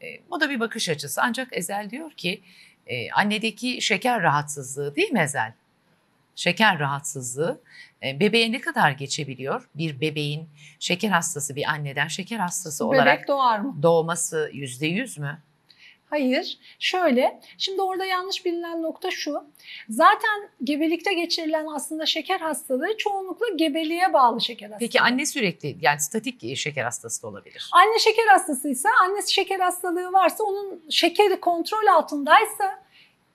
E, 0.03 0.07
bu 0.31 0.41
da 0.41 0.51
bir 0.51 0.61
bakış 0.61 0.89
açısı. 0.89 1.21
Ancak 1.23 1.49
Ezel 1.53 1.91
diyor 1.91 2.11
ki 2.11 2.43
e, 2.87 3.11
annedeki 3.11 3.83
şeker 3.83 4.23
rahatsızlığı 4.23 4.97
değil 4.97 5.11
mi 5.11 5.21
Ezel? 5.21 5.53
Şeker 6.37 6.79
rahatsızlığı 6.79 7.61
e, 8.03 8.21
bebeğe 8.21 8.53
ne 8.53 8.61
kadar 8.61 8.91
geçebiliyor? 8.91 9.69
Bir 9.75 10.01
bebeğin 10.01 10.49
şeker 10.79 11.11
hastası 11.11 11.57
bir 11.57 11.71
anneden 11.71 12.09
şeker 12.09 12.39
hastası 12.39 12.87
olarak 12.87 13.17
Bebek 13.19 13.29
doğar 13.29 13.59
mı? 13.59 13.83
doğması 13.83 14.51
yüzde 14.53 14.87
yüz 14.87 15.19
mü? 15.19 15.39
Hayır. 16.11 16.59
Şöyle, 16.79 17.41
şimdi 17.59 17.83
orada 17.83 18.05
yanlış 18.05 18.45
bilinen 18.45 18.83
nokta 18.83 19.11
şu. 19.11 19.45
Zaten 19.89 20.49
gebelikte 20.65 21.13
geçirilen 21.13 21.67
aslında 21.67 22.07
şeker 22.07 22.41
hastalığı 22.41 22.97
çoğunlukla 22.97 23.47
gebeliğe 23.57 24.13
bağlı 24.13 24.41
şeker 24.41 24.67
hastalığı. 24.67 24.79
Peki 24.79 25.01
anne 25.01 25.27
sürekli 25.27 25.77
yani 25.81 26.01
statik 26.01 26.57
şeker 26.57 26.85
hastası 26.85 27.23
da 27.23 27.29
olabilir. 27.29 27.71
Anne 27.73 27.99
şeker 27.99 28.27
hastasıysa, 28.27 28.89
annesi 29.03 29.35
şeker 29.35 29.61
hastalığı 29.61 30.13
varsa 30.13 30.45
onun 30.45 30.83
şekeri 30.91 31.41
kontrol 31.41 31.87
altındaysa, 31.87 32.83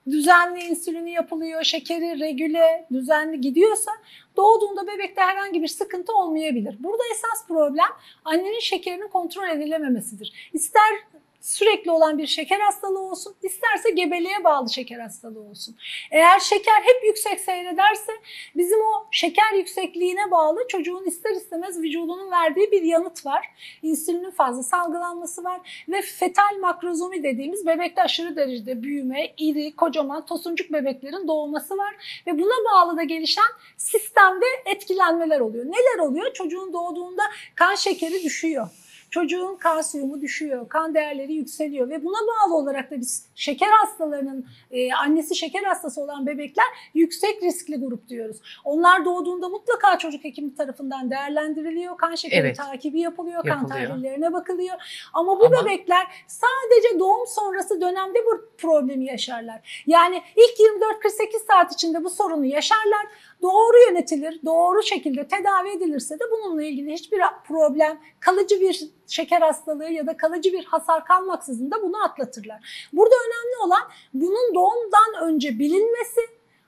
düzenli 0.09 0.63
insülini 0.63 1.11
yapılıyor, 1.11 1.63
şekeri 1.63 2.19
regüle, 2.19 2.87
düzenli 2.93 3.41
gidiyorsa 3.41 3.91
doğduğunda 4.37 4.87
bebekte 4.87 5.21
herhangi 5.21 5.61
bir 5.61 5.67
sıkıntı 5.67 6.13
olmayabilir. 6.13 6.75
Burada 6.79 7.03
esas 7.11 7.47
problem 7.47 7.89
annenin 8.25 8.59
şekerinin 8.59 9.07
kontrol 9.07 9.49
edilememesidir. 9.49 10.49
İster 10.53 10.91
sürekli 11.45 11.91
olan 11.91 12.17
bir 12.17 12.27
şeker 12.27 12.59
hastalığı 12.59 12.99
olsun, 12.99 13.35
isterse 13.43 13.89
gebeliğe 13.89 14.43
bağlı 14.43 14.69
şeker 14.69 14.99
hastalığı 14.99 15.39
olsun. 15.39 15.75
Eğer 16.11 16.39
şeker 16.39 16.81
hep 16.83 17.03
yüksek 17.05 17.39
seyrederse 17.39 18.11
bizim 18.55 18.81
o 18.81 19.07
şeker 19.11 19.53
yüksekliğine 19.53 20.31
bağlı 20.31 20.67
çocuğun 20.67 21.05
ister 21.05 21.31
istemez 21.31 21.81
vücudunun 21.81 22.31
verdiği 22.31 22.71
bir 22.71 22.81
yanıt 22.81 23.25
var. 23.25 23.45
İnsülinin 23.81 24.31
fazla 24.31 24.63
salgılanması 24.63 25.43
var 25.43 25.85
ve 25.89 26.01
fetal 26.01 26.57
makrozomi 26.61 27.23
dediğimiz 27.23 27.65
bebekte 27.65 28.03
aşırı 28.03 28.35
derecede 28.35 28.83
büyüme, 28.83 29.33
iri, 29.37 29.75
kocaman 29.75 30.25
tosuncuk 30.25 30.73
bebeklerin 30.73 31.27
doğması 31.27 31.77
var 31.77 32.21
ve 32.27 32.39
buna 32.39 32.71
bağlı 32.71 32.97
da 32.97 33.03
gelişen 33.03 33.51
sistemde 33.77 34.45
etkilenmeler 34.65 35.39
oluyor. 35.39 35.65
Neler 35.65 35.99
oluyor? 35.99 36.33
Çocuğun 36.33 36.73
doğduğunda 36.73 37.23
kan 37.55 37.75
şekeri 37.75 38.23
düşüyor. 38.23 38.67
Çocuğun 39.19 39.55
kalsiyumu 39.55 40.21
düşüyor, 40.21 40.69
kan 40.69 40.93
değerleri 40.95 41.33
yükseliyor 41.33 41.89
ve 41.89 42.03
buna 42.03 42.17
bağlı 42.27 42.55
olarak 42.55 42.91
da 42.91 42.99
biz 42.99 43.25
şeker 43.35 43.69
hastalarının 43.71 44.45
e, 44.71 44.93
annesi 44.93 45.35
şeker 45.35 45.63
hastası 45.63 46.01
olan 46.01 46.27
bebekler 46.27 46.65
yüksek 46.93 47.43
riskli 47.43 47.75
grup 47.75 48.07
diyoruz. 48.07 48.37
Onlar 48.63 49.05
doğduğunda 49.05 49.49
mutlaka 49.49 49.97
çocuk 49.97 50.23
hekimi 50.23 50.55
tarafından 50.55 51.11
değerlendiriliyor, 51.11 51.97
kan 51.97 52.15
şekeri 52.15 52.39
Evet. 52.39 52.57
takibi 52.57 52.99
yapılıyor, 52.99 53.43
kan 53.43 53.49
Yapılıyor. 53.61 53.87
tahlillerine 53.87 54.33
bakılıyor. 54.33 54.75
Ama 55.13 55.39
bu 55.39 55.45
Ama- 55.45 55.65
bebekler 55.65 56.07
sadece 56.27 56.99
doğum 56.99 57.27
sonrası 57.27 57.81
dönemde 57.81 58.19
bu 58.25 58.49
problemi 58.57 59.05
yaşarlar. 59.05 59.83
Yani 59.87 60.21
ilk 60.35 60.59
24-48 60.59 61.45
saat 61.47 61.73
içinde 61.73 62.03
bu 62.03 62.09
sorunu 62.09 62.45
yaşarlar. 62.45 63.05
Doğru 63.45 63.77
yönetilir, 63.89 64.39
doğru 64.45 64.83
şekilde 64.83 65.27
tedavi 65.27 65.69
edilirse 65.69 66.15
de 66.15 66.23
bununla 66.31 66.63
ilgili 66.63 66.93
hiçbir 66.93 67.21
problem, 67.47 68.01
kalıcı 68.19 68.61
bir 68.61 68.89
şeker 69.07 69.41
hastalığı 69.41 69.91
ya 69.91 70.07
da 70.07 70.17
kalıcı 70.17 70.53
bir 70.53 70.65
hasar 70.65 71.05
kalmaksızın 71.05 71.71
da 71.71 71.81
bunu 71.81 72.03
atlatırlar. 72.03 72.87
Burada 72.93 73.15
önemli 73.15 73.65
olan 73.65 73.81
bunun 74.13 74.55
doğumdan 74.55 75.29
önce 75.29 75.59
bilinmesi, 75.59 76.21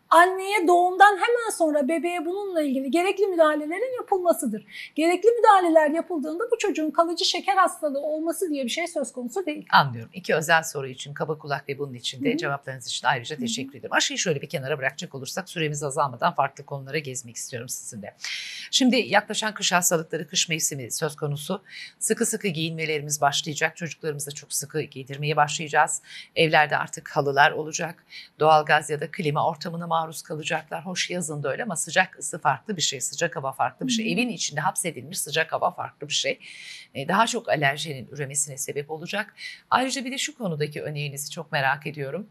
anneye 0.09 0.67
doğumdan 0.67 1.11
hemen 1.17 1.49
sonra 1.57 1.87
bebeğe 1.87 2.25
bununla 2.25 2.61
ilgili 2.61 2.91
gerekli 2.91 3.27
müdahalelerin 3.27 3.95
yapılmasıdır. 3.97 4.65
Gerekli 4.95 5.29
müdahaleler 5.29 5.89
yapıldığında 5.89 6.43
bu 6.51 6.57
çocuğun 6.57 6.91
kalıcı 6.91 7.25
şeker 7.25 7.55
hastalığı 7.55 7.99
olması 7.99 8.49
diye 8.49 8.63
bir 8.63 8.69
şey 8.69 8.87
söz 8.87 9.11
konusu 9.11 9.45
değil. 9.45 9.65
Anlıyorum. 9.71 10.11
İki 10.13 10.35
özel 10.35 10.63
soru 10.63 10.87
için 10.87 11.13
kaba 11.13 11.37
kulak 11.37 11.69
ve 11.69 11.79
bunun 11.79 11.93
için 11.93 12.23
de 12.23 12.29
Hı 12.29 12.33
hı. 12.33 12.37
cevaplarınız 12.37 12.87
için 12.87 13.07
ayrıca 13.07 13.35
Hı 13.35 13.37
hı. 13.37 13.41
teşekkür 13.41 13.79
ederim. 13.79 13.93
Aşıyı 13.93 14.19
şöyle 14.19 14.41
bir 14.41 14.49
kenara 14.49 14.77
bırakacak 14.77 15.15
olursak 15.15 15.49
süremiz 15.49 15.83
azalmadan 15.83 16.33
farklı 16.35 16.65
konulara 16.65 16.97
gezmek 16.97 17.35
istiyorum 17.35 17.69
sizinle. 17.69 18.15
Şimdi 18.71 18.95
yaklaşan 18.95 19.53
kış 19.53 19.71
hastalıkları, 19.71 20.27
kış 20.27 20.49
mevsimi 20.49 20.91
söz 20.91 21.15
konusu. 21.15 21.61
Sıkı 21.99 22.25
sıkı 22.25 22.47
giyinmelerimiz 22.47 23.21
başlayacak. 23.21 23.77
Çocuklarımıza 23.77 24.31
çok 24.31 24.53
sıkı 24.53 24.81
giydirmeye 24.81 25.35
başlayacağız. 25.35 26.01
Evlerde 26.35 26.77
artık 26.77 27.09
halılar 27.09 27.51
olacak. 27.51 28.05
Doğalgaz 28.39 28.89
ya 28.89 29.01
da 29.01 29.11
klima 29.11 29.49
ortamına 29.49 29.87
maruz 29.97 30.21
kalacaklar. 30.21 30.85
Hoş 30.85 31.09
yazın 31.09 31.43
da 31.43 31.51
öyle 31.51 31.63
ama 31.63 31.75
sıcak 31.75 32.19
ısı 32.19 32.39
farklı 32.39 32.77
bir 32.77 32.81
şey. 32.81 33.01
Sıcak 33.01 33.35
hava 33.35 33.51
farklı 33.51 33.87
bir 33.87 33.91
şey. 33.91 34.13
Evin 34.13 34.29
içinde 34.29 34.61
hapsedilmiş 34.61 35.19
sıcak 35.19 35.51
hava 35.53 35.71
farklı 35.71 36.07
bir 36.07 36.13
şey. 36.13 36.39
E, 36.95 37.07
Daha 37.07 37.27
çok 37.27 37.49
alerjenin 37.49 38.07
üremesine 38.11 38.57
sebep 38.57 38.91
olacak. 38.91 39.35
Ayrıca 39.69 40.05
bir 40.05 40.11
de 40.11 40.17
şu 40.17 40.37
konudaki 40.37 40.81
öneğinizi 40.83 41.31
çok 41.31 41.51
merak 41.51 41.87
ediyorum. 41.87 42.27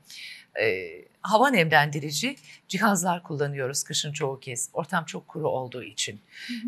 Hava 1.26 1.50
nemlendirici 1.50 2.36
cihazlar 2.68 3.22
kullanıyoruz 3.22 3.82
kışın 3.82 4.12
çoğu 4.12 4.40
kez. 4.40 4.70
Ortam 4.72 5.04
çok 5.04 5.28
kuru 5.28 5.48
olduğu 5.48 5.82
için. 5.82 6.20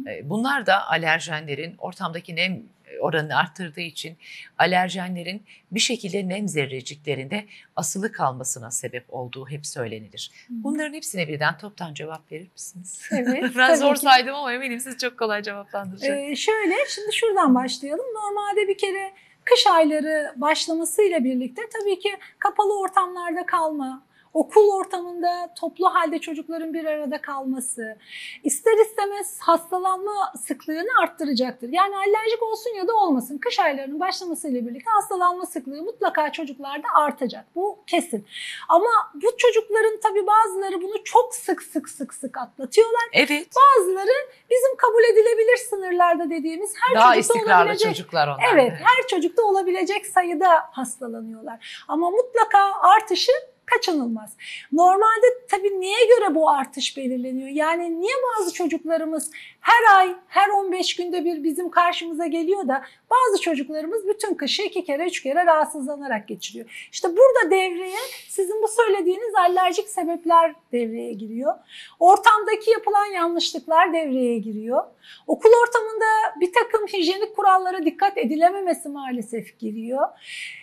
Ee, 0.09 0.31
bunlar 0.31 0.67
da 0.67 0.89
alerjenlerin 0.89 1.75
ortamdaki 1.79 2.37
nem 2.37 2.63
oranını 3.01 3.37
arttırdığı 3.37 3.81
için 3.81 4.17
alerjenlerin 4.59 5.43
bir 5.73 5.81
şekilde 5.81 6.29
nem 6.29 6.49
zerreciklerinde 6.49 7.47
asılı 7.77 8.13
kalmasına 8.13 8.71
sebep 8.71 9.05
olduğu 9.09 9.51
hep 9.51 9.67
söylenilir. 9.67 10.31
Bunların 10.49 10.95
hepsine 10.95 11.29
birden 11.29 11.59
toptan 11.59 11.95
cevap 11.95 12.33
verir 12.33 12.49
misiniz? 12.53 13.09
Evet. 13.13 13.53
ben 13.57 13.75
zor 13.75 13.95
ki. 13.95 14.01
saydım 14.01 14.35
ama 14.35 14.53
eminim 14.53 14.81
siz 14.81 14.99
çok 14.99 15.19
kolay 15.19 15.43
cevaplandıracaksınız. 15.43 16.31
Ee, 16.31 16.37
şöyle 16.37 16.75
şimdi 16.89 17.13
şuradan 17.13 17.55
başlayalım. 17.55 18.07
Normalde 18.15 18.69
bir 18.69 18.79
kere 18.79 19.13
kış 19.45 19.67
ayları 19.67 20.33
başlamasıyla 20.37 21.25
birlikte 21.25 21.63
tabii 21.81 21.99
ki 21.99 22.11
kapalı 22.39 22.81
ortamlarda 22.81 23.47
kalma, 23.47 24.03
okul 24.35 24.69
ortamında 24.75 25.55
toplu 25.61 25.95
halde 25.95 26.19
çocukların 26.19 26.75
bir 26.75 26.85
arada 26.85 27.21
kalması 27.21 27.97
ister 28.45 28.79
istemez 28.87 29.39
hastalanma 29.41 30.33
sıklığını 30.47 30.89
arttıracaktır. 31.03 31.69
Yani 31.73 31.97
alerjik 31.97 32.43
olsun 32.43 32.71
ya 32.71 32.89
da 32.89 32.97
olmasın 32.97 33.39
kış 33.39 33.59
aylarının 33.59 34.01
başlamasıyla 34.01 34.67
birlikte 34.67 34.91
hastalanma 34.91 35.47
sıklığı 35.47 35.83
mutlaka 35.83 36.33
çocuklarda 36.33 36.89
artacak. 36.95 37.45
Bu 37.55 37.79
kesin. 37.87 38.27
Ama 38.69 38.91
bu 39.15 39.37
çocukların 39.37 40.01
tabii 40.03 40.27
bazıları 40.27 40.83
bunu 40.83 41.05
çok 41.05 41.35
sık 41.35 41.63
sık 41.63 41.89
sık 41.89 42.15
sık 42.15 42.39
atlatıyorlar. 42.39 43.09
Evet. 43.13 43.49
Bazıları 43.57 44.13
bizim 44.51 44.77
kabul 44.77 45.05
edilebilir 45.13 45.57
sınırlarda 45.57 46.31
dediğimiz 46.31 46.75
her 46.89 46.95
Daha 46.97 47.15
çocukta 47.15 47.35
istikrarlı 47.35 47.63
olabilecek. 47.63 47.97
çocuklar 47.97 48.29
onlar. 48.29 48.45
Evet, 48.55 48.73
her 48.73 49.07
çocukta 49.09 49.43
olabilecek 49.43 50.07
sayıda 50.07 50.49
hastalanıyorlar. 50.73 51.85
Ama 51.89 52.11
mutlaka 52.11 52.73
artışı 52.81 53.33
kaçınılmaz. 53.75 54.37
Normalde 54.73 55.27
tabii 55.51 55.81
neye 55.81 56.07
göre 56.07 56.35
bu 56.35 56.51
artış 56.51 56.97
belirleniyor? 56.97 57.49
Yani 57.49 58.01
niye 58.01 58.15
bazı 58.39 58.53
çocuklarımız 58.53 59.31
her 59.61 59.97
ay, 59.97 60.15
her 60.29 60.49
15 60.49 60.97
günde 60.97 61.25
bir 61.25 61.45
bizim 61.45 61.71
karşımıza 61.71 62.27
geliyor 62.27 62.69
da 62.69 62.83
bazı 63.11 63.43
çocuklarımız 63.43 64.09
bütün 64.09 64.35
kışı 64.35 64.63
iki 64.63 64.85
kere, 64.85 65.07
üç 65.07 65.23
kere 65.23 65.47
rahatsızlanarak 65.47 66.29
geçiriyor. 66.29 66.89
İşte 66.93 67.09
burada 67.09 67.51
devreye 67.51 67.99
sizin 68.29 68.63
bu 68.63 68.69
söylediğiniz 68.69 69.35
alerjik 69.35 69.89
sebepler 69.89 70.55
devreye 70.73 71.13
giriyor. 71.13 71.55
Ortamdaki 72.01 72.71
yapılan 72.71 73.07
yanlışlıklar 73.07 73.93
devreye 73.93 74.39
giriyor. 74.39 74.85
Okul 75.27 75.51
ortamında 75.63 76.41
bir 76.41 76.53
takım 76.53 76.87
hijyenik 76.87 77.37
kurallara 77.37 77.85
dikkat 77.85 78.19
edilememesi 78.19 78.89
maalesef 78.89 79.59
giriyor. 79.59 80.09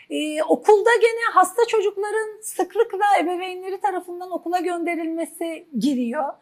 Ee, 0.10 0.44
okulda 0.44 0.90
gene 1.02 1.34
hasta 1.34 1.68
çocukların 1.68 2.42
sıklıkla 2.42 3.06
ebeveynleri 3.20 3.82
tarafından 3.82 4.32
okula 4.32 4.60
gönderilmesi 4.60 5.68
giriyor. 5.80 6.34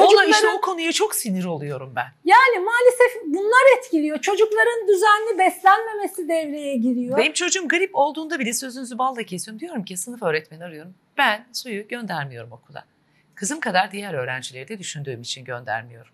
Ona 0.00 0.24
işte 0.24 0.48
o 0.48 0.60
konuya 0.60 0.92
çok 0.92 1.14
sinir 1.14 1.44
oluyorum 1.44 1.92
ben. 1.96 2.06
yani 2.24 2.64
maalesef 2.64 3.22
bunlar 3.26 3.78
etkiliyor. 3.78 4.20
Çocukların 4.20 4.88
düzenli 4.88 5.38
beslenmemesi 5.38 6.28
devreye 6.28 6.76
giriyor. 6.76 7.18
Benim 7.18 7.32
çocuğum 7.32 7.68
grip 7.68 7.90
olduğunda 7.94 8.38
bile 8.38 8.52
sözünüzü 8.52 8.98
balla 8.98 9.22
kesiyorum. 9.22 9.60
Diyorum 9.60 9.84
ki 9.84 9.96
sınıf 9.96 10.22
öğretmeni 10.22 10.64
arıyorum. 10.64 10.94
Ben 11.18 11.46
suyu 11.52 11.88
göndermiyorum 11.88 12.52
okula. 12.52 12.84
Kızım 13.34 13.60
kadar 13.60 13.92
diğer 13.92 14.14
öğrencileri 14.14 14.68
de 14.68 14.78
düşündüğüm 14.78 15.20
için 15.22 15.44
göndermiyorum. 15.44 16.12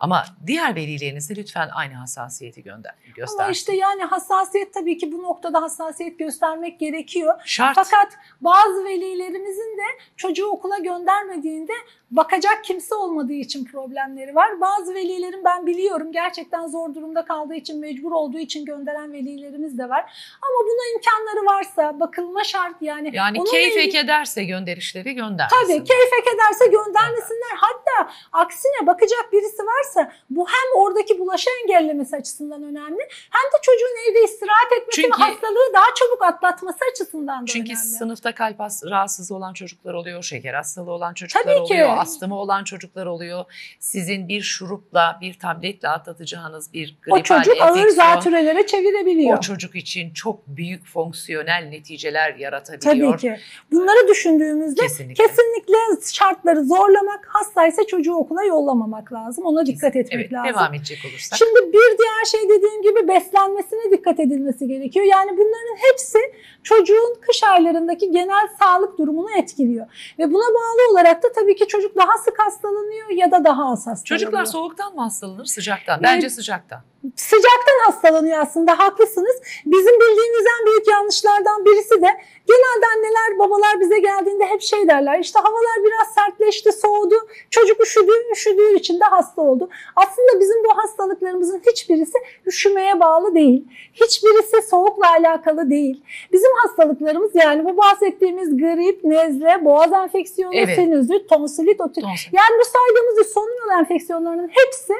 Ama 0.00 0.24
diğer 0.46 0.74
velilerinize 0.76 1.36
lütfen 1.36 1.68
aynı 1.74 1.94
hassasiyeti 1.94 2.62
gönder, 2.62 2.94
göster. 3.16 3.44
Ama 3.44 3.52
işte 3.52 3.76
yani 3.76 4.02
hassasiyet 4.04 4.74
tabii 4.74 4.98
ki 4.98 5.12
bu 5.12 5.22
noktada 5.22 5.62
hassasiyet 5.62 6.18
göstermek 6.18 6.80
gerekiyor. 6.80 7.34
Şart. 7.44 7.74
Fakat 7.74 8.12
bazı 8.40 8.84
velilerimizin 8.84 9.78
de 9.78 10.02
çocuğu 10.16 10.46
okula 10.46 10.78
göndermediğinde 10.78 11.72
bakacak 12.10 12.64
kimse 12.64 12.94
olmadığı 12.94 13.32
için 13.32 13.64
problemleri 13.64 14.34
var. 14.34 14.60
Bazı 14.60 14.94
velilerin 14.94 15.44
ben 15.44 15.66
biliyorum 15.66 16.12
gerçekten 16.12 16.66
zor 16.66 16.94
durumda 16.94 17.24
kaldığı 17.24 17.54
için 17.54 17.80
mecbur 17.80 18.12
olduğu 18.12 18.38
için 18.38 18.64
gönderen 18.64 19.12
velilerimiz 19.12 19.78
de 19.78 19.88
var. 19.88 20.00
ama 20.42 20.68
buna 20.68 20.94
imkanları 20.94 21.46
varsa 21.46 22.00
bakılma 22.00 22.44
şart 22.44 22.76
yani. 22.80 23.10
yani 23.12 23.44
keyif 23.44 23.76
ilgili- 23.76 23.98
ederse 23.98 24.44
gönderişleri 24.44 25.14
göndermesin. 25.14 25.56
Tabii 25.66 25.84
keyfek 25.84 26.34
ederse 26.34 26.66
göndermesinler. 26.66 27.56
Hatta 27.56 28.12
aksine 28.32 28.86
bakacak 28.86 29.32
birisi 29.32 29.62
varsa 29.66 29.87
bu 30.30 30.46
hem 30.48 30.80
oradaki 30.82 31.18
bulaşı 31.18 31.50
engellemesi 31.62 32.16
açısından 32.16 32.62
önemli 32.62 33.00
hem 33.30 33.46
de 33.52 33.56
çocuğun 33.62 34.10
evde 34.10 34.24
istirahat 34.24 34.72
etmesi 34.80 35.02
Çünkü- 35.02 35.08
ve 35.20 35.24
hastalığı 35.24 35.72
daha 35.74 35.86
çabuk 35.94 36.22
atlatması 36.22 36.78
açısından 36.92 37.42
da 37.42 37.46
Çünkü 37.46 37.72
önemli. 37.72 37.86
sınıfta 37.86 38.34
kalp 38.34 38.60
rahatsızlığı 38.84 39.36
olan 39.36 39.52
çocuklar 39.52 39.94
oluyor, 39.94 40.22
şeker 40.22 40.54
hastalığı 40.54 40.90
olan 40.92 41.14
çocuklar 41.14 41.42
Tabii 41.42 41.54
ki. 41.54 41.60
oluyor, 41.74 41.96
astımı 41.98 42.34
olan 42.38 42.64
çocuklar 42.64 43.06
oluyor. 43.06 43.44
Sizin 43.80 44.28
bir 44.28 44.42
şurupla, 44.42 45.18
bir 45.20 45.38
tabletle 45.38 45.88
atlatacağınız 45.88 46.72
bir 46.72 46.96
gripal 47.02 47.18
o 47.20 47.22
çocuk 47.22 47.60
ağır 47.62 47.88
zatürrelere 47.88 48.66
çevirebiliyor. 48.66 49.38
o 49.38 49.40
çocuk 49.40 49.76
için 49.76 50.12
çok 50.14 50.46
büyük 50.46 50.86
fonksiyonel 50.86 51.66
neticeler 51.70 52.34
yaratabiliyor. 52.34 53.12
Tabii 53.12 53.20
ki. 53.20 53.40
Bunları 53.72 54.08
düşündüğümüzde 54.08 54.80
Kesinlikle. 54.82 55.26
kesinlikle 55.26 55.76
şartları 56.12 56.64
zorlamak, 56.64 57.26
hastaysa 57.28 57.86
çocuğu 57.86 58.14
okula 58.14 58.44
yollamamak 58.44 59.12
lazım. 59.12 59.44
Ona 59.44 59.66
dikkat 59.66 59.77
etmek 59.86 60.14
Evet, 60.20 60.32
lazım. 60.32 60.54
devam 60.54 60.74
edecek 60.74 60.98
olursak. 61.10 61.38
Şimdi 61.38 61.72
bir 61.72 61.98
diğer 61.98 62.24
şey 62.26 62.48
dediğim 62.48 62.82
gibi 62.82 63.08
beslenmesine 63.08 63.90
dikkat 63.90 64.20
edilmesi 64.20 64.66
gerekiyor. 64.68 65.06
Yani 65.06 65.30
bunların 65.30 65.76
hepsi 65.90 66.18
çocuğun 66.62 67.14
kış 67.20 67.42
aylarındaki 67.42 68.10
genel 68.10 68.48
sağlık 68.60 68.98
durumunu 68.98 69.30
etkiliyor. 69.38 69.86
Ve 70.18 70.32
buna 70.32 70.54
bağlı 70.54 70.92
olarak 70.92 71.22
da 71.22 71.32
tabii 71.32 71.56
ki 71.56 71.66
çocuk 71.66 71.96
daha 71.96 72.18
sık 72.18 72.38
hastalanıyor 72.38 73.08
ya 73.10 73.30
da 73.30 73.44
daha 73.44 73.62
az 73.72 73.78
hastalanıyor. 73.78 74.04
Çocuklar 74.04 74.44
soğuktan 74.44 74.94
mı 74.94 75.00
hastalanır, 75.02 75.44
sıcaktan? 75.44 76.00
Bence 76.02 76.30
sıcaktan. 76.30 76.80
Sıcaktan 77.16 77.78
hastalanıyor 77.86 78.38
aslında 78.38 78.78
haklısınız. 78.78 79.36
Bizim 79.66 79.94
bildiğimiz 80.00 80.44
en 80.60 80.66
büyük 80.66 80.88
yanlışlardan 80.88 81.64
birisi 81.64 82.02
de 82.02 82.08
genelde 82.46 82.86
anneler 82.96 83.38
babalar 83.38 83.80
bize 83.80 83.98
geldiğinde 83.98 84.46
hep 84.46 84.62
şey 84.62 84.88
derler 84.88 85.18
işte 85.18 85.38
havalar 85.38 85.84
biraz 85.84 86.14
sertleşti 86.14 86.72
soğudu 86.72 87.14
çocuk 87.50 87.80
üşüdü 87.82 88.12
üşüdüğü 88.32 88.74
için 88.74 89.00
de 89.00 89.04
hasta 89.04 89.42
oldu. 89.42 89.67
Aslında 89.96 90.40
bizim 90.40 90.64
bu 90.64 90.78
hastalıklarımızın 90.78 91.62
hiçbirisi 91.70 92.18
üşümeye 92.46 93.00
bağlı 93.00 93.34
değil. 93.34 93.64
Hiçbirisi 93.94 94.68
soğukla 94.68 95.10
alakalı 95.10 95.70
değil. 95.70 96.02
Bizim 96.32 96.50
hastalıklarımız 96.62 97.30
yani 97.34 97.64
bu 97.64 97.76
bahsettiğimiz 97.76 98.56
grip, 98.56 99.04
nezle, 99.04 99.64
boğaz 99.64 99.92
enfeksiyonu, 99.92 100.54
Evet. 100.54 100.74
sinüzit, 100.76 101.28
tonsilit, 101.28 101.80
otit. 101.80 102.04
Tonsil. 102.04 102.30
Yani 102.32 102.60
bu 102.60 102.64
saydığımız 102.64 103.32
solunum 103.32 103.70
enfeksiyonlarının 103.80 104.48
hepsi 104.48 104.94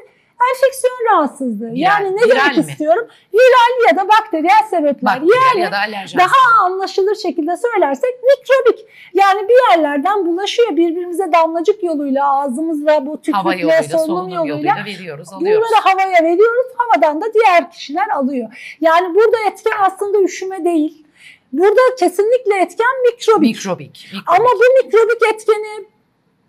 enfeksiyon 0.50 0.98
rahatsızlığı. 1.12 1.66
Viral. 1.66 1.76
Yani 1.76 2.16
ne 2.16 2.22
Viral 2.22 2.44
demek 2.44 2.56
mi? 2.56 2.70
istiyorum? 2.72 3.08
Viral 3.34 3.90
ya 3.90 3.96
da 3.96 4.08
bakteriyel 4.08 4.62
sebepler. 4.70 5.02
Bakteriyel 5.02 5.46
yani 5.54 5.60
ya 5.60 5.72
da 5.72 5.78
alerjen. 5.78 6.18
daha 6.20 6.64
anlaşılır 6.64 7.14
şekilde 7.14 7.56
söylersek 7.56 8.10
mikrobik. 8.22 8.86
Yani 9.14 9.48
bir 9.48 9.70
yerlerden 9.70 10.26
bulaşıyor 10.26 10.76
birbirimize 10.76 11.32
damlacık 11.32 11.82
yoluyla, 11.82 12.32
ağzımızla, 12.40 13.06
bu 13.06 13.10
Hava 13.10 13.16
tükrükle, 13.22 13.62
yoluyla, 13.62 13.82
solunum 13.82 14.06
solunum 14.06 14.30
yoluyla, 14.30 14.54
yoluyla 14.54 14.84
veriyoruz, 14.84 15.32
alıyoruz. 15.32 15.68
bunları 15.68 15.80
havaya 15.84 16.24
veriyoruz. 16.24 16.66
Havadan 16.76 17.20
da 17.20 17.26
diğer 17.34 17.70
kişiler 17.70 18.08
alıyor. 18.08 18.76
Yani 18.80 19.14
burada 19.14 19.36
etken 19.48 19.76
aslında 19.80 20.20
üşüme 20.22 20.64
değil. 20.64 21.04
Burada 21.52 21.80
kesinlikle 21.98 22.60
etken 22.60 23.02
mikrobik. 23.02 23.56
Mikrobik. 23.56 24.04
mikrobik. 24.12 24.28
Ama 24.28 24.48
bu 24.48 24.84
mikrobik 24.84 25.22
etkeni 25.34 25.86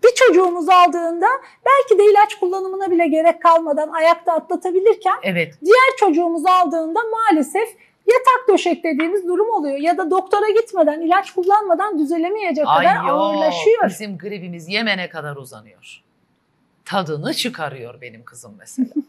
bir 0.04 0.16
çocuğumuz 0.16 0.70
aldığında 0.70 1.28
belki 1.66 2.00
de 2.00 2.12
ilaç 2.12 2.36
kullanımına 2.36 2.92
bile 2.92 3.08
gerek 3.08 3.42
kalmadan 3.42 3.90
ayakta 3.90 4.34
atlatabilirken 4.34 5.16
Evet. 5.24 5.54
diğer 5.66 5.98
çocuğumuz 6.00 6.46
aldığında 6.46 7.00
maalesef 7.12 7.70
yatak 8.08 8.48
döşek 8.50 8.84
dediğimiz 8.84 9.28
durum 9.28 9.50
oluyor. 9.50 9.78
Ya 9.78 9.98
da 9.98 10.12
doktora 10.12 10.50
gitmeden, 10.50 11.02
ilaç 11.02 11.32
kullanmadan 11.32 12.00
düzelemeyecek 12.00 12.66
kadar 12.66 12.86
Ay 12.86 13.08
yo, 13.08 13.14
ağırlaşıyor. 13.14 13.90
bizim 13.90 14.18
gribimiz 14.18 14.70
Yemen'e 14.70 15.10
kadar 15.10 15.36
uzanıyor. 15.36 16.02
Tadını 16.86 17.34
çıkarıyor 17.34 18.02
benim 18.02 18.26
kızım 18.26 18.56
mesela. 18.60 18.90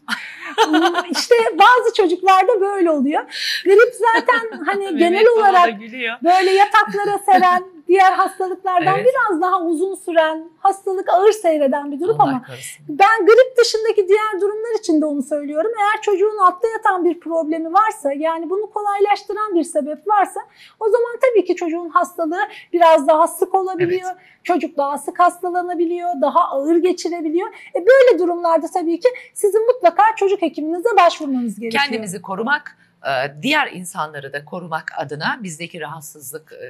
işte 1.11 1.35
bazı 1.53 1.93
çocuklarda 1.93 2.61
böyle 2.61 2.91
oluyor. 2.91 3.21
Grip 3.65 3.93
zaten 3.93 4.63
hani 4.65 4.97
genel 4.97 5.27
olarak 5.27 5.79
böyle 6.23 6.51
yataklara 6.51 7.17
seren, 7.25 7.63
diğer 7.91 8.11
hastalıklardan 8.11 8.95
Evet. 8.95 9.05
biraz 9.05 9.41
daha 9.41 9.61
uzun 9.61 9.95
süren, 9.95 10.49
hastalık 10.59 11.09
ağır 11.09 11.31
seyreden 11.31 11.91
bir 11.91 11.99
durum 11.99 12.21
Allah 12.21 12.29
ama 12.29 12.43
korusun. 12.45 12.85
Ben 12.89 13.25
grip 13.25 13.57
dışındaki 13.57 14.07
diğer 14.07 14.41
durumlar 14.41 14.79
için 14.79 15.01
de 15.01 15.05
onu 15.05 15.23
söylüyorum. 15.23 15.71
Eğer 15.79 16.01
çocuğun 16.01 16.37
altta 16.37 16.67
yatan 16.67 17.05
bir 17.05 17.19
problemi 17.19 17.73
varsa 17.73 18.13
yani 18.13 18.49
bunu 18.49 18.69
kolaylaştıran 18.69 19.55
bir 19.55 19.63
sebep 19.63 20.07
varsa 20.07 20.39
o 20.79 20.89
zaman 20.89 21.19
tabii 21.21 21.45
ki 21.45 21.55
çocuğun 21.55 21.89
hastalığı 21.89 22.41
biraz 22.73 23.07
daha 23.07 23.27
sık 23.27 23.55
olabiliyor. 23.55 24.11
Çocuk 24.43 24.77
daha 24.77 24.97
sık 24.97 25.19
hastalanabiliyor, 25.19 26.09
daha 26.21 26.49
ağır 26.49 26.75
geçirebiliyor. 26.75 27.47
E 27.75 27.79
böyle 27.79 28.19
durumlarda 28.19 28.67
tabii 28.73 28.99
ki 28.99 29.09
sizin 29.33 29.67
mutlaka 29.67 30.03
çocuk 30.15 30.41
hekiminize 30.41 30.89
başvurmanız 30.97 31.59
gerekiyor. 31.59 31.83
Kendimizi 31.83 32.21
korumak, 32.21 32.77
e, 33.05 33.41
diğer 33.41 33.71
insanları 33.71 34.33
da 34.33 34.45
korumak 34.45 34.85
adına 34.97 35.39
bizdeki 35.43 35.81
rahatsızlık 35.81 36.53
e, 36.53 36.67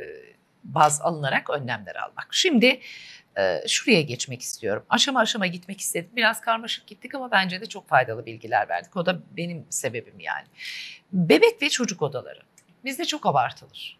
baz 0.63 1.01
alınarak 1.01 1.49
önlemler 1.49 1.95
almak. 1.95 2.27
Şimdi 2.31 2.79
e, 3.37 3.67
şuraya 3.67 4.01
geçmek 4.01 4.41
istiyorum. 4.41 4.85
Aşama 4.89 5.19
aşama 5.19 5.47
gitmek 5.47 5.81
istedim. 5.81 6.09
Biraz 6.15 6.41
karmaşık 6.41 6.87
gittik 6.87 7.15
ama 7.15 7.31
bence 7.31 7.61
de 7.61 7.65
çok 7.65 7.87
faydalı 7.87 8.25
bilgiler 8.25 8.69
verdik. 8.69 8.97
O 8.97 9.05
da 9.05 9.19
benim 9.37 9.65
sebebim 9.69 10.19
yani. 10.19 10.45
Bebek 11.13 11.61
ve 11.61 11.69
çocuk 11.69 12.01
odaları 12.01 12.41
bizde 12.85 13.05
çok 13.05 13.25
abartılır. 13.25 13.97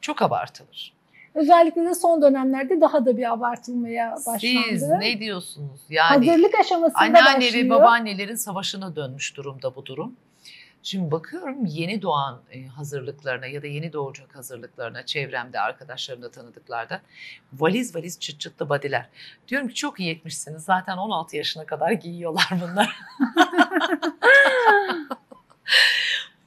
Çok 0.00 0.22
abartılır. 0.22 0.92
Özellikle 1.34 1.84
de 1.84 1.94
son 1.94 2.22
dönemlerde 2.22 2.80
daha 2.80 3.06
da 3.06 3.16
bir 3.16 3.32
abartılmaya 3.32 4.12
başlandı. 4.12 4.38
Siz 4.68 4.88
ne 4.88 5.20
diyorsunuz? 5.20 5.80
Yani 5.88 6.28
Hazırlık 6.28 6.54
aşamasında 6.54 7.00
Anneanne 7.00 7.36
başlıyor. 7.36 7.64
ve 7.64 7.70
babaannelerin 7.70 8.34
savaşına 8.34 8.96
dönmüş 8.96 9.36
durumda 9.36 9.74
bu 9.76 9.86
durum. 9.86 10.16
Şimdi 10.82 11.10
bakıyorum 11.10 11.66
yeni 11.66 12.02
doğan 12.02 12.42
e, 12.50 12.66
hazırlıklarına 12.66 13.46
ya 13.46 13.62
da 13.62 13.66
yeni 13.66 13.92
doğacak 13.92 14.36
hazırlıklarına 14.36 15.06
çevremde, 15.06 15.60
arkadaşlarımda, 15.60 16.30
tanıdıklarda 16.30 17.02
valiz 17.52 17.94
valiz 17.96 18.20
çıt 18.20 18.40
çıtlı 18.40 18.68
badiler. 18.68 19.08
Diyorum 19.48 19.68
ki 19.68 19.74
çok 19.74 20.00
iyi 20.00 20.10
etmişsiniz. 20.10 20.64
Zaten 20.64 20.96
16 20.96 21.36
yaşına 21.36 21.66
kadar 21.66 21.92
giyiyorlar 21.92 22.48
bunlar. 22.50 22.98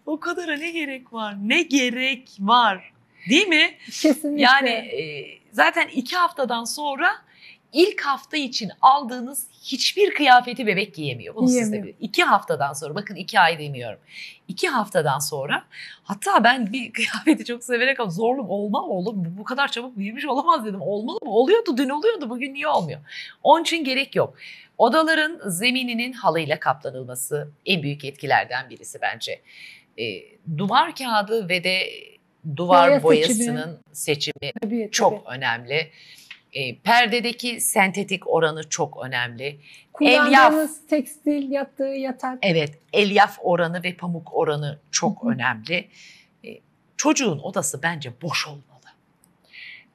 o 0.05 0.19
kadara 0.19 0.57
ne 0.57 0.71
gerek 0.71 1.13
var? 1.13 1.35
Ne 1.43 1.61
gerek 1.61 2.37
var? 2.39 2.93
Değil 3.29 3.47
mi? 3.47 3.77
Kesinlikle. 3.85 4.43
Yani 4.43 4.69
e, 4.69 5.39
zaten 5.51 5.87
iki 5.87 6.15
haftadan 6.15 6.63
sonra 6.63 7.22
ilk 7.73 8.01
hafta 8.01 8.37
için 8.37 8.71
aldığınız 8.81 9.47
hiçbir 9.63 10.13
kıyafeti 10.13 10.67
bebek 10.67 10.95
giyemiyor. 10.95 11.35
Bunu 11.35 11.47
siz 11.47 11.71
de. 11.71 11.93
İki 11.99 12.23
haftadan 12.23 12.73
sonra 12.73 12.95
bakın 12.95 13.15
iki 13.15 13.39
ay 13.39 13.59
demiyorum. 13.59 13.99
İki 14.47 14.67
haftadan 14.67 15.19
sonra 15.19 15.63
hatta 16.03 16.43
ben 16.43 16.73
bir 16.73 16.93
kıyafeti 16.93 17.45
çok 17.45 17.63
severek 17.63 17.99
ama 17.99 18.11
zorlum 18.11 18.49
olma 18.49 18.81
oğlum 18.83 19.37
bu- 19.37 19.43
kadar 19.43 19.71
çabuk 19.71 19.97
büyümüş 19.97 20.25
olamaz 20.25 20.65
dedim. 20.65 20.81
Olmalı 20.81 21.17
mı? 21.23 21.31
Oluyordu 21.31 21.77
dün 21.77 21.89
oluyordu 21.89 22.29
bugün 22.29 22.53
niye 22.53 22.67
olmuyor? 22.67 22.99
Onun 23.43 23.61
için 23.63 23.83
gerek 23.83 24.15
yok. 24.15 24.35
Odaların 24.77 25.41
zemininin 25.49 26.13
halıyla 26.13 26.59
kaplanılması 26.59 27.51
en 27.65 27.83
büyük 27.83 28.05
etkilerden 28.05 28.69
birisi 28.69 28.99
bence. 29.01 29.41
E, 29.99 30.03
duvar 30.57 30.95
kağıdı 30.95 31.49
ve 31.49 31.63
de 31.63 31.89
duvar 32.55 32.89
Boya 32.89 33.03
boyasının 33.03 33.79
seçimi 33.91 34.51
Tabii, 34.61 34.89
çok 34.91 35.27
önemli. 35.27 35.89
E, 36.53 36.75
perdedeki 36.75 37.61
sentetik 37.61 38.29
oranı 38.29 38.69
çok 38.69 39.05
önemli. 39.05 39.59
Kullandığınız 39.93 40.87
tekstil, 40.87 41.51
yattığı 41.51 41.83
yatak. 41.83 42.39
Evet, 42.41 42.79
elyaf 42.93 43.37
oranı 43.41 43.83
ve 43.83 43.95
pamuk 43.95 44.33
oranı 44.33 44.79
çok 44.91 45.23
Hı 45.23 45.27
hı. 45.27 45.31
önemli. 45.31 45.87
E, 46.45 46.49
çocuğun 46.97 47.39
odası 47.39 47.83
bence 47.83 48.11
boş 48.21 48.47
olmalı. 48.47 48.63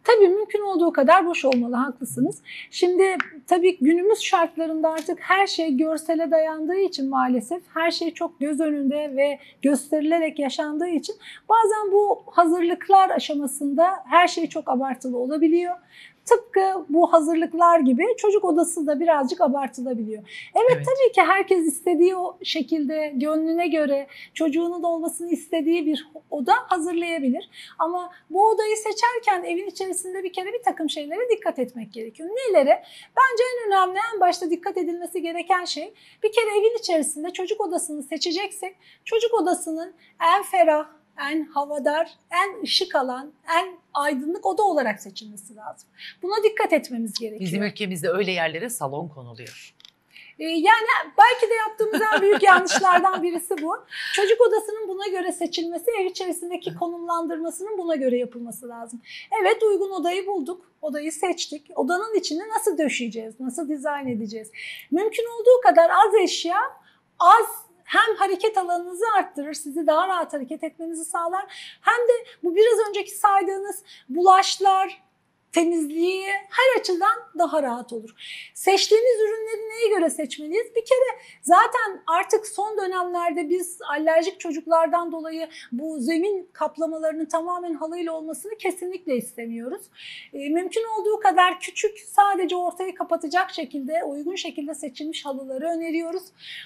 Tabii 0.05 0.29
mümkün 0.29 0.61
olduğu 0.61 0.93
kadar 0.93 1.27
boş 1.27 1.45
olmalı, 1.45 1.77
haklısınız. 1.77 2.43
Şimdi 2.71 3.17
tabii 3.47 3.79
günümüz 3.81 4.21
şartlarında 4.21 4.91
artık 4.91 5.21
her 5.21 5.47
şey 5.47 5.77
görsele 5.77 6.31
dayandığı 6.31 6.79
için 6.79 7.09
maalesef 7.09 7.63
her 7.75 7.91
şey 7.91 8.15
çok 8.15 8.41
göz 8.41 8.61
önünde 8.61 9.17
ve 9.17 9.39
gösterilerek 9.63 10.39
yaşandığı 10.39 10.89
için 10.89 11.17
bazen 11.49 11.93
bu 11.93 12.23
hazırlıklar 12.27 13.11
aşamasında 13.11 14.05
her 14.07 14.29
şey 14.29 14.47
çok 14.47 14.69
abartılı 14.69 15.19
olabiliyor. 15.19 15.75
Tıpkı 16.29 16.85
bu 16.89 17.13
hazırlıklar 17.13 17.81
gibi 17.81 18.05
çocuk 18.17 18.45
odası 18.45 18.87
da 18.87 19.01
birazcık 19.01 19.41
abartılabiliyor. 19.41 20.23
Evet, 20.55 20.71
Evet. 20.77 20.87
tabii 20.87 21.13
ki 21.13 21.23
herkes 21.23 21.67
istediği 21.67 22.17
o 22.17 22.39
şekilde 22.43 23.13
gönlüne 23.15 23.69
göre 23.69 24.07
çocuğunun 24.35 24.83
olmasını 24.83 25.31
istediği 25.31 25.87
bir 25.87 26.09
oda 26.31 26.53
hazırlayabilir. 26.69 27.51
Ama 27.79 28.13
bu 28.31 28.49
odayı 28.49 28.77
seçerken 28.77 29.45
evin 29.45 29.67
içerisinde 29.67 30.25
bir 30.25 30.33
kere 30.33 30.53
bir 30.53 30.63
takım 30.63 30.91
şeylere 30.91 31.29
dikkat 31.37 31.59
etmek 31.59 31.93
gerekiyor. 31.93 32.29
Nelere? 32.29 32.83
Bence 33.17 33.43
en 33.55 33.69
önemli 33.69 33.99
en 34.15 34.21
başta 34.21 34.51
dikkat 34.51 34.77
edilmesi 34.77 35.23
gereken 35.23 35.65
şey 35.65 35.95
bir 36.23 36.33
kere 36.33 36.59
evin 36.59 36.79
içerisinde 36.79 37.31
çocuk 37.31 37.61
odasını 37.61 38.03
seçeceksek 38.03 38.77
çocuk 39.05 39.35
odasının 39.35 39.95
en 40.37 40.43
ferah, 40.43 40.87
en 41.19 41.45
havadar, 41.45 42.11
en 42.31 42.63
ışık 42.63 42.95
alan, 42.95 43.33
en 43.59 43.79
aydınlık 43.95 44.47
oda 44.47 44.63
olarak 44.63 45.01
seçilmesi 45.03 45.57
lazım. 45.57 45.89
Buna 46.23 46.43
dikkat 46.43 46.73
etmemiz 46.73 47.19
gerekiyor. 47.19 47.41
Bizim 47.41 47.63
ülkemizde 47.63 48.09
öyle 48.11 48.33
yerlere 48.33 48.71
salon 48.71 49.09
konuluyor. 49.09 49.75
Ee, 50.39 50.45
Yani 50.45 50.87
belki 51.19 51.51
de 51.51 51.55
yaptığımız 51.55 52.01
en 52.15 52.23
büyük 52.23 52.43
yanlışlardan 52.51 53.23
birisi 53.23 53.55
bu. 53.63 53.77
Çocuk 54.15 54.41
odasının 54.41 54.89
buna 54.89 55.09
göre 55.09 55.33
seçilmesi, 55.33 55.91
ev 56.01 56.05
içerisindeki 56.05 56.75
konumlandırmasının 56.75 57.79
buna 57.79 57.97
göre 57.97 58.19
yapılması 58.19 58.69
lazım. 58.69 59.01
Evet 59.43 59.63
uygun 59.63 59.91
odayı 59.91 60.27
bulduk, 60.27 60.71
odayı 60.83 61.13
seçtik. 61.13 61.71
Odanın 61.75 62.15
içini 62.19 62.49
nasıl 62.49 62.79
döşeyeceğiz, 62.79 63.41
nasıl 63.41 63.69
dizayn 63.69 64.07
edeceğiz? 64.07 64.51
Mümkün 64.91 65.25
olduğu 65.41 65.61
kadar 65.63 65.91
az 65.91 66.15
eşya, 66.23 66.59
az 67.19 67.47
hem 67.89 68.17
hareket 68.17 68.59
alanınızı 68.59 69.05
arttırır, 69.19 69.55
sizi 69.55 69.87
daha 69.87 70.09
rahat 70.09 70.33
hareket 70.33 70.65
etmenizi 70.65 71.05
sağlar. 71.05 71.45
Hem 71.81 72.09
de 72.09 72.27
bu 72.43 72.57
biraz 72.57 72.89
önceki 72.89 73.11
saydığınız 73.11 73.83
bulaşlar, 74.09 75.03
temizliği 75.59 76.27
her 76.27 76.81
açıdan 76.81 77.17
daha 77.39 77.63
rahat 77.63 77.93
olur. 77.93 78.11
Seçtiğimiz 78.55 79.21
ürünleri 79.21 79.69
neye 79.71 79.99
göre 79.99 80.11
seçmeliyiz? 80.11 80.67
Bir 80.77 80.85
kere 80.85 81.23
zaten 81.43 82.03
artık 82.07 82.47
son 82.47 82.79
dönemlerde 82.79 83.49
biz 83.51 83.79
alerjik 83.91 84.41
çocuklardan 84.41 85.13
dolayı 85.13 85.49
bu 85.73 86.01
zemin 86.01 86.49
kaplamalarının 86.53 87.25
tamamen 87.25 87.75
halıyla 87.75 88.13
olmasını 88.13 88.53
kesinlikle 88.59 89.17
istemiyoruz. 89.17 89.83
E, 90.33 90.49
mümkün 90.49 90.83
olduğu 90.99 91.21
kadar 91.21 91.61
küçük 91.61 91.99
sadece 91.99 92.57
ortayı 92.57 92.95
kapatacak 92.95 93.51
şekilde 93.51 94.05
uygun 94.05 94.35
şekilde 94.35 94.75
seçilmiş 94.75 95.25
halıları 95.27 95.67
öneriyoruz. 95.67 96.23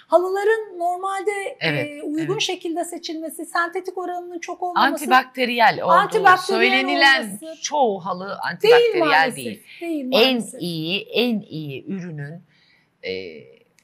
Halıların 0.07 0.79
normalde 0.79 1.57
Evet, 1.61 1.87
e, 1.91 2.03
uygun 2.03 2.33
evet. 2.33 2.43
şekilde 2.43 2.85
seçilmesi, 2.85 3.47
sentetik 3.47 3.99
oranının 3.99 4.39
çok 4.39 4.63
olmaması 4.63 4.93
Antibakteriyel 4.93 5.83
olduğu 5.83 5.93
Antibakteriyel 5.93 6.73
söylenilen 6.83 7.23
olması- 7.23 7.63
çoğu 7.63 8.01
halı 8.05 8.39
değil 8.63 8.82
antibakteriyel 8.89 9.09
maalesef. 9.09 9.37
değil. 9.37 9.63
Değil 9.81 10.09
En 10.13 10.59
iyi, 10.59 11.01
en 11.01 11.41
iyi 11.41 11.87
ürünün 11.87 12.43
e, 13.05 13.43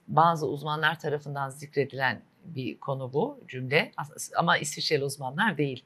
bazı 0.08 0.46
uzmanlar 0.46 1.00
tarafından 1.00 1.50
zikredilen 1.50 2.22
bir 2.44 2.78
konu 2.78 3.12
bu 3.12 3.40
cümle 3.48 3.92
ama 4.36 4.58
İsviçreli 4.58 5.04
uzmanlar 5.04 5.58
değil. 5.58 5.84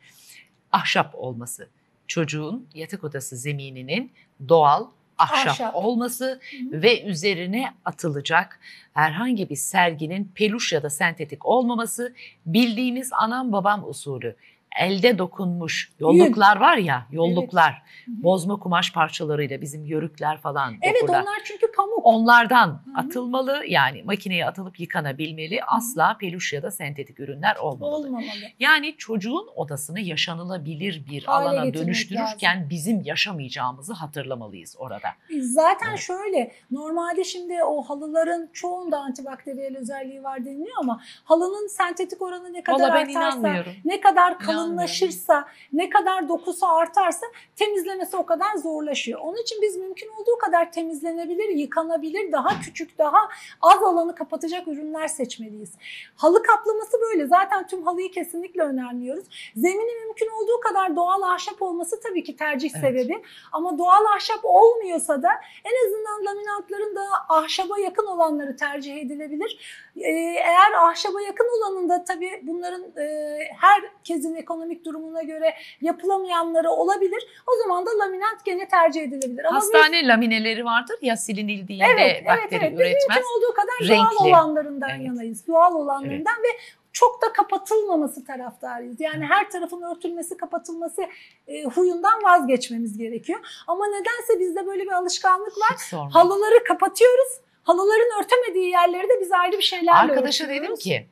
Ahşap 0.72 1.14
olması. 1.14 1.68
Çocuğun 2.06 2.68
yatak 2.74 3.04
odası 3.04 3.36
zemininin 3.36 4.12
doğal 4.48 4.86
ahşap, 5.18 5.46
Ahşap. 5.48 5.74
olması 5.76 6.40
Hı. 6.70 6.82
ve 6.82 7.02
üzerine 7.02 7.74
atılacak 7.84 8.60
herhangi 8.94 9.50
bir 9.50 9.56
serginin 9.56 10.32
peluş 10.34 10.72
ya 10.72 10.82
da 10.82 10.90
sentetik 10.90 11.46
olmaması 11.46 12.14
bildiğimiz 12.46 13.12
anam 13.12 13.52
babam 13.52 13.88
usulü 13.88 14.36
elde 14.78 15.18
dokunmuş 15.18 15.92
yolluklar 15.98 16.56
var 16.56 16.76
ya 16.76 17.06
yolluklar 17.10 17.72
hı. 17.72 18.22
bozma 18.22 18.56
kumaş 18.58 18.92
parçalarıyla 18.92 19.60
bizim 19.60 19.84
yörükler 19.84 20.38
falan 20.38 20.74
Evet 20.82 21.02
dokurlar. 21.02 21.22
onlar 21.22 21.40
çünkü 21.44 21.72
pamuk. 21.72 22.00
Onlardan 22.02 22.68
hı. 22.68 22.80
atılmalı 22.96 23.62
yani 23.68 24.02
makineye 24.02 24.46
atılıp 24.46 24.80
yıkanabilmeli 24.80 25.64
asla 25.64 26.16
peluş 26.20 26.52
ya 26.52 26.62
da 26.62 26.70
sentetik 26.70 27.20
ürünler 27.20 27.56
olmamalı. 27.56 27.96
Olmamalı. 27.96 28.26
Yani 28.58 28.96
çocuğun 28.96 29.48
odasını 29.56 30.00
yaşanılabilir 30.00 31.06
bir 31.10 31.24
Hale 31.24 31.48
alana 31.48 31.74
dönüştürürken 31.74 32.70
bizim 32.70 33.00
yaşamayacağımızı 33.00 33.92
hatırlamalıyız 33.92 34.76
orada. 34.78 35.08
Zaten 35.40 35.88
Evet. 35.88 35.98
şöyle 35.98 36.52
normalde 36.70 37.24
şimdi 37.24 37.64
o 37.64 37.82
halıların 37.82 38.50
çoğunda 38.52 38.98
antibakteriyel 38.98 39.76
özelliği 39.76 40.22
var 40.22 40.44
deniliyor 40.44 40.76
ama 40.78 41.00
halının 41.24 41.66
sentetik 41.66 42.22
oranı 42.22 42.52
ne 42.52 42.62
kadar 42.62 42.94
ben 42.94 43.14
artarsa, 43.14 43.38
ne 43.84 44.00
kadar 44.00 44.22
İnanmıyorum. 44.22 44.52
Kalınlaşırsa, 44.62 45.48
ne 45.72 45.90
kadar 45.90 46.28
dokusu 46.28 46.66
artarsa 46.66 47.26
temizlemesi 47.56 48.16
o 48.16 48.26
kadar 48.26 48.56
zorlaşıyor. 48.56 49.20
Onun 49.20 49.42
için 49.42 49.58
biz 49.62 49.76
mümkün 49.76 50.08
olduğu 50.08 50.38
kadar 50.38 50.72
temizlenebilir, 50.72 51.48
yıkanabilir, 51.48 52.32
daha 52.32 52.60
küçük, 52.60 52.98
daha 52.98 53.28
az 53.62 53.82
alanı 53.82 54.14
kapatacak 54.14 54.68
ürünler 54.68 55.08
seçmeliyiz. 55.08 55.72
Halı 56.16 56.42
kaplaması 56.42 57.00
böyle. 57.00 57.26
Zaten 57.26 57.66
tüm 57.66 57.82
halıyı 57.82 58.10
kesinlikle 58.10 58.62
önermiyoruz. 58.62 59.52
Zemini 59.56 60.04
mümkün 60.04 60.28
olduğu 60.28 60.60
kadar 60.60 60.96
doğal 60.96 61.22
ahşap 61.22 61.62
olması 61.62 62.00
tabii 62.00 62.24
ki 62.24 62.36
tercih 62.36 62.70
Evet. 62.74 62.84
sebebi. 62.84 63.22
Ama 63.52 63.78
doğal 63.78 64.04
ahşap 64.16 64.40
olmuyorsa 64.42 65.22
da 65.22 65.28
en 65.64 65.86
azından 65.86 66.24
laminatların 66.24 66.96
da 66.96 67.02
ahşaba 67.28 67.78
yakın 67.78 68.06
olanları 68.06 68.56
tercih 68.56 68.96
edilebilir. 68.96 69.58
Ee, 69.96 70.10
eğer 70.36 70.72
ahşaba 70.88 71.20
yakın 71.20 71.46
olanında 71.58 72.04
tabii 72.04 72.40
bunların 72.42 72.82
e, 72.98 73.38
herkesin 73.60 74.34
ekonomik 74.34 74.51
durumuna 74.84 75.22
göre 75.22 75.54
yapılamayanları 75.80 76.70
olabilir. 76.70 77.26
O 77.46 77.62
zaman 77.62 77.86
da 77.86 77.90
laminat 77.98 78.44
gene 78.44 78.68
tercih 78.68 79.02
edilebilir. 79.02 79.44
Ama 79.44 79.58
biz- 79.60 79.64
Hastane 79.74 80.06
lamineleri 80.08 80.64
vardır 80.64 80.96
ya 81.02 81.16
silinildiğinde 81.16 81.84
Evet, 81.92 82.12
evet, 82.16 82.26
bakteri 82.26 82.60
evet. 82.64 82.72
Biz 82.72 82.80
üretmez. 82.80 83.06
mümkün 83.08 83.22
olduğu 83.36 83.54
kadar 83.54 83.88
doğal 83.98 84.10
Renkli. 84.10 84.28
olanlarından 84.28 84.90
Evet. 84.90 85.06
yanayız. 85.06 85.46
Doğal 85.46 85.74
olanlarından 85.74 86.34
ve 86.42 86.48
çok 86.92 87.22
da 87.22 87.32
kapatılmaması 87.32 88.24
taraftarıyız. 88.24 89.00
Yani 89.00 89.24
her 89.24 89.50
tarafın 89.50 89.82
örtülmesi, 89.82 90.36
kapatılması 90.36 91.02
e, 91.48 91.64
huyundan 91.64 92.22
vazgeçmemiz 92.22 92.98
gerekiyor. 92.98 93.40
Ama 93.66 93.86
nedense 93.86 94.40
bizde 94.40 94.66
böyle 94.66 94.82
bir 94.82 94.92
alışkanlık 94.92 95.52
var. 95.58 96.00
Halıları 96.12 96.64
kapatıyoruz. 96.64 97.28
Halıların 97.62 98.20
örtemediği 98.22 98.70
yerleri 98.70 99.08
de 99.08 99.20
biz 99.20 99.32
ayrı 99.32 99.56
bir 99.56 99.62
şeylerle 99.62 99.92
Arkadaşa 100.12 100.44
dedim 100.44 100.56
örtüyoruz. 100.56 100.84
ki 100.84 101.06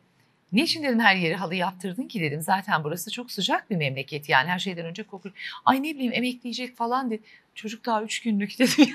niçin 0.53 0.83
dedim 0.83 1.01
her 1.01 1.17
yeri 1.17 1.35
halı 1.35 1.55
yaptırdın 1.55 2.03
ki 2.09 2.21
dedim. 2.21 2.41
Zaten 2.41 2.85
burası 2.85 3.11
çok 3.11 3.31
sıcak 3.31 3.71
bir 3.71 3.77
memleket 3.77 4.29
yani 4.29 4.49
her 4.49 4.59
şeyden 4.59 4.87
önce 4.87 5.03
kokuyor. 5.03 5.35
Ay 5.65 5.83
ne 5.83 5.95
bileyim 5.95 6.13
emekleyecek 6.13 6.77
falan 6.77 7.11
dedi. 7.11 7.23
Çocuk 7.55 7.87
daha 7.87 8.03
üç 8.03 8.23
günlük 8.23 8.51
dedi. 8.59 8.91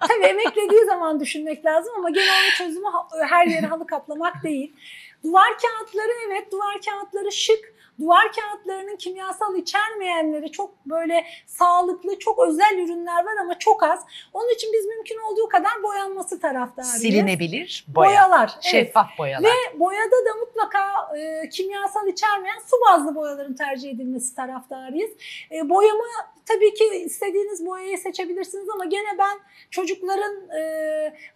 Tabii 0.00 0.24
emeklediği 0.26 0.84
zaman 0.86 1.20
düşünmek 1.20 1.64
lazım 1.64 1.92
ama 1.98 2.10
gene 2.10 2.30
onun 2.30 2.50
çözümü 2.66 2.86
her 3.28 3.46
yeri 3.46 3.66
halı 3.66 3.86
kaplamak 3.86 4.42
değil. 4.42 4.72
Duvar 5.24 5.48
kağıtları 5.48 6.12
evet 6.26 6.52
duvar 6.52 6.74
kağıtları 6.86 7.32
şık. 7.32 7.77
Duvar 8.00 8.32
kağıtlarının 8.32 8.96
kimyasal 8.96 9.56
içermeyenleri 9.56 10.52
çok 10.52 10.86
böyle 10.86 11.24
sağlıklı, 11.46 12.18
çok 12.18 12.38
özel 12.48 12.78
ürünler 12.78 13.24
var 13.24 13.36
ama 13.42 13.58
çok 13.58 13.82
az. 13.82 14.00
Onun 14.32 14.54
için 14.54 14.70
biz 14.72 14.86
mümkün 14.86 15.18
olduğu 15.18 15.48
kadar 15.48 15.82
boyanması 15.82 16.40
taraftarıyız. 16.40 16.94
Silinebilir 16.94 17.84
boya. 17.88 18.08
Boyalar. 18.08 18.50
evet. 18.54 18.64
Şeffaf 18.64 19.18
boyalar. 19.18 19.50
Ve 19.50 19.80
boyada 19.80 20.24
da 20.24 20.34
mutlaka 20.40 20.78
e, 21.18 21.48
kimyasal 21.48 22.06
içermeyen 22.06 22.58
su 22.58 22.76
bazlı 22.86 23.14
boyaların 23.14 23.54
tercih 23.54 23.90
edilmesi 23.90 24.34
taraftarıyız. 24.36 25.10
E, 25.52 25.68
boyama 25.68 26.04
tabii 26.46 26.74
ki 26.74 26.84
istediğiniz 26.84 27.66
boyayı 27.66 27.98
seçebilirsiniz 27.98 28.68
ama 28.74 28.84
gene 28.84 29.18
ben 29.18 29.38
çocukların 29.70 30.50
e, 30.50 30.62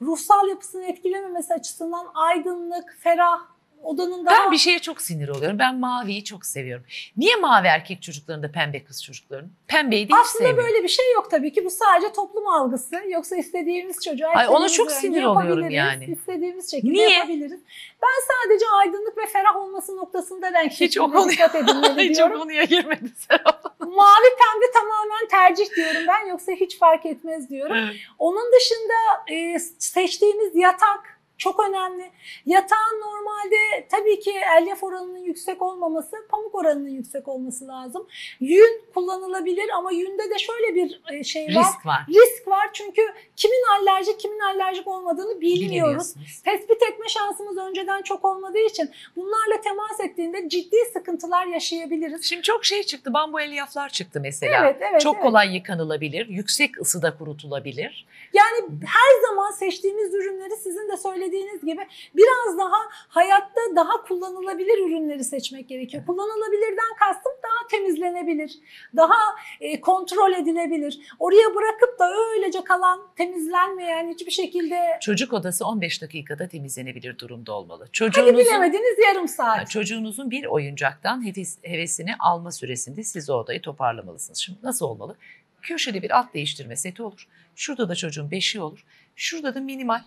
ruhsal 0.02 0.48
yapısını 0.48 0.84
etkilememesi 0.84 1.54
açısından 1.54 2.06
aydınlık, 2.14 2.96
ferah, 3.00 3.51
odanın 3.82 4.26
daha... 4.26 4.44
Ben 4.44 4.52
bir 4.52 4.58
şeye 4.58 4.78
çok 4.78 5.00
sinir 5.02 5.28
oluyorum. 5.28 5.58
Ben 5.58 5.78
maviyi 5.78 6.24
çok 6.24 6.46
seviyorum. 6.46 6.84
Niye 7.16 7.36
mavi 7.36 7.66
erkek 7.66 8.02
çocuklarında 8.02 8.52
pembe 8.52 8.84
kız 8.84 9.04
çocukların? 9.04 9.50
Pembeyi 9.66 10.08
de 10.08 10.12
hiç 10.12 10.20
Aslında 10.20 10.44
sevmiyorum. 10.48 10.72
böyle 10.72 10.84
bir 10.84 10.88
şey 10.88 11.12
yok 11.14 11.30
tabii 11.30 11.52
ki. 11.52 11.64
Bu 11.64 11.70
sadece 11.70 12.12
toplum 12.12 12.48
algısı. 12.48 12.96
Yoksa 13.08 13.36
istediğimiz 13.36 14.04
çocuğa 14.04 14.28
Ay, 14.30 14.48
ona 14.48 14.68
çok 14.68 14.92
sinir 14.92 15.22
oluyorum 15.24 15.70
yani. 15.70 16.04
İstediğimiz 16.04 16.70
şekilde 16.70 16.92
Niye? 16.92 17.10
yapabiliriz. 17.10 17.60
Ben 18.02 18.22
sadece 18.34 18.64
aydınlık 18.78 19.18
ve 19.18 19.26
ferah 19.26 19.56
olması 19.56 19.96
noktasında 19.96 20.52
renk 20.52 20.72
Hiç 20.72 20.98
o 20.98 21.04
konuya- 21.10 21.30
dikkat 21.30 21.54
edilmeli 21.54 22.02
Hiç 22.10 22.10
o 22.10 22.14
diyorum. 22.14 22.40
konuya 22.40 22.64
girmedi 22.64 23.08
Serap. 23.28 23.80
Mavi 23.80 24.28
pembe 24.38 24.72
tamamen 24.74 25.28
tercih 25.30 25.76
diyorum 25.76 26.02
ben 26.08 26.26
yoksa 26.28 26.52
hiç 26.52 26.78
fark 26.78 27.06
etmez 27.06 27.50
diyorum. 27.50 27.76
Evet. 27.76 27.96
Onun 28.18 28.52
dışında 28.52 28.94
e, 29.36 29.58
seçtiğimiz 29.78 30.56
yatak 30.56 31.11
çok 31.42 31.60
önemli. 31.60 32.10
Yatağın 32.46 33.00
normalde 33.00 33.86
tabii 33.90 34.20
ki 34.20 34.32
elyaf 34.58 34.84
oranının 34.84 35.18
yüksek 35.18 35.62
olmaması, 35.62 36.16
pamuk 36.28 36.54
oranının 36.54 36.88
yüksek 36.88 37.28
olması 37.28 37.68
lazım. 37.68 38.06
Yün 38.40 38.82
kullanılabilir 38.94 39.68
ama 39.76 39.92
yünde 39.92 40.30
de 40.30 40.38
şöyle 40.38 40.74
bir 40.74 41.00
e, 41.12 41.24
şey 41.24 41.46
var. 41.46 41.48
Risk 41.48 41.86
var. 41.86 42.00
Risk 42.08 42.48
var 42.48 42.70
çünkü 42.72 43.02
kimin 43.36 43.64
alerjik 43.80 44.20
kimin 44.20 44.38
alerjik 44.38 44.88
olmadığını 44.88 45.40
bilmiyoruz. 45.40 46.14
Tespit 46.44 46.82
etme 46.82 47.08
şansımız 47.08 47.56
önceden 47.56 48.02
çok 48.02 48.24
olmadığı 48.24 48.66
için 48.66 48.90
bunlarla 49.16 49.60
temas 49.64 50.00
ettiğinde 50.00 50.48
ciddi 50.48 50.76
sıkıntılar 50.92 51.46
yaşayabiliriz. 51.46 52.24
Şimdi 52.24 52.42
çok 52.42 52.64
şey 52.64 52.82
çıktı. 52.82 53.14
Bambu 53.14 53.40
elyaflar 53.40 53.88
çıktı 53.88 54.20
mesela. 54.22 54.64
Evet, 54.64 54.76
evet. 54.90 55.00
çok 55.00 55.14
evet. 55.14 55.24
kolay 55.24 55.54
yıkanılabilir. 55.54 56.26
Yüksek 56.28 56.80
ısıda 56.80 57.18
kurutulabilir. 57.18 58.06
Yani 58.32 58.68
her 58.86 59.28
zaman 59.28 59.50
seçtiğimiz 59.50 60.14
ürünleri 60.14 60.56
sizin 60.56 60.88
de 60.88 60.96
söylediğiniz 60.96 61.31
gibi 61.40 61.86
biraz 62.16 62.58
daha 62.58 62.76
hayatta 63.08 63.60
daha 63.76 64.02
kullanılabilir 64.02 64.86
ürünleri 64.88 65.24
seçmek 65.24 65.68
gerekiyor. 65.68 66.06
Kullanılabilirden 66.06 66.96
kastım 66.98 67.32
daha 67.42 67.66
temizlenebilir, 67.70 68.58
daha 68.96 69.18
e, 69.60 69.80
kontrol 69.80 70.32
edilebilir. 70.32 70.98
Oraya 71.18 71.54
bırakıp 71.54 71.98
da 71.98 72.10
öylece 72.32 72.64
kalan, 72.64 73.00
temizlenmeyen 73.16 74.08
hiçbir 74.08 74.30
şekilde 74.30 74.76
Çocuk 75.00 75.32
odası 75.32 75.66
15 75.66 76.02
dakikada 76.02 76.48
temizlenebilir 76.48 77.18
durumda 77.18 77.52
olmalı. 77.52 77.82
hadi 77.84 77.92
Çocuğunuzun 77.92 78.38
bilemediniz 78.38 78.98
yarım 79.08 79.28
saat. 79.28 79.70
Çocuğunuzun 79.70 80.30
bir 80.30 80.44
oyuncaktan 80.44 81.26
heves- 81.26 81.58
hevesini 81.68 82.10
alma 82.18 82.50
süresinde 82.52 83.02
siz 83.02 83.30
o 83.30 83.34
odayı 83.34 83.62
toparlamalısınız. 83.62 84.38
Şimdi 84.38 84.58
nasıl 84.62 84.86
olmalı? 84.86 85.16
Köşede 85.62 86.02
bir 86.02 86.10
alt 86.18 86.34
değiştirme 86.34 86.76
seti 86.76 87.02
olur. 87.02 87.28
Şurada 87.56 87.88
da 87.88 87.94
çocuğun 87.94 88.30
beşiği 88.30 88.62
olur. 88.62 88.84
Şurada 89.16 89.54
da 89.54 89.60
minimal, 89.60 90.00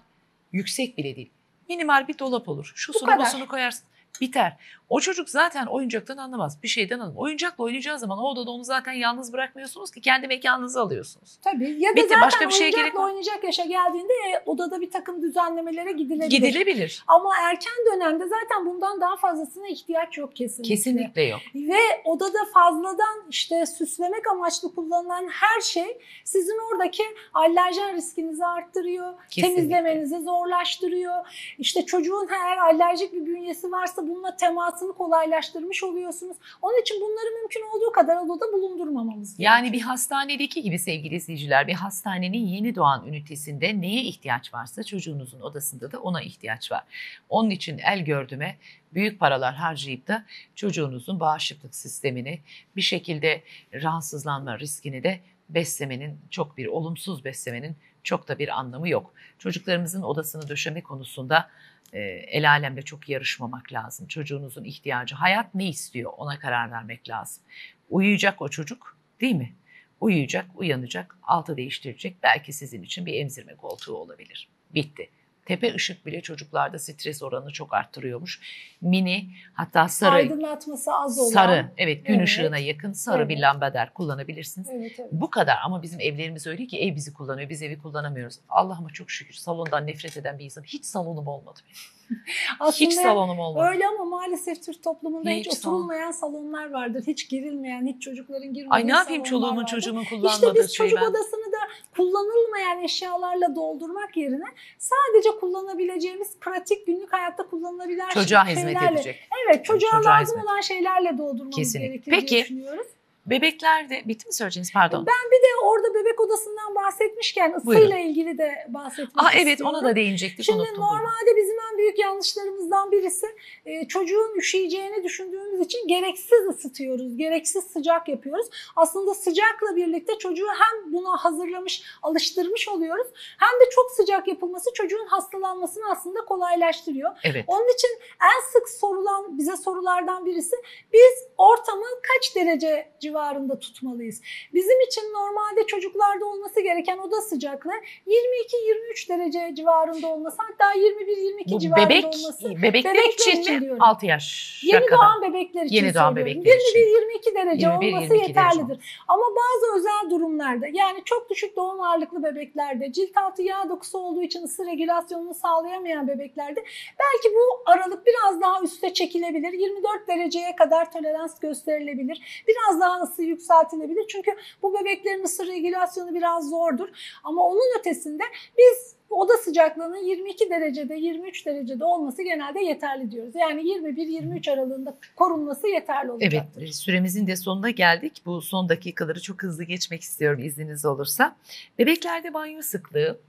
yüksek 0.52 0.98
bile 0.98 1.16
değil. 1.16 1.30
Minimal 1.70 2.08
bir 2.08 2.20
dolap 2.20 2.50
olur. 2.50 2.72
Şu 2.76 2.94
Bu 2.94 3.00
kadar. 3.00 3.48
koyarsın. 3.48 3.84
Biter. 4.22 4.58
O 4.90 5.00
çocuk 5.00 5.30
zaten 5.30 5.66
oyuncaktan 5.66 6.18
anlamaz. 6.18 6.64
Bir 6.64 6.68
şeyden 6.68 7.00
anlamaz. 7.00 7.18
Oyuncakla 7.18 7.64
oynayacağı 7.64 8.00
zaman 8.00 8.18
o 8.18 8.22
odada 8.22 8.52
onu 8.52 8.64
zaten 8.64 8.94
yalnız 8.94 9.34
bırakmıyorsunuz 9.34 9.92
ki 9.92 10.02
kendi 10.02 10.28
mekanınızı 10.28 10.82
alıyorsunuz. 10.82 11.40
Tabii. 11.44 11.76
Ya 11.80 11.92
da 11.92 11.96
Bitti, 11.96 12.08
zaten 12.08 12.22
başka 12.22 12.50
bir 12.50 12.54
oyuncakla 12.54 12.82
gerek 12.82 13.00
oynayacak 13.00 13.44
yaşa 13.44 13.66
geldiğinde 13.66 14.14
e, 14.14 14.44
odada 14.46 14.82
bir 14.82 14.92
takım 14.92 15.22
düzenlemelere 15.22 15.92
gidilebilir. 15.92 16.30
Gidilebilir. 16.30 17.04
Ama 17.08 17.30
erken 17.42 17.74
dönemde 17.94 18.24
zaten 18.28 18.66
bundan 18.66 19.02
daha 19.02 19.18
fazlasına 19.18 19.68
ihtiyaç 19.68 20.18
yok 20.18 20.36
kesinlikle. 20.36 20.76
Kesinlikle 20.76 21.22
yok. 21.24 21.42
Ve 21.56 22.02
odada 22.06 22.46
fazladan 22.54 23.24
işte 23.30 23.66
süslemek 23.66 24.28
amaçlı 24.32 24.76
kullanılan 24.76 25.28
her 25.28 25.62
şey 25.62 25.98
sizin 26.24 26.58
oradaki 26.72 27.04
alerjen 27.34 27.96
riskinizi 27.96 28.46
arttırıyor. 28.46 29.14
Kesinlikle. 29.30 29.56
Temizlemenizi 29.56 30.20
zorlaştırıyor. 30.20 31.16
İşte 31.60 31.86
çocuğun 31.86 32.28
eğer 32.28 32.58
alerjik 32.58 33.14
bir 33.14 33.26
bünyesi 33.26 33.72
varsa 33.72 34.05
bununla 34.08 34.36
temasını 34.36 34.94
kolaylaştırmış 34.94 35.84
oluyorsunuz. 35.84 36.38
Onun 36.62 36.82
için 36.82 37.02
bunları 37.02 37.40
mümkün 37.42 37.62
olduğu 37.62 37.92
kadar 37.92 38.18
odada 38.18 38.54
bulundurmamamız 38.54 39.36
Yani 39.40 39.62
gerekiyor. 39.62 39.74
bir 39.74 39.88
hastanedeki 39.90 40.62
gibi 40.62 40.80
sevgili 40.80 41.16
izleyiciler 41.16 41.68
bir 41.68 41.74
hastanenin 41.74 42.46
yeni 42.46 42.76
doğan 42.76 43.08
ünitesinde 43.08 43.82
neye 43.82 44.02
ihtiyaç 44.02 44.54
varsa 44.54 44.84
çocuğunuzun 44.84 45.42
odasında 45.42 45.92
da 45.92 46.00
ona 46.00 46.22
ihtiyaç 46.22 46.72
var. 46.72 46.84
Onun 47.30 47.50
için 47.50 47.78
el 47.78 48.06
gördüme 48.06 48.58
büyük 48.94 49.20
paralar 49.20 49.56
harcayıp 49.56 50.08
da 50.08 50.26
çocuğunuzun 50.56 51.20
bağışıklık 51.20 51.76
sistemini 51.76 52.40
bir 52.76 52.82
şekilde 52.82 53.42
rahatsızlanma 53.74 54.60
riskini 54.60 55.04
de 55.04 55.20
beslemenin 55.50 56.20
çok 56.32 56.58
bir 56.58 56.66
olumsuz 56.66 57.26
beslemenin 57.26 57.76
çok 58.04 58.28
da 58.28 58.40
bir 58.40 58.60
anlamı 58.60 58.90
yok. 58.90 59.14
Çocuklarımızın 59.40 60.02
odasını 60.02 60.50
döşeme 60.50 60.82
konusunda 60.82 61.50
e, 61.94 62.00
el 62.28 62.50
alemle 62.50 62.82
çok 62.82 63.10
yarışmamak 63.10 63.74
lazım. 63.74 64.08
Çocuğunuzun 64.08 64.64
ihtiyacı, 64.64 65.16
hayat 65.16 65.56
ne 65.56 65.68
istiyor 65.70 66.14
ona 66.18 66.40
karar 66.40 66.72
vermek 66.72 67.10
lazım. 67.10 67.44
Uyuyacak 67.90 68.42
o 68.42 68.50
çocuk 68.50 68.98
değil 69.22 69.36
mi? 69.36 69.56
Uyuyacak, 70.02 70.46
uyanacak, 70.56 71.18
altı 71.24 71.58
değiştirecek. 71.58 72.18
Belki 72.24 72.54
sizin 72.54 72.84
için 72.84 73.06
bir 73.06 73.14
emzirme 73.14 73.56
koltuğu 73.56 73.96
olabilir. 73.96 74.50
Bitti. 74.74 75.10
Tepe 75.46 75.74
ışık 75.76 76.06
bile 76.06 76.22
çocuklarda 76.22 76.80
stres 76.80 77.24
oranını 77.24 77.52
çok 77.52 77.74
arttırıyormuş. 77.74 78.40
Mini 78.82 79.26
hatta 79.54 79.88
sarı, 79.88 80.12
aydınlatması 80.16 80.94
az 80.94 81.20
olan. 81.20 81.30
sarı 81.30 81.72
evet 81.78 82.06
gün 82.06 82.14
Evet. 82.14 82.28
ışığına 82.28 82.58
yakın 82.58 82.92
sarı 82.94 83.30
bir 83.30 83.34
Evet. 83.34 83.44
lambader 83.44 83.94
kullanabilirsiniz. 83.94 84.68
Evet, 84.72 84.92
evet. 85.00 85.10
Bu 85.12 85.30
kadar 85.30 85.56
ama 85.66 85.82
bizim 85.84 86.00
evlerimiz 86.00 86.48
öyle 86.48 86.66
ki 86.68 86.80
ev 86.80 86.96
bizi 86.96 87.14
kullanıyor, 87.14 87.50
biz 87.50 87.62
evi 87.62 87.78
kullanamıyoruz. 87.80 88.40
Allah'ıma 88.50 88.90
çok 88.90 89.12
şükür 89.12 89.34
salondan 89.34 89.88
nefret 89.88 90.18
eden 90.18 90.40
bir 90.40 90.44
insan. 90.46 90.64
Hiç 90.64 90.86
salonum 90.86 91.28
olmadı 91.28 91.60
benim. 91.66 91.76
Hiç 92.26 92.56
Aslında 92.60 92.92
salonum 92.92 93.40
olmadı. 93.40 93.68
Öyle 93.72 93.88
ama 93.88 94.06
maalesef 94.06 94.64
Türk 94.64 94.84
toplumunda 94.84 95.30
hiç, 95.30 95.46
Hiç 95.48 95.54
salon- 95.54 95.74
oturulmayan 95.74 96.12
salonlar 96.12 96.72
vardır. 96.72 97.04
Hiç 97.08 97.30
girilmeyen, 97.30 97.86
hiç 97.88 98.02
çocukların 98.02 98.54
girmediği 98.54 98.70
Ay 98.74 98.88
ne 98.88 98.92
yapayım 98.92 99.24
çoluğumun 99.24 99.58
vardır. 99.58 99.72
çocuğumun 99.72 100.02
İşte 100.04 100.16
kullanmadığı 100.16 100.54
biz 100.56 100.78
şeyi 100.78 100.90
çocuk 100.90 101.00
ben. 101.02 101.06
odasını 101.12 101.52
da 101.52 101.58
kullanılmayan 101.96 102.84
eşyalarla 102.84 103.56
doldurmak 103.56 104.18
yerine 104.18 104.46
sadece 104.78 105.35
kullanabileceğimiz 105.40 106.40
pratik 106.42 106.88
günlük 106.88 107.14
hayatta 107.14 107.44
kullanılabilen 107.48 108.10
Çocuğa 108.10 108.46
şeylerle, 108.46 108.70
hizmet 108.70 108.92
edecek. 108.92 109.30
Evet 109.46 109.66
çocuğa, 109.66 109.92
Çocuğa 109.92 110.12
lazım 110.12 110.38
hizmet. 110.38 110.44
olan 110.46 110.62
şeylerle 110.62 111.18
doldurmamız 111.18 111.56
Kesinlikle. 111.56 111.88
gerekir 111.88 112.12
diye 112.12 112.20
Peki. 112.22 112.44
düşünüyoruz. 112.44 112.88
Bebeklerde 113.26 114.04
bitti 114.08 114.28
mi 114.28 114.34
söyleyeceğiniz 114.34 114.74
pardon. 114.74 115.06
Ben 115.08 115.32
bir 115.32 115.44
de 115.44 115.48
orada 115.64 115.94
bebek 115.94 116.22
odasından 116.22 116.76
bahsetmişken 116.76 117.54
ısıyla 117.58 117.80
Buyurun. 117.80 117.96
ilgili 117.96 118.38
de 118.38 118.66
bahsetmek 118.70 119.10
Aa 119.26 119.32
evet 119.36 119.48
istiyorum. 119.48 119.76
ona 119.76 119.90
da 119.90 119.96
değinecektik 119.96 120.46
Şimdi 120.46 120.60
unuttum. 120.60 120.76
buyurun. 120.78 120.94
normalde 120.94 121.36
bizim 121.38 121.56
en 121.72 121.78
büyük 121.78 122.00
yanlışlarımızdan 122.00 122.92
birisi 122.92 123.28
e, 123.66 123.88
çocuğun 123.88 124.36
üşüyeceğini 124.38 125.04
düşündüğümüz 125.04 125.66
için 125.66 125.88
gereksiz 125.88 126.48
ısıtıyoruz, 126.50 127.18
gereksiz 127.18 127.64
sıcak 127.64 128.08
yapıyoruz. 128.08 128.48
Aslında 128.76 129.14
sıcakla 129.14 129.76
birlikte 129.76 130.18
çocuğu 130.20 130.48
hem 130.48 130.94
buna 130.94 131.18
hazırlamış, 131.18 131.84
alıştırmış 132.04 132.68
oluyoruz 132.70 133.08
hem 133.40 133.60
de 133.66 133.70
çok 133.76 133.92
sıcak 133.92 134.28
yapılması 134.28 134.74
çocuğun 134.74 135.06
hastalanmasını 135.06 135.84
aslında 135.92 136.26
kolaylaştırıyor. 136.26 137.12
Evet. 137.24 137.44
Onun 137.48 137.74
için 137.74 137.90
en 138.24 138.52
sık 138.54 138.70
sorulan 138.70 139.38
bize 139.38 139.58
sorulardan 139.58 140.26
birisi 140.26 140.56
biz 140.94 141.28
ortamı 141.38 141.86
kaç 142.14 142.36
derece 142.36 142.92
civarında 143.00 143.15
tutmalıyız? 143.60 144.22
Bizim 144.54 144.82
için 144.82 145.02
normalde 145.14 145.68
çocuklarda 145.68 146.26
olması 146.26 146.62
gereken 146.62 146.98
oda 146.98 147.22
sıcaklığı 147.22 147.72
22-23 148.08 149.10
derece 149.10 149.56
civarında 149.56 150.08
olması 150.08 150.38
hatta 150.40 150.74
21-22 150.80 151.52
Bu 151.52 151.60
civarında 151.60 151.90
bebek 151.90 152.06
olması. 152.06 152.50
bebekler 152.62 152.94
Bebekler 152.94 153.14
için, 153.14 153.42
için 153.42 153.56
mi? 153.56 153.62
diyorum. 153.62 153.82
6 153.84 154.06
yaş 154.06 154.62
Yeni 154.64 154.86
kadar. 154.86 154.98
doğan 155.00 155.22
bebekler 155.22 155.66
için 155.66 155.76
Yeni 155.76 155.94
doğan 155.94 156.16
bebekler 156.16 156.56
için. 156.56 156.80
21-22 156.80 157.36
derece 157.36 157.66
21-22 157.68 157.76
olması 157.78 158.10
derece 158.10 158.26
yeterlidir. 158.28 159.04
Ama 159.08 159.24
bazı 159.26 159.78
özel 159.80 160.10
durumlarda 160.10 160.68
yani 160.74 161.02
çok 161.06 161.30
düşük 161.30 161.56
doğum 161.56 161.82
ağırlıklı 161.82 162.24
bebeklerde 162.24 162.92
cilt 162.92 163.18
altı 163.18 163.42
yağ 163.42 163.70
dokusu 163.70 163.98
olduğu 163.98 164.22
için 164.24 164.44
ısı 164.44 164.66
regülasyonunu 164.66 165.34
sağlayamayan 165.34 166.08
bebeklerde 166.08 166.64
belki 167.00 167.36
bu 167.36 167.62
aralık 167.72 168.06
biraz 168.06 168.42
daha 168.42 168.62
üste 168.62 168.94
çekilebilir. 168.94 169.54
24 169.54 170.08
dereceye 170.08 170.56
kadar 170.56 170.92
tolerans 170.92 171.40
gösterilebilir. 171.40 172.44
Biraz 172.48 172.80
daha 172.82 173.02
ısı 173.10 173.24
yükseltilebilir. 173.24 174.08
Çünkü 174.08 174.32
bu 174.62 174.74
bebeklerin 174.74 175.24
ısı 175.24 175.48
regülasyonu 175.48 176.16
biraz 176.16 176.50
zordur. 176.50 176.90
Ama 177.24 177.48
onun 177.48 177.80
ötesinde 177.80 178.24
biz 178.58 178.96
oda 179.10 179.38
sıcaklığının 179.38 180.06
22 180.06 180.50
derecede 180.50 180.96
23 180.96 181.46
derecede 181.46 181.86
olması 181.86 182.24
genelde 182.24 182.60
yeterli 182.60 183.12
diyoruz. 183.12 183.36
Yani 183.36 183.62
21-23 183.62 184.52
aralığında 184.52 184.98
korunması 185.16 185.68
yeterli 185.68 186.12
olacaktır. 186.12 186.62
Evet, 186.62 186.70
e, 186.70 186.74
süremizin 186.74 187.28
de 187.28 187.36
sonuna 187.36 187.70
geldik. 187.70 188.22
Bu 188.26 188.42
son 188.42 188.70
dakikaları 188.70 189.22
çok 189.22 189.44
hızlı 189.44 189.64
geçmek 189.64 190.02
istiyorum 190.02 190.40
izniniz 190.44 190.86
olursa. 190.86 191.36
Bebeklerde 191.80 192.34
banyo 192.34 192.62
sıklığı, 192.62 193.20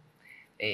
e, 0.61 0.67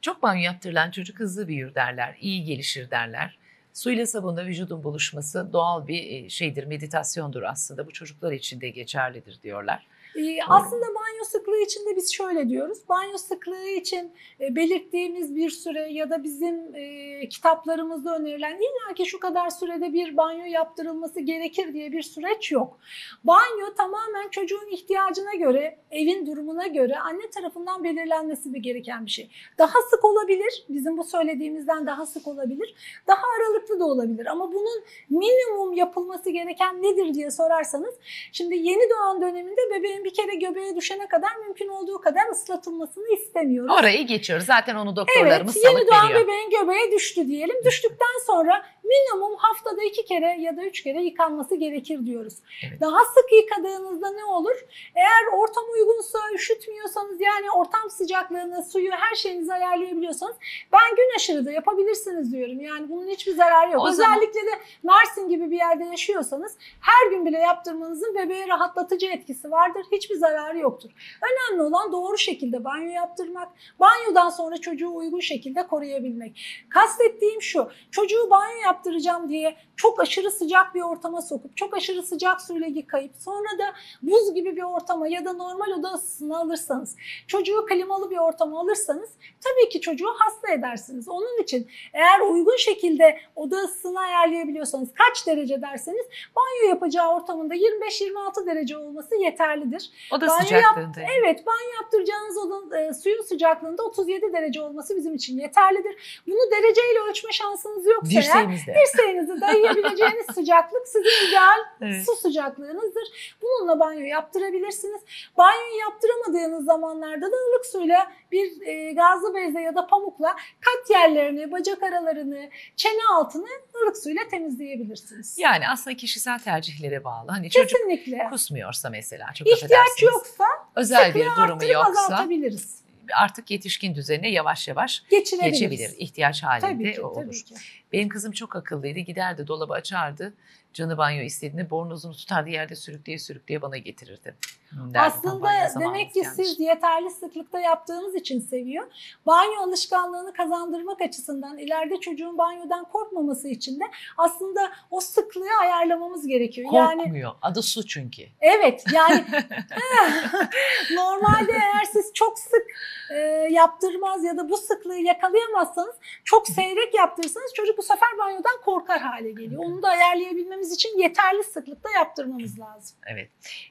çok 0.00 0.22
banyo 0.22 0.42
yaptırılan 0.42 0.90
çocuk 0.90 1.20
hızlı 1.20 1.48
büyür 1.48 1.74
derler, 1.74 2.16
iyi 2.20 2.44
gelişir 2.44 2.90
derler. 2.90 3.37
Suyla 3.78 4.06
sabunla 4.06 4.46
vücudun 4.46 4.84
buluşması 4.84 5.52
doğal 5.52 5.86
bir 5.86 6.28
şeydir, 6.28 6.64
meditasyondur 6.64 7.42
aslında. 7.42 7.86
Bu 7.86 7.92
çocuklar 7.92 8.32
için 8.32 8.60
de 8.60 8.68
geçerlidir 8.68 9.38
diyorlar. 9.42 9.86
Ee, 10.18 10.38
aslında 10.48 10.86
banyo 10.86 11.24
sıklığı 11.24 11.60
için 11.62 11.86
de 11.86 11.96
biz 11.96 12.12
şöyle 12.12 12.48
diyoruz. 12.48 12.78
Banyo 12.88 13.18
sıklığı 13.18 13.68
için 13.68 14.12
e, 14.40 14.56
belirttiğimiz 14.56 15.36
bir 15.36 15.50
süre 15.50 15.92
ya 15.92 16.10
da 16.10 16.24
bizim 16.24 16.74
e, 16.74 17.28
kitaplarımızda 17.28 18.16
önerilen 18.16 18.56
illa 18.56 18.94
ki 18.94 19.06
şu 19.06 19.20
kadar 19.20 19.50
sürede 19.50 19.92
bir 19.92 20.16
banyo 20.16 20.44
yaptırılması 20.44 21.20
gerekir 21.20 21.72
diye 21.72 21.92
bir 21.92 22.02
süreç 22.02 22.52
yok. 22.52 22.78
Banyo 23.24 23.74
tamamen 23.76 24.28
çocuğun 24.30 24.68
ihtiyacına 24.70 25.34
göre, 25.34 25.78
evin 25.90 26.26
durumuna 26.26 26.66
göre 26.66 26.96
anne 26.98 27.30
tarafından 27.30 27.84
belirlenmesi 27.84 28.54
bir 28.54 28.58
gereken 28.58 29.06
bir 29.06 29.10
şey. 29.10 29.30
Daha 29.58 29.82
sık 29.90 30.04
olabilir, 30.04 30.64
bizim 30.68 30.98
bu 30.98 31.04
söylediğimizden 31.04 31.86
daha 31.86 32.06
sık 32.06 32.28
olabilir, 32.28 32.74
daha 33.06 33.22
aralıklı 33.38 33.80
da 33.80 33.84
olabilir. 33.84 34.26
Ama 34.26 34.52
bunun 34.52 34.84
minimum 35.10 35.72
yapılması 35.72 36.30
gereken 36.30 36.82
nedir 36.82 37.14
diye 37.14 37.30
sorarsanız, 37.30 37.94
şimdi 38.32 38.56
yeni 38.56 38.90
doğan 38.90 39.22
döneminde 39.22 39.60
bebeğin 39.70 40.04
bir 40.08 40.14
kere 40.14 40.34
göbeğe 40.34 40.76
düşene 40.76 41.06
kadar 41.08 41.36
mümkün 41.36 41.68
olduğu 41.68 42.00
kadar 42.00 42.30
ıslatılmasını 42.32 43.04
istemiyoruz. 43.14 43.74
Orayı 43.80 44.06
geçiyoruz. 44.06 44.46
Zaten 44.46 44.74
onu 44.74 44.88
Evet, 44.88 44.96
doktorlarımız 44.96 45.56
yeni 45.56 45.66
salık 45.66 45.88
doğan 45.90 46.08
veriyor. 46.08 46.20
bebeğin 46.22 46.50
göbeğe 46.50 46.92
düştü 46.92 47.26
diyelim. 47.28 47.56
Düştükten 47.64 48.24
sonra 48.26 48.66
minimum 48.88 49.36
haftada 49.36 49.82
iki 49.82 50.04
kere 50.04 50.36
ya 50.40 50.56
da 50.56 50.62
üç 50.64 50.82
kere 50.82 51.02
yıkanması 51.02 51.56
gerekir 51.56 52.06
diyoruz. 52.06 52.34
Evet. 52.70 52.80
Daha 52.80 53.04
sık 53.04 53.32
yıkadığınızda 53.32 54.10
ne 54.10 54.24
olur? 54.24 54.56
Eğer 54.94 55.26
ortam 55.32 55.64
uygunsa, 55.74 56.18
üşütmüyorsanız 56.34 57.20
yani 57.20 57.50
ortam 57.50 57.90
sıcaklığını, 57.90 58.62
suyu, 58.64 58.90
her 58.92 59.14
şeyinizi 59.14 59.52
ayarlayabiliyorsanız 59.52 60.36
ben 60.72 60.96
gün 60.96 61.16
aşırı 61.16 61.46
da 61.46 61.52
yapabilirsiniz 61.52 62.32
diyorum. 62.32 62.60
Yani 62.60 62.88
bunun 62.88 63.08
hiçbir 63.08 63.32
zararı 63.32 63.72
yok. 63.72 63.82
O 63.84 63.90
zaman- 63.90 64.16
Özellikle 64.18 64.40
de 64.40 64.50
Mersin 64.82 65.28
gibi 65.28 65.50
bir 65.50 65.56
yerde 65.56 65.84
yaşıyorsanız 65.84 66.56
her 66.80 67.10
gün 67.10 67.26
bile 67.26 67.38
yaptırmanızın 67.38 68.14
bebeğe 68.14 68.48
rahatlatıcı 68.48 69.06
etkisi 69.06 69.50
vardır. 69.50 69.86
Hiçbir 69.92 70.14
zararı 70.16 70.58
yoktur. 70.58 70.90
Önemli 71.22 71.62
olan 71.62 71.92
doğru 71.92 72.18
şekilde 72.18 72.64
banyo 72.64 72.90
yaptırmak, 72.90 73.48
banyodan 73.80 74.30
sonra 74.30 74.56
çocuğu 74.56 74.94
uygun 74.94 75.20
şekilde 75.20 75.66
koruyabilmek. 75.66 76.40
Kastettiğim 76.70 77.42
şu, 77.42 77.70
çocuğu 77.90 78.30
banyo 78.30 78.58
yaptıracağım 78.78 79.28
diye 79.28 79.56
çok 79.76 80.00
aşırı 80.00 80.30
sıcak 80.30 80.74
bir 80.74 80.80
ortama 80.80 81.22
sokup, 81.22 81.56
çok 81.56 81.76
aşırı 81.76 82.02
sıcak 82.02 82.42
suyla 82.42 82.66
yıkayıp, 82.66 83.12
sonra 83.18 83.58
da 83.58 83.74
buz 84.02 84.34
gibi 84.34 84.56
bir 84.56 84.62
ortama 84.62 85.08
ya 85.08 85.24
da 85.24 85.32
normal 85.32 85.72
oda 85.78 85.88
ısısını 85.88 86.38
alırsanız, 86.38 86.96
çocuğu 87.26 87.66
klimalı 87.68 88.10
bir 88.10 88.16
ortama 88.18 88.60
alırsanız 88.60 89.10
tabii 89.44 89.68
ki 89.68 89.80
çocuğu 89.80 90.08
hasta 90.18 90.52
edersiniz. 90.52 91.08
Onun 91.08 91.42
için 91.42 91.68
eğer 91.92 92.20
uygun 92.20 92.56
şekilde 92.56 93.18
oda 93.36 93.56
ısısını 93.56 94.00
ayarlayabiliyorsanız 94.00 94.88
kaç 94.94 95.26
derece 95.26 95.62
derseniz 95.62 96.06
banyo 96.36 96.68
yapacağı 96.68 97.14
ortamında 97.14 97.54
25-26 97.54 98.46
derece 98.46 98.76
olması 98.78 99.14
yeterlidir. 99.16 99.90
O 100.12 100.20
da 100.20 100.26
Banyo 100.26 100.40
sıcaklığında. 100.42 101.00
Evet, 101.18 101.46
banyo 101.46 101.82
yaptıracağınız 101.82 102.36
odanın 102.38 102.72
e, 102.72 102.94
suyun 102.94 103.22
sıcaklığında 103.22 103.82
37 103.82 104.32
derece 104.32 104.60
olması 104.62 104.96
bizim 104.96 105.14
için 105.14 105.38
yeterlidir. 105.38 106.22
Bunu 106.26 106.50
dereceyle 106.50 106.98
ölçme 107.10 107.32
şansınız 107.32 107.86
yoksa 107.86 108.08
eğer. 108.12 108.67
Dirseğinizi 108.74 109.40
dayayabileceğiniz 109.40 110.26
sıcaklık 110.34 110.88
sizin 110.88 111.28
ideal 111.28 111.58
Evet. 111.80 112.04
su 112.06 112.16
sıcaklığınızdır. 112.16 113.36
Bununla 113.42 113.80
banyo 113.80 114.00
yaptırabilirsiniz. 114.06 115.00
Banyo 115.38 115.78
yaptıramadığınız 115.80 116.64
zamanlarda 116.64 117.26
da 117.26 117.36
ılık 117.50 117.66
suyla 117.66 118.12
bir 118.32 118.66
e, 118.66 118.92
gazlı 118.92 119.34
bezle 119.34 119.60
ya 119.60 119.74
da 119.74 119.86
pamukla 119.86 120.36
kat 120.60 120.90
yerlerini, 120.90 121.52
bacak 121.52 121.82
aralarını, 121.82 122.48
çene 122.76 123.00
altını 123.14 123.46
ılık 123.82 123.96
suyla 123.98 124.22
temizleyebilirsiniz. 124.30 125.38
Yani 125.38 125.68
aslında 125.68 125.96
kişisel 125.96 126.38
tercihlere 126.38 127.04
bağlı. 127.04 127.30
Hani 127.30 127.50
çocuk 127.50 127.70
Kesinlikle. 127.70 128.26
kusmuyorsa 128.30 128.90
mesela 128.90 129.26
çok 129.34 129.48
İhtiyaç 129.48 130.02
yoksa 130.02 130.44
Özel 130.76 131.14
bir 131.14 131.24
durumu 131.26 131.64
yoksa 131.64 131.90
azaltabiliriz. 132.04 132.78
artık 133.16 133.50
yetişkin 133.50 133.94
düzenine 133.94 134.30
yavaş 134.30 134.68
yavaş 134.68 135.02
geçebilir. 135.10 135.90
İhtiyaç 135.98 136.42
halinde 136.42 136.66
Tabii 136.72 136.92
ki, 136.94 137.02
olur. 137.02 137.22
tabii 137.24 137.44
ki. 137.44 137.54
Benim 137.92 138.08
kızım 138.08 138.32
çok 138.32 138.56
akıllıydı. 138.56 138.98
Giderdi 138.98 139.46
dolabı 139.46 139.72
açardı. 139.72 140.34
Canı 140.74 140.98
banyo 140.98 141.22
istediğinde 141.22 141.70
bornozunu 141.70 142.12
tutardı 142.14 142.50
yerde 142.50 142.76
sürükleye 142.76 143.18
sürükleye 143.18 143.62
bana 143.62 143.76
getirirdi. 143.76 144.34
Hmm, 144.70 144.94
derdi, 144.94 145.14
"Tam 145.22 145.42
Aslında 145.42 145.50
demek 145.80 146.14
ki 146.14 146.20
gelmiş." 146.20 146.36
siz 146.36 146.60
yeterli 146.60 147.10
sıklıkta 147.10 147.60
yaptığınız 147.60 148.14
için 148.14 148.40
seviyor. 148.40 148.86
Banyo 149.26 149.62
alışkanlığını 149.62 150.32
kazandırmak 150.32 151.00
açısından 151.00 151.58
ileride 151.58 152.00
çocuğun 152.00 152.38
banyodan 152.38 152.84
korkmaması 152.84 153.48
için 153.48 153.80
de 153.80 153.84
aslında 154.16 154.72
o 154.90 155.00
sıklığı 155.00 155.60
ayarlamamız 155.60 156.26
gerekiyor. 156.26 156.70
Yani 156.72 157.02
Korkmuyor. 157.02 157.32
Adı 157.42 157.62
su 157.62 157.86
çünkü. 157.86 158.22
evet 158.40 158.84
yani 158.92 159.24
normalde 160.94 161.52
eğer 161.52 161.84
siz 161.92 162.12
çok 162.14 162.38
sık 162.38 162.66
e, 163.10 163.16
yaptırmaz 163.50 164.24
ya 164.24 164.36
da 164.36 164.48
bu 164.48 164.56
sıklığı 164.56 164.98
yakalayamazsanız 164.98 165.94
çok 166.24 166.48
seyrek 166.48 166.94
yaptırırsanız 166.94 167.52
çocuk 167.54 167.77
bu 167.78 167.82
sefer 167.82 168.08
banyodan 168.18 168.60
korkar 168.64 169.00
hale 169.00 169.30
geliyor. 169.30 169.64
Onu 169.64 169.82
da 169.82 169.88
ayarlayabilmemiz 169.88 170.72
için 170.72 170.98
yeterli 170.98 171.44
sıklıkta 171.44 171.88
yaptırmamız 171.90 172.60
lazım. 172.60 172.96
Evet. 173.06 173.30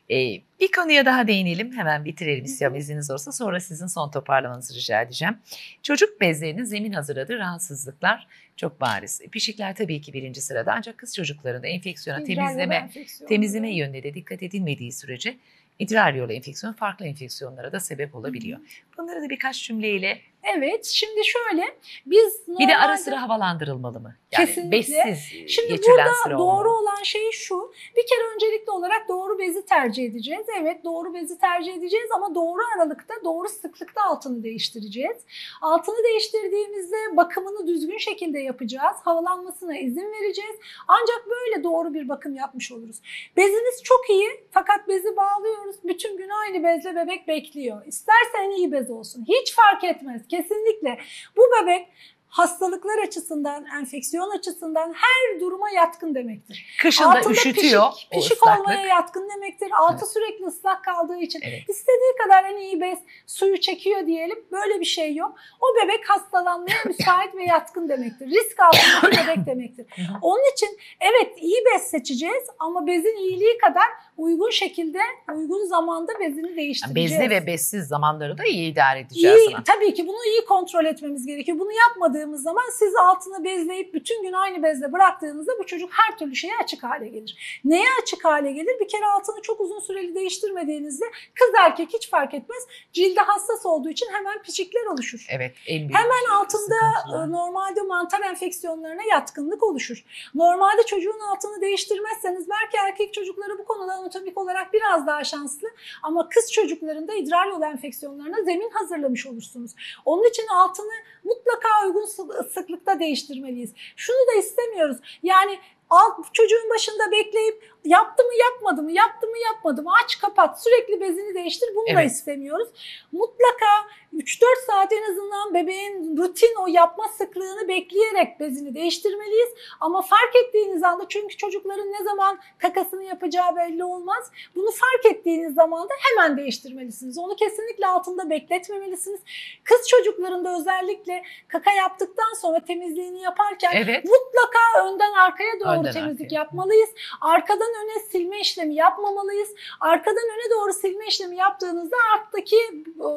Ee, 0.10 0.41
bir 0.60 0.72
konuya 0.72 1.05
daha 1.05 1.28
değinelim. 1.28 1.74
Hemen 1.78 2.05
bitirelim 2.05 2.43
istiyorum 2.43 2.78
izniniz 2.78 3.12
olsa. 3.12 3.32
Sonra 3.32 3.60
sizin 3.60 3.88
son 3.88 4.12
toparlamanızı 4.12 4.76
rica 4.76 5.01
edeceğim. 5.01 5.38
Çocuk 5.84 6.22
bezlerinin 6.22 6.64
zemin 6.64 6.93
hazırladığı 6.93 7.38
rahatsızlıklar 7.38 8.28
çok 8.55 8.82
bariz. 8.82 9.22
Pişikler 9.32 9.76
tabii 9.76 10.01
ki 10.01 10.14
birinci 10.14 10.41
sırada 10.41 10.74
ancak 10.74 10.97
kız 10.97 11.16
çocuklarında 11.16 11.68
enfeksiyona 11.68 12.20
İdrar 12.20 12.30
yolu 12.30 12.38
temizleme, 12.41 12.76
enfeksiyonu. 12.76 13.30
temizleme 13.30 13.76
yönüne 13.76 14.03
de 14.03 14.14
dikkat 14.14 14.43
edilmediği 14.43 14.91
sürece 14.91 15.38
idrar 15.80 16.14
yolu 16.14 16.34
enfeksiyonu 16.34 16.76
farklı 16.76 17.05
enfeksiyonlara 17.05 17.72
da 17.72 17.80
sebep 17.80 18.16
olabiliyor. 18.16 18.60
Bunları 18.97 19.22
da 19.22 19.30
birkaç 19.30 19.64
cümleyle 19.64 20.20
Evet, 20.56 20.86
şimdi 20.86 21.26
şöyle 21.26 21.78
biz 22.06 22.41
bir 22.60 22.68
de 22.68 22.78
ara 22.78 22.82
normalde- 22.84 23.02
sıra 23.04 23.22
havalandırılmalı 23.22 24.00
mı? 24.00 24.16
Yani 24.32 24.45
Kesinlikle. 24.45 24.78
bezsiz 24.78 25.51
Şimdi 25.51 25.67
geçirilen 25.69 26.07
burada 26.25 26.39
doğru 26.39 26.69
olmalı. 26.69 26.80
olan 26.80 27.03
şey 27.03 27.32
şu. 27.32 27.73
Bir 27.97 28.07
kere 28.07 28.21
öncelikli 28.36 28.71
olarak 28.71 29.09
doğru 29.09 29.39
bezi 29.39 29.65
tercih 29.65 30.05
edeceğiz. 30.05 30.45
Evet 30.61 30.84
doğru 30.84 31.13
bezi 31.13 31.39
tercih 31.39 31.73
edeceğiz 31.73 32.07
ama 32.15 32.36
doğru 32.36 32.61
aralıkta, 32.75 33.13
doğru 33.23 33.49
sıklıkta 33.49 34.01
altını 34.03 34.43
değiştireceğiz. 34.43 35.17
Altını 35.61 36.03
değiştirdiğimizde 36.03 37.17
bakımını 37.17 37.67
düzgün 37.67 37.97
şekilde 37.97 38.39
yapacağız. 38.39 38.97
Havalanmasına 39.03 39.78
izin 39.78 40.11
vereceğiz. 40.11 40.55
Ancak 40.88 41.23
böyle 41.30 41.63
doğru 41.63 41.93
bir 41.93 42.09
bakım 42.09 42.36
yapmış 42.36 42.71
oluruz. 42.71 42.97
Bezimiz 43.38 43.84
çok 43.84 44.09
iyi 44.09 44.30
fakat 44.51 44.88
bezi 44.88 45.15
bağlıyoruz. 45.17 45.75
Bütün 45.84 46.17
gün 46.17 46.30
aynı 46.30 46.63
bezle 46.63 46.95
bebek 46.95 47.28
bekliyor. 47.28 47.86
İsterse 47.86 48.38
en 48.39 48.51
iyi 48.51 48.71
bez 48.71 48.89
olsun. 48.89 49.25
Hiç 49.28 49.55
fark 49.55 49.84
etmez. 49.84 50.28
Kesinlikle. 50.28 50.99
Bu 51.38 51.41
bebek 51.61 51.88
hastalıklar 52.30 53.03
açısından, 53.03 53.65
enfeksiyon 53.82 54.30
açısından 54.38 54.93
her 54.93 55.39
duruma 55.39 55.69
yatkın 55.69 56.15
demektir. 56.15 56.78
Kışın 56.82 57.03
da 57.03 57.09
Altında 57.09 57.34
üşütüyor 57.34 57.91
pişik, 57.93 58.11
pişik 58.11 58.32
ıslaklık. 58.32 58.59
olmaya 58.59 58.86
yatkın 58.86 59.30
demektir. 59.36 59.69
Altı 59.80 60.05
sürekli 60.05 60.45
ıslak 60.45 60.84
kaldığı 60.84 61.17
için 61.17 61.41
Evet. 61.43 61.69
istediği 61.69 62.15
kadar 62.23 62.43
en 62.43 62.57
iyi 62.57 62.82
bez 62.82 62.99
suyu 63.28 63.59
çekiyor 63.59 64.07
diyelim. 64.07 64.45
Böyle 64.51 64.80
bir 64.80 64.86
şey 64.86 65.15
yok. 65.15 65.36
O 65.61 65.65
bebek 65.84 66.09
hastalanmaya 66.09 66.78
müsait 66.86 67.36
ve 67.36 67.43
yatkın 67.43 67.89
demektir. 67.89 68.28
Risk 68.28 68.59
altındaki 68.59 69.28
bebek 69.28 69.45
demektir. 69.45 69.86
Onun 70.21 70.51
için 70.53 70.78
evet 70.99 71.34
iyi 71.38 71.63
bez 71.73 71.82
seçeceğiz 71.82 72.43
ama 72.59 72.88
bezin 72.88 73.15
iyiliği 73.17 73.57
kadar 73.57 73.88
uygun 74.18 74.49
şekilde, 74.49 74.99
uygun 75.36 75.65
zamanda 75.65 76.11
bezini 76.20 76.47
Yani 76.47 76.55
değiştireceğiz. 76.57 77.11
bezli 77.11 77.30
ve 77.30 77.47
bezsiz 77.47 77.88
zamanları 77.88 78.38
da 78.38 78.43
iyi 78.45 78.72
idare 78.72 78.99
edeceğiz. 78.99 79.39
İyi, 79.39 79.55
tabii 79.65 79.93
ki 79.93 80.07
bunu 80.07 80.26
iyi 80.26 80.45
kontrol 80.45 80.86
etmemiz 80.86 81.26
gerekiyor. 81.26 81.59
Bunu 81.59 81.72
yapmadığımız 81.74 82.43
zaman 82.43 82.63
siz 82.74 82.95
altını 82.95 83.43
bezleyip 83.43 83.93
bütün 83.93 84.24
gün 84.24 84.34
aynı 84.34 84.63
bezle 84.63 84.91
bıraktığınızda 84.93 85.51
bu 85.59 85.65
çocuk 85.65 85.89
her 85.93 86.18
türlü 86.18 86.36
şeye 86.36 86.53
açık 86.63 86.84
hale 86.84 87.07
gelir. 87.07 87.61
Neye 87.65 87.88
açık 88.03 88.26
hale 88.26 88.51
gelir? 88.51 88.80
Bir 88.80 88.88
kere 88.88 89.05
altını 89.05 89.41
çok 89.41 89.61
uzun 89.61 89.80
süreli 89.80 90.15
değiştirmediğinizde 90.15 91.05
kız 91.36 91.49
erkek 91.59 91.89
hiç 91.93 92.09
fark 92.09 92.34
etmez. 92.34 92.63
Cildi 92.93 93.20
hassas 93.20 93.65
olduğu 93.65 93.89
için 93.89 94.07
hemen 94.13 94.41
piçikler 94.41 94.86
oluşur. 94.93 95.26
Evet 95.30 95.55
en 95.68 95.80
büyük 95.80 95.95
Hemen 95.95 96.36
altında 96.41 96.76
sıkıntılar. 96.97 97.28
e, 97.28 97.32
normalde 97.32 97.82
mantar 97.82 98.22
enfeksiyonlarına 98.22 99.03
yatkınlık 99.11 99.63
oluşur. 99.63 100.03
Normalde 100.36 100.84
çocuğun 100.86 101.20
altını 101.20 101.61
değiştirmezseniz 101.61 102.49
belki 102.49 102.78
erkek 102.88 103.13
çocukları 103.13 103.57
bu 103.59 103.65
konuda 103.65 104.07
anatomik 104.08 104.38
olarak 104.38 104.74
biraz 104.74 105.08
daha 105.08 105.24
şanslı 105.24 105.68
ama 106.03 106.30
kız 106.30 106.51
çocuklarında 106.51 107.14
idrar 107.14 107.47
yolu 107.47 107.66
enfeksiyonlarına 107.66 108.43
zemin 108.43 108.70
hazırlamış 108.70 109.28
olursunuz. 109.28 109.72
Onun 110.05 110.30
için 110.30 110.47
altını 110.47 110.91
mutlaka 111.24 111.68
uygun 111.86 112.05
sı- 112.05 112.49
sıklıkta 112.53 112.99
değiştirmeliyiz. 112.99 113.74
Şunu 113.95 114.18
da 114.34 114.39
istemiyoruz. 114.39 114.97
Yani 115.24 115.60
alt, 115.89 116.34
çocuğun 116.34 116.70
başında 116.70 117.12
bekleyip 117.12 117.72
yaptı 117.86 118.24
mı 118.24 118.32
yapmadı 118.39 118.84
mı, 118.84 118.91
yaptı 118.91 119.28
mı 119.28 119.38
yapmadı 119.38 119.84
mı 119.84 119.91
aç 120.03 120.20
kapat 120.20 120.64
sürekli 120.64 121.01
bezini 121.01 121.34
değiştir 121.36 121.70
bunu 121.76 121.88
da 121.95 122.01
Evet. 122.01 122.12
istemiyoruz. 122.12 122.68
Mutlaka 123.12 123.72
3-4 124.14 124.45
saat 124.68 124.93
en 124.93 125.12
azından 125.12 125.53
bebeğin 125.53 126.18
rutin 126.18 126.55
o 126.64 126.68
yapma 126.68 127.08
sıklığını 127.08 127.68
bekleyerek 127.68 128.39
bezini 128.39 128.76
değiştirmeliyiz. 128.76 129.49
Ama 129.80 130.01
fark 130.01 130.36
ettiğiniz 130.36 130.84
anda 130.84 131.05
çünkü 131.10 131.38
çocukların 131.38 131.88
ne 131.88 132.03
zaman 132.03 132.39
kakasını 132.58 133.03
yapacağı 133.03 133.55
belli 133.55 133.84
olmaz. 133.84 134.32
Bunu 134.55 134.72
fark 134.72 135.16
ettiğiniz 135.16 135.53
zaman 135.55 135.89
da 135.89 135.93
hemen 135.99 136.38
değiştirmelisiniz. 136.38 137.18
Onu 137.18 137.36
kesinlikle 137.36 137.88
altında 137.88 138.30
bekletmemelisiniz. 138.30 139.20
Kız 139.64 139.88
çocuklarında 139.88 140.58
özellikle 140.60 141.24
kaka 141.47 141.72
yaptıktan 141.72 142.34
sonra 142.41 142.66
temizliğini 142.66 143.22
yaparken 143.22 143.72
Evet. 143.76 144.05
mutlaka 144.05 144.88
önden 144.88 145.14
arkaya 145.14 145.60
doğru 145.60 145.80
Önden 145.80 145.91
temizlik 145.93 146.22
arkaya. 146.26 146.36
yapmalıyız. 146.36 146.89
Arkadan 147.22 147.70
öne 147.84 147.99
silme 148.12 148.39
işlemi 148.39 148.76
yapmamalıyız. 148.76 149.49
Arkadan 149.80 150.24
öne 150.24 150.51
doğru 150.55 150.74
silme 150.74 151.08
işlemi 151.08 151.36
yaptığınızda 151.38 151.95
alttaki 152.16 152.58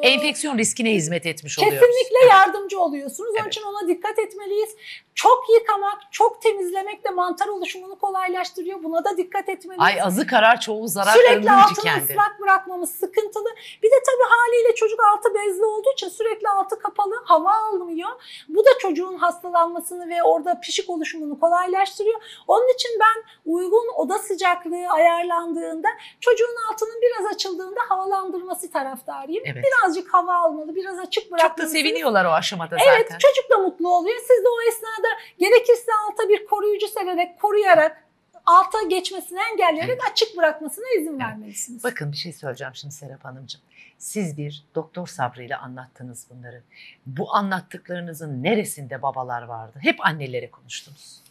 e, 0.03 0.07
Enfeksiyon 0.09 0.57
riskine 0.81 0.95
hizmet 0.95 1.25
etmiş 1.25 1.59
oluyoruz. 1.59 1.79
Kesinlikle 1.79 2.27
yardımcı 2.27 2.79
oluyorsunuz. 2.79 3.29
Onun 3.29 3.37
Evet. 3.41 3.47
için 3.53 3.61
ona 3.61 3.87
dikkat 3.87 4.19
etmeliyiz. 4.19 4.75
Çok 5.15 5.43
yıkamak, 5.59 5.97
çok 6.11 6.41
temizlemek 6.41 7.03
de 7.05 7.09
mantar 7.09 7.47
oluşumunu 7.47 7.99
kolaylaştırıyor. 7.99 8.83
Buna 8.83 9.03
da 9.05 9.17
dikkat 9.17 9.49
etmeliyiz. 9.49 9.85
Ay 9.85 10.01
azı 10.01 10.27
karar 10.27 10.59
çoğu 10.59 10.87
zarar 10.87 11.11
Sürekli 11.13 11.51
altını 11.51 11.75
tükendi. 11.75 12.03
ıslak 12.03 12.39
bırakmamız 12.41 12.91
sıkıntılı. 12.91 13.49
Bir 13.83 13.91
de 13.91 13.95
tabii 14.05 14.29
haliyle 14.29 14.75
çocuk 14.75 14.99
altı 15.13 15.33
bezli 15.35 15.65
olduğu 15.65 15.91
için 15.93 16.09
sürekli 16.09 16.49
altı 16.49 16.79
kapalı, 16.79 17.15
hava 17.25 17.53
almıyor. 17.53 18.09
Bu 18.49 18.65
da 18.65 18.69
çocuğun 18.79 19.17
hastalanmasını 19.17 20.09
ve 20.09 20.23
orada 20.23 20.59
pişik 20.59 20.89
oluşumunu 20.89 21.39
kolaylaştırıyor. 21.39 22.21
Onun 22.47 22.73
için 22.73 22.91
ben 22.99 23.23
uygun 23.45 23.87
oda 23.95 24.19
sıcaklığı 24.19 24.87
ayarlandığında 24.89 25.87
çocuğun 26.19 26.55
altının 26.71 27.01
biraz 27.01 27.33
açıldığında 27.35 27.79
havalandırması 27.89 28.71
taraftarıyım. 28.71 29.43
Evet. 29.45 29.63
Birazcık 29.63 30.13
hava 30.13 30.33
almalı, 30.33 30.70
biraz 30.75 30.99
açık 30.99 31.23
Çok 31.41 31.57
da 31.57 31.67
seviniyorlar 31.67 32.25
o 32.25 32.29
aşamada 32.31 32.77
Evet 32.89 33.07
zaten. 33.07 33.17
çocuk 33.19 33.51
da 33.51 33.57
mutlu 33.57 33.95
oluyor. 33.95 34.17
Siz 34.19 34.43
de 34.43 34.47
o 34.49 34.67
esnada 34.69 35.07
gerekirse 35.39 35.91
alta 36.07 36.29
bir 36.29 36.45
koruyucu 36.45 36.87
sererek, 36.87 37.39
koruyarak, 37.39 38.03
alta 38.45 38.77
geçmesini 38.89 39.39
engelleyerek 39.51 40.11
açık 40.11 40.37
bırakmasına 40.37 40.85
izin 40.99 41.19
vermelisiniz. 41.19 41.83
Bakın 41.83 42.11
bir 42.11 42.17
şey 42.17 42.33
söyleyeceğim 42.33 42.75
şimdi 42.75 42.93
Serap 42.93 43.25
Hanımcığım. 43.25 43.61
Siz 43.97 44.37
bir 44.37 44.63
doktor 44.75 45.07
sabrıyla 45.07 45.59
anlattınız 45.59 46.27
bunları. 46.29 46.61
Bu 47.05 47.35
anlattıklarınızın 47.35 48.43
neresinde 48.43 49.01
babalar 49.01 49.41
vardı? 49.41 49.79
Hep 49.81 50.05
annelere 50.05 50.51
konuştunuz. 50.51 51.21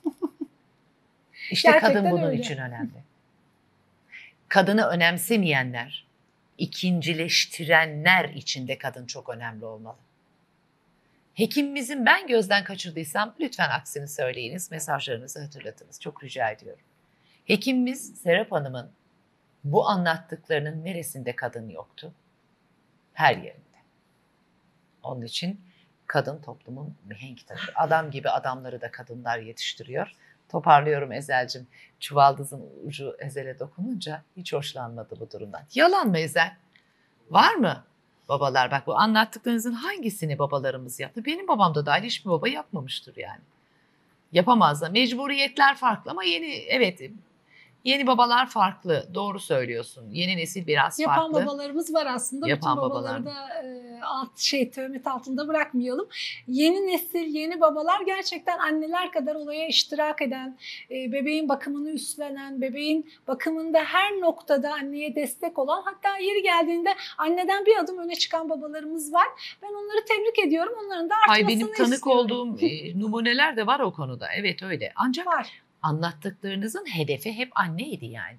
İşte 1.50 1.70
kadın 1.70 1.80
Gerçekten 1.82 2.10
bunun 2.12 2.22
öyle. 2.22 2.40
için 2.40 2.56
önemli. 2.58 2.90
Kadını 4.48 4.86
önemsemeyenler, 4.86 6.06
ikincileştirenler 6.60 8.28
içinde 8.28 8.78
kadın 8.78 9.06
çok 9.06 9.28
önemli 9.28 9.64
olmalı. 9.64 9.96
Hekimimizin 11.34 12.06
ben 12.06 12.26
gözden 12.26 12.64
kaçırdıysam 12.64 13.34
lütfen 13.40 13.70
aksini 13.70 14.08
söyleyiniz, 14.08 14.70
mesajlarınızı 14.70 15.40
hatırlatınız. 15.40 16.00
Çok 16.00 16.24
rica 16.24 16.50
ediyorum. 16.50 16.82
Hekimimiz 17.44 18.14
Serap 18.14 18.52
Hanım'ın 18.52 18.90
bu 19.64 19.88
anlattıklarının 19.88 20.84
neresinde 20.84 21.36
kadın 21.36 21.68
yoktu? 21.68 22.12
Her 23.12 23.36
yerinde. 23.36 23.60
Onun 25.02 25.22
için 25.22 25.60
kadın 26.06 26.42
toplumun 26.42 26.96
mihenk 27.04 27.46
taşı. 27.46 27.72
Adam 27.74 28.10
gibi 28.10 28.30
adamları 28.30 28.80
da 28.80 28.90
kadınlar 28.90 29.38
yetiştiriyor. 29.38 30.12
Toparlıyorum 30.50 31.12
Ezel'cim. 31.12 31.66
Çuvaldızın 32.00 32.70
ucu 32.86 33.16
Ezel'e 33.18 33.58
dokununca 33.58 34.22
hiç 34.36 34.52
hoşlanmadı 34.52 35.16
bu 35.20 35.30
durumdan. 35.30 35.62
Yalan 35.74 36.08
mı 36.08 36.18
Ezel? 36.18 36.56
Var 37.30 37.54
mı? 37.54 37.84
Babalar 38.28 38.70
bak 38.70 38.86
bu 38.86 38.96
anlattıklarınızın 38.96 39.72
hangisini 39.72 40.38
babalarımız 40.38 41.00
yaptı? 41.00 41.24
Benim 41.24 41.48
babam 41.48 41.74
da 41.74 41.86
dahil 41.86 42.02
hiçbir 42.02 42.30
baba 42.30 42.48
yapmamıştır 42.48 43.16
yani. 43.16 43.40
Yapamaz 44.32 44.82
da. 44.82 44.88
Mecburiyetler 44.88 45.76
farklı 45.76 46.10
ama 46.10 46.24
yeni 46.24 46.52
evet 46.52 47.00
yeni 47.84 48.06
babalar 48.06 48.46
farklı. 48.46 49.08
Doğru 49.14 49.40
söylüyorsun. 49.40 50.10
Yeni 50.10 50.36
nesil 50.36 50.66
biraz 50.66 50.98
Yapan 50.98 51.32
farklı. 51.32 51.46
babalarımız 51.46 51.94
var 51.94 52.06
aslında. 52.06 52.48
Yapan 52.48 52.76
Bütün 52.76 52.90
babaları 52.90 53.24
babalar. 53.24 53.36
da 53.36 53.66
e, 53.68 54.00
alt 54.02 54.38
şey 54.38 54.70
töhmet 54.70 55.06
altında 55.06 55.48
bırakmayalım. 55.48 56.08
Yeni 56.48 56.86
nesil, 56.86 57.26
yeni 57.26 57.60
babalar 57.60 58.00
gerçekten 58.06 58.58
anneler 58.58 59.12
kadar 59.12 59.34
olaya 59.34 59.66
iştirak 59.66 60.22
eden, 60.22 60.58
e, 60.90 61.12
bebeğin 61.12 61.48
bakımını 61.48 61.90
üstlenen, 61.90 62.60
bebeğin 62.60 63.10
bakımında 63.28 63.78
her 63.78 64.12
noktada 64.20 64.72
anneye 64.72 65.14
destek 65.14 65.58
olan, 65.58 65.82
hatta 65.84 66.18
yeri 66.18 66.42
geldiğinde 66.42 66.94
anneden 67.18 67.66
bir 67.66 67.76
adım 67.76 67.98
öne 67.98 68.14
çıkan 68.14 68.50
babalarımız 68.50 69.12
var. 69.12 69.26
Ben 69.62 69.68
onları 69.68 70.04
tebrik 70.04 70.46
ediyorum. 70.48 70.72
Onların 70.86 71.10
da 71.10 71.14
artmasını 71.14 71.46
Ay 71.46 71.48
benim 71.48 71.72
tanık 71.72 71.92
istiyorum. 71.94 72.20
olduğum 72.20 72.58
e, 72.66 73.00
numuneler 73.00 73.56
de 73.56 73.66
var 73.66 73.80
o 73.80 73.92
konuda. 73.92 74.26
Evet 74.36 74.62
öyle. 74.62 74.92
Ancak 74.96 75.26
var. 75.26 75.62
Anlattıklarınızın 75.82 76.84
hedefi 76.94 77.32
hep 77.32 77.50
anneydi 77.54 78.06
yani. 78.06 78.38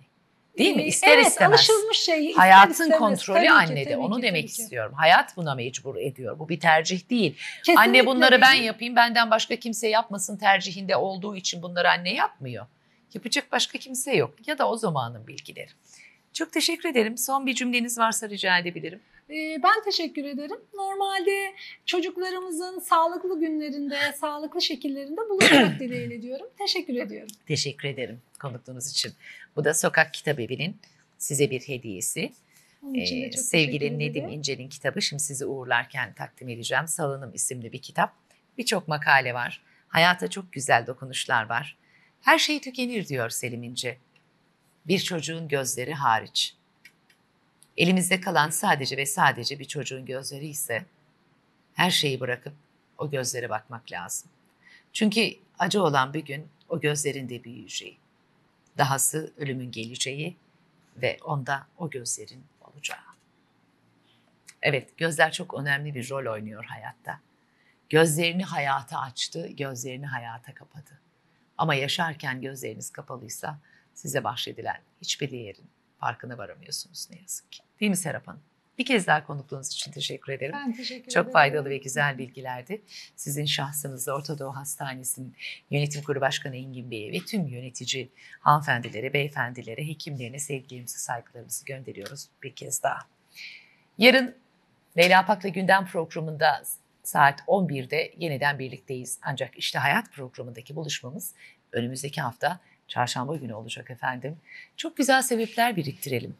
Değil 0.57 0.75
mi? 0.75 0.81
Ee, 0.81 0.85
İster 0.85 1.15
evet, 1.17 1.27
istemez. 1.27 1.59
alışılmış 1.59 1.97
şey. 1.97 2.25
ister 2.29 2.39
Hayatın 2.41 2.71
istemez. 2.71 2.99
kontrolü 2.99 3.37
Tabii 3.37 3.47
ki, 3.47 3.51
annede. 3.51 3.83
tabii 3.83 3.97
Onu 3.97 4.15
ki, 4.17 4.21
demek 4.23 4.47
ki. 4.49 4.61
istiyorum. 4.61 4.93
Hayat 4.95 5.37
buna 5.37 5.55
mecbur 5.55 5.95
ediyor. 5.95 6.39
Bu 6.39 6.49
bir 6.49 6.59
tercih 6.59 7.09
değil. 7.09 7.35
Kesinlikle 7.57 7.81
anne 7.81 8.05
bunları 8.05 8.41
ben 8.41 8.53
değil. 8.53 8.63
yapayım, 8.63 8.95
benden 8.95 9.31
başka 9.31 9.55
kimse 9.55 9.87
yapmasın 9.87 10.37
tercihinde 10.37 10.95
olduğu 10.95 11.35
için 11.35 11.61
bunları 11.61 11.89
anne 11.91 12.13
yapmıyor. 12.13 12.65
Yapacak 13.13 13.51
başka 13.51 13.77
kimse 13.79 14.15
yok. 14.15 14.47
Ya 14.47 14.57
da 14.57 14.69
o 14.69 14.77
zamanın 14.77 15.27
bilgileri. 15.27 15.69
Çok 16.33 16.51
teşekkür 16.51 16.89
ederim. 16.89 17.17
Son 17.17 17.45
bir 17.45 17.53
cümleniz 17.55 17.97
varsa 17.99 18.29
rica 18.29 18.57
edebilirim. 18.57 18.99
Ee, 19.31 19.63
Ben 19.63 19.83
teşekkür 19.85 20.25
ederim. 20.25 20.57
Normalde 20.73 21.53
çocuklarımızın 21.85 22.79
sağlıklı 22.79 23.39
günlerinde, 23.39 23.97
sağlıklı 24.19 24.61
şekillerinde 24.61 25.21
buluşmak 25.29 25.79
dileğiyle 25.79 26.21
diyorum. 26.21 26.47
Teşekkür 26.57 26.95
ediyorum. 26.95 27.29
Teşekkür 27.47 27.87
ederim 27.87 28.21
konukluğunuz 28.41 28.91
için. 28.91 29.13
Bu 29.55 29.63
da 29.63 29.73
Sokak 29.73 30.13
Kitabevi'nin 30.13 30.75
size 31.17 31.49
bir 31.51 31.61
hediyesi. 31.61 32.31
Ee, 32.95 33.31
sevgili 33.31 33.99
Nedim. 33.99 34.29
İncel'in 34.29 34.69
kitabı 34.69 35.01
şimdi 35.01 35.23
sizi 35.23 35.45
uğurlarken 35.45 36.13
takdim 36.13 36.49
edeceğim. 36.49 36.87
Salınım 36.87 37.33
isimli 37.33 37.71
bir 37.71 37.81
kitap. 37.81 38.13
Birçok 38.57 38.87
makale 38.87 39.33
var. 39.33 39.61
Hayata 39.87 40.29
çok 40.29 40.53
güzel 40.53 40.87
dokunuşlar 40.87 41.49
var. 41.49 41.77
Her 42.21 42.39
şey 42.39 42.61
tükenir 42.61 43.07
diyor 43.07 43.29
Selim 43.29 43.63
İnce. 43.63 43.97
Bir 44.87 44.99
çocuğun 44.99 45.47
gözleri 45.47 45.93
hariç. 45.93 46.55
Elimizde 47.77 48.21
kalan 48.21 48.49
sadece 48.49 48.97
ve 48.97 49.05
sadece 49.05 49.59
bir 49.59 49.65
çocuğun 49.65 50.05
gözleri 50.05 50.47
ise 50.47 50.85
her 51.73 51.91
şeyi 51.91 52.19
bırakıp 52.19 52.53
o 52.97 53.09
gözlere 53.09 53.49
bakmak 53.49 53.91
lazım. 53.91 54.31
Çünkü 54.93 55.33
acı 55.59 55.83
olan 55.83 56.13
bir 56.13 56.25
gün 56.25 56.47
o 56.69 56.79
gözlerin 56.79 57.29
de 57.29 57.43
büyüyeceği. 57.43 57.97
Dahası 58.77 59.33
ölümün 59.37 59.71
geleceği 59.71 60.37
ve 60.97 61.19
onda 61.23 61.67
o 61.77 61.89
gözlerin 61.89 62.43
olacağı. 62.61 63.11
Evet, 64.61 64.97
gözler 64.97 65.31
çok 65.31 65.53
önemli 65.53 65.95
bir 65.95 66.09
rol 66.09 66.33
oynuyor 66.33 66.65
hayatta. 66.65 67.19
Gözlerini 67.89 68.43
hayata 68.43 68.99
açtı, 68.99 69.47
gözlerini 69.47 70.05
hayata 70.07 70.53
kapadı. 70.53 70.99
Ama 71.57 71.75
yaşarken 71.75 72.41
gözleriniz 72.41 72.89
kapalıysa 72.89 73.59
size 73.93 74.23
bahşedilen 74.23 74.81
hiçbir 75.01 75.31
değerin 75.31 75.69
farkına 76.01 76.37
varamıyorsunuz 76.37 77.07
ne 77.11 77.19
yazık 77.19 77.51
ki. 77.51 77.63
Değil 77.79 77.89
mi 77.89 77.97
Serap 77.97 78.27
Hanım? 78.27 78.41
Bir 78.77 78.85
kez 78.85 79.07
daha 79.07 79.23
konukluğunuz 79.25 79.67
için 79.67 79.91
teşekkür 79.91 80.33
ederim. 80.33 80.55
Ben 80.55 80.73
teşekkür 80.73 81.01
ederim. 81.01 81.23
Çok 81.23 81.33
faydalı 81.33 81.69
ve 81.69 81.77
güzel 81.77 82.17
bilgilerdi. 82.17 82.81
Sizin 83.15 83.45
şahsınızda 83.45 84.15
Orta 84.15 84.39
Doğu 84.39 84.55
Hastanesi'nin 84.55 85.35
yönetim 85.71 86.03
kurulu 86.03 86.21
başkanı 86.21 86.55
Engin 86.55 86.91
Bey'e 86.91 87.11
ve 87.11 87.25
tüm 87.25 87.47
yönetici 87.47 88.09
hanımefendilere, 88.39 89.13
beyefendilere, 89.13 89.87
hekimlerine 89.87 90.39
sevgilerimizi, 90.39 90.99
saygılarımızı 90.99 91.65
gönderiyoruz 91.65 92.27
bir 92.43 92.55
kez 92.55 92.83
daha. 92.83 92.99
Yarın 93.97 94.35
Leyla 94.97 95.25
Pak'la 95.25 95.49
Gündem 95.49 95.85
programında 95.85 96.63
saat 97.03 97.39
11'de 97.39 98.13
yeniden 98.17 98.59
birlikteyiz. 98.59 99.19
Ancak 99.21 99.57
işte 99.57 99.79
hayat 99.79 100.11
programındaki 100.11 100.75
buluşmamız 100.75 101.33
önümüzdeki 101.71 102.21
hafta 102.21 102.59
çarşamba 102.91 103.35
günü 103.35 103.53
olacak 103.53 103.91
efendim. 103.91 104.37
Çok 104.77 104.97
güzel 104.97 105.21
sebepler 105.21 105.75
biriktirelim. 105.75 106.35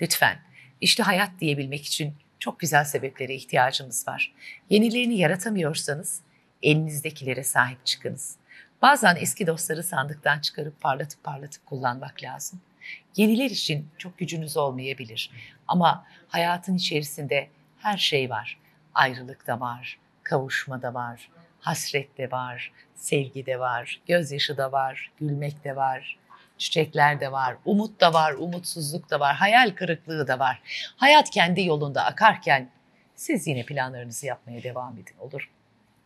Lütfen. 0.00 0.38
İşte 0.80 1.02
hayat 1.02 1.30
diyebilmek 1.40 1.84
için 1.84 2.14
çok 2.38 2.60
güzel 2.60 2.84
sebeplere 2.84 3.34
ihtiyacımız 3.34 4.08
var. 4.08 4.34
Yenilerini 4.70 5.18
yaratamıyorsanız 5.18 6.20
elinizdekilere 6.62 7.44
sahip 7.44 7.86
çıkınız. 7.86 8.36
Bazen 8.82 9.16
eski 9.16 9.46
dostları 9.46 9.82
sandıktan 9.82 10.40
çıkarıp 10.40 10.80
parlatıp 10.80 11.24
parlatıp 11.24 11.66
kullanmak 11.66 12.22
lazım. 12.22 12.60
Yeniler 13.16 13.50
için 13.50 13.88
çok 13.98 14.18
gücünüz 14.18 14.56
olmayabilir 14.56 15.30
ama 15.68 16.06
hayatın 16.28 16.74
içerisinde 16.74 17.48
her 17.78 17.98
şey 17.98 18.30
var. 18.30 18.58
Ayrılık 18.94 19.46
da 19.46 19.60
var, 19.60 19.98
kavuşma 20.22 20.82
da 20.82 20.94
var, 20.94 21.28
hasret 21.60 22.18
de 22.18 22.30
var, 22.30 22.72
sevgi 22.94 23.46
de 23.46 23.60
var, 23.60 24.00
gözyaşı 24.06 24.56
da 24.56 24.72
var, 24.72 25.12
gülmek 25.20 25.64
de 25.64 25.76
var, 25.76 26.18
çiçekler 26.58 27.20
de 27.20 27.32
var, 27.32 27.56
umut 27.64 28.00
da 28.00 28.12
var, 28.12 28.32
umutsuzluk 28.32 29.10
da 29.10 29.20
var, 29.20 29.36
hayal 29.36 29.70
kırıklığı 29.70 30.28
da 30.28 30.38
var. 30.38 30.62
Hayat 30.96 31.30
kendi 31.30 31.64
yolunda 31.64 32.04
akarken 32.04 32.70
siz 33.14 33.46
yine 33.46 33.64
planlarınızı 33.64 34.26
yapmaya 34.26 34.62
devam 34.62 34.98
edin 34.98 35.18
olur. 35.18 35.50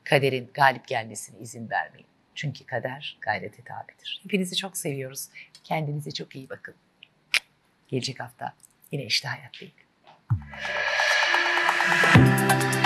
Kaderin 0.05 0.51
galip 0.55 0.89
gelmesine 0.89 1.39
izin 1.39 1.71
vermeyin. 1.71 2.07
Çünkü 2.35 2.67
kader 2.67 3.19
gayrete 3.21 3.63
tabidir. 3.63 4.21
Hepinizi 4.23 4.57
çok 4.57 4.77
seviyoruz. 4.77 5.29
Kendinize 5.65 6.11
çok 6.11 6.37
iyi 6.37 6.49
bakın. 6.49 6.75
Gelecek 7.89 8.21
hafta 8.21 8.55
yine 8.93 9.05
işte 9.05 9.29
hayattayım. 9.29 9.75
Yapımlar 12.03 12.82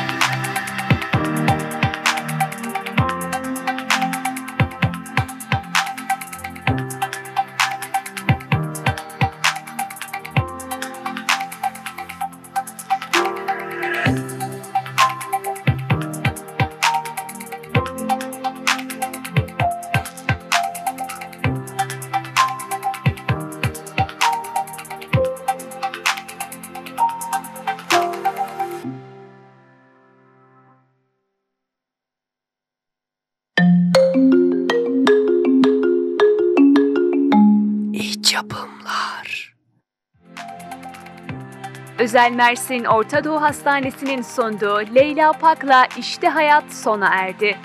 Özel 42.16 42.32
Mersin 42.32 42.84
Orta 42.84 43.24
Doğu 43.24 43.42
Hastanesi'nin 43.42 44.22
sunduğu 44.22 44.94
Leyla 44.94 45.32
Pak'la 45.32 45.86
İşte 45.98 46.28
Hayat 46.28 46.72
sona 46.72 47.08
erdi. 47.08 47.56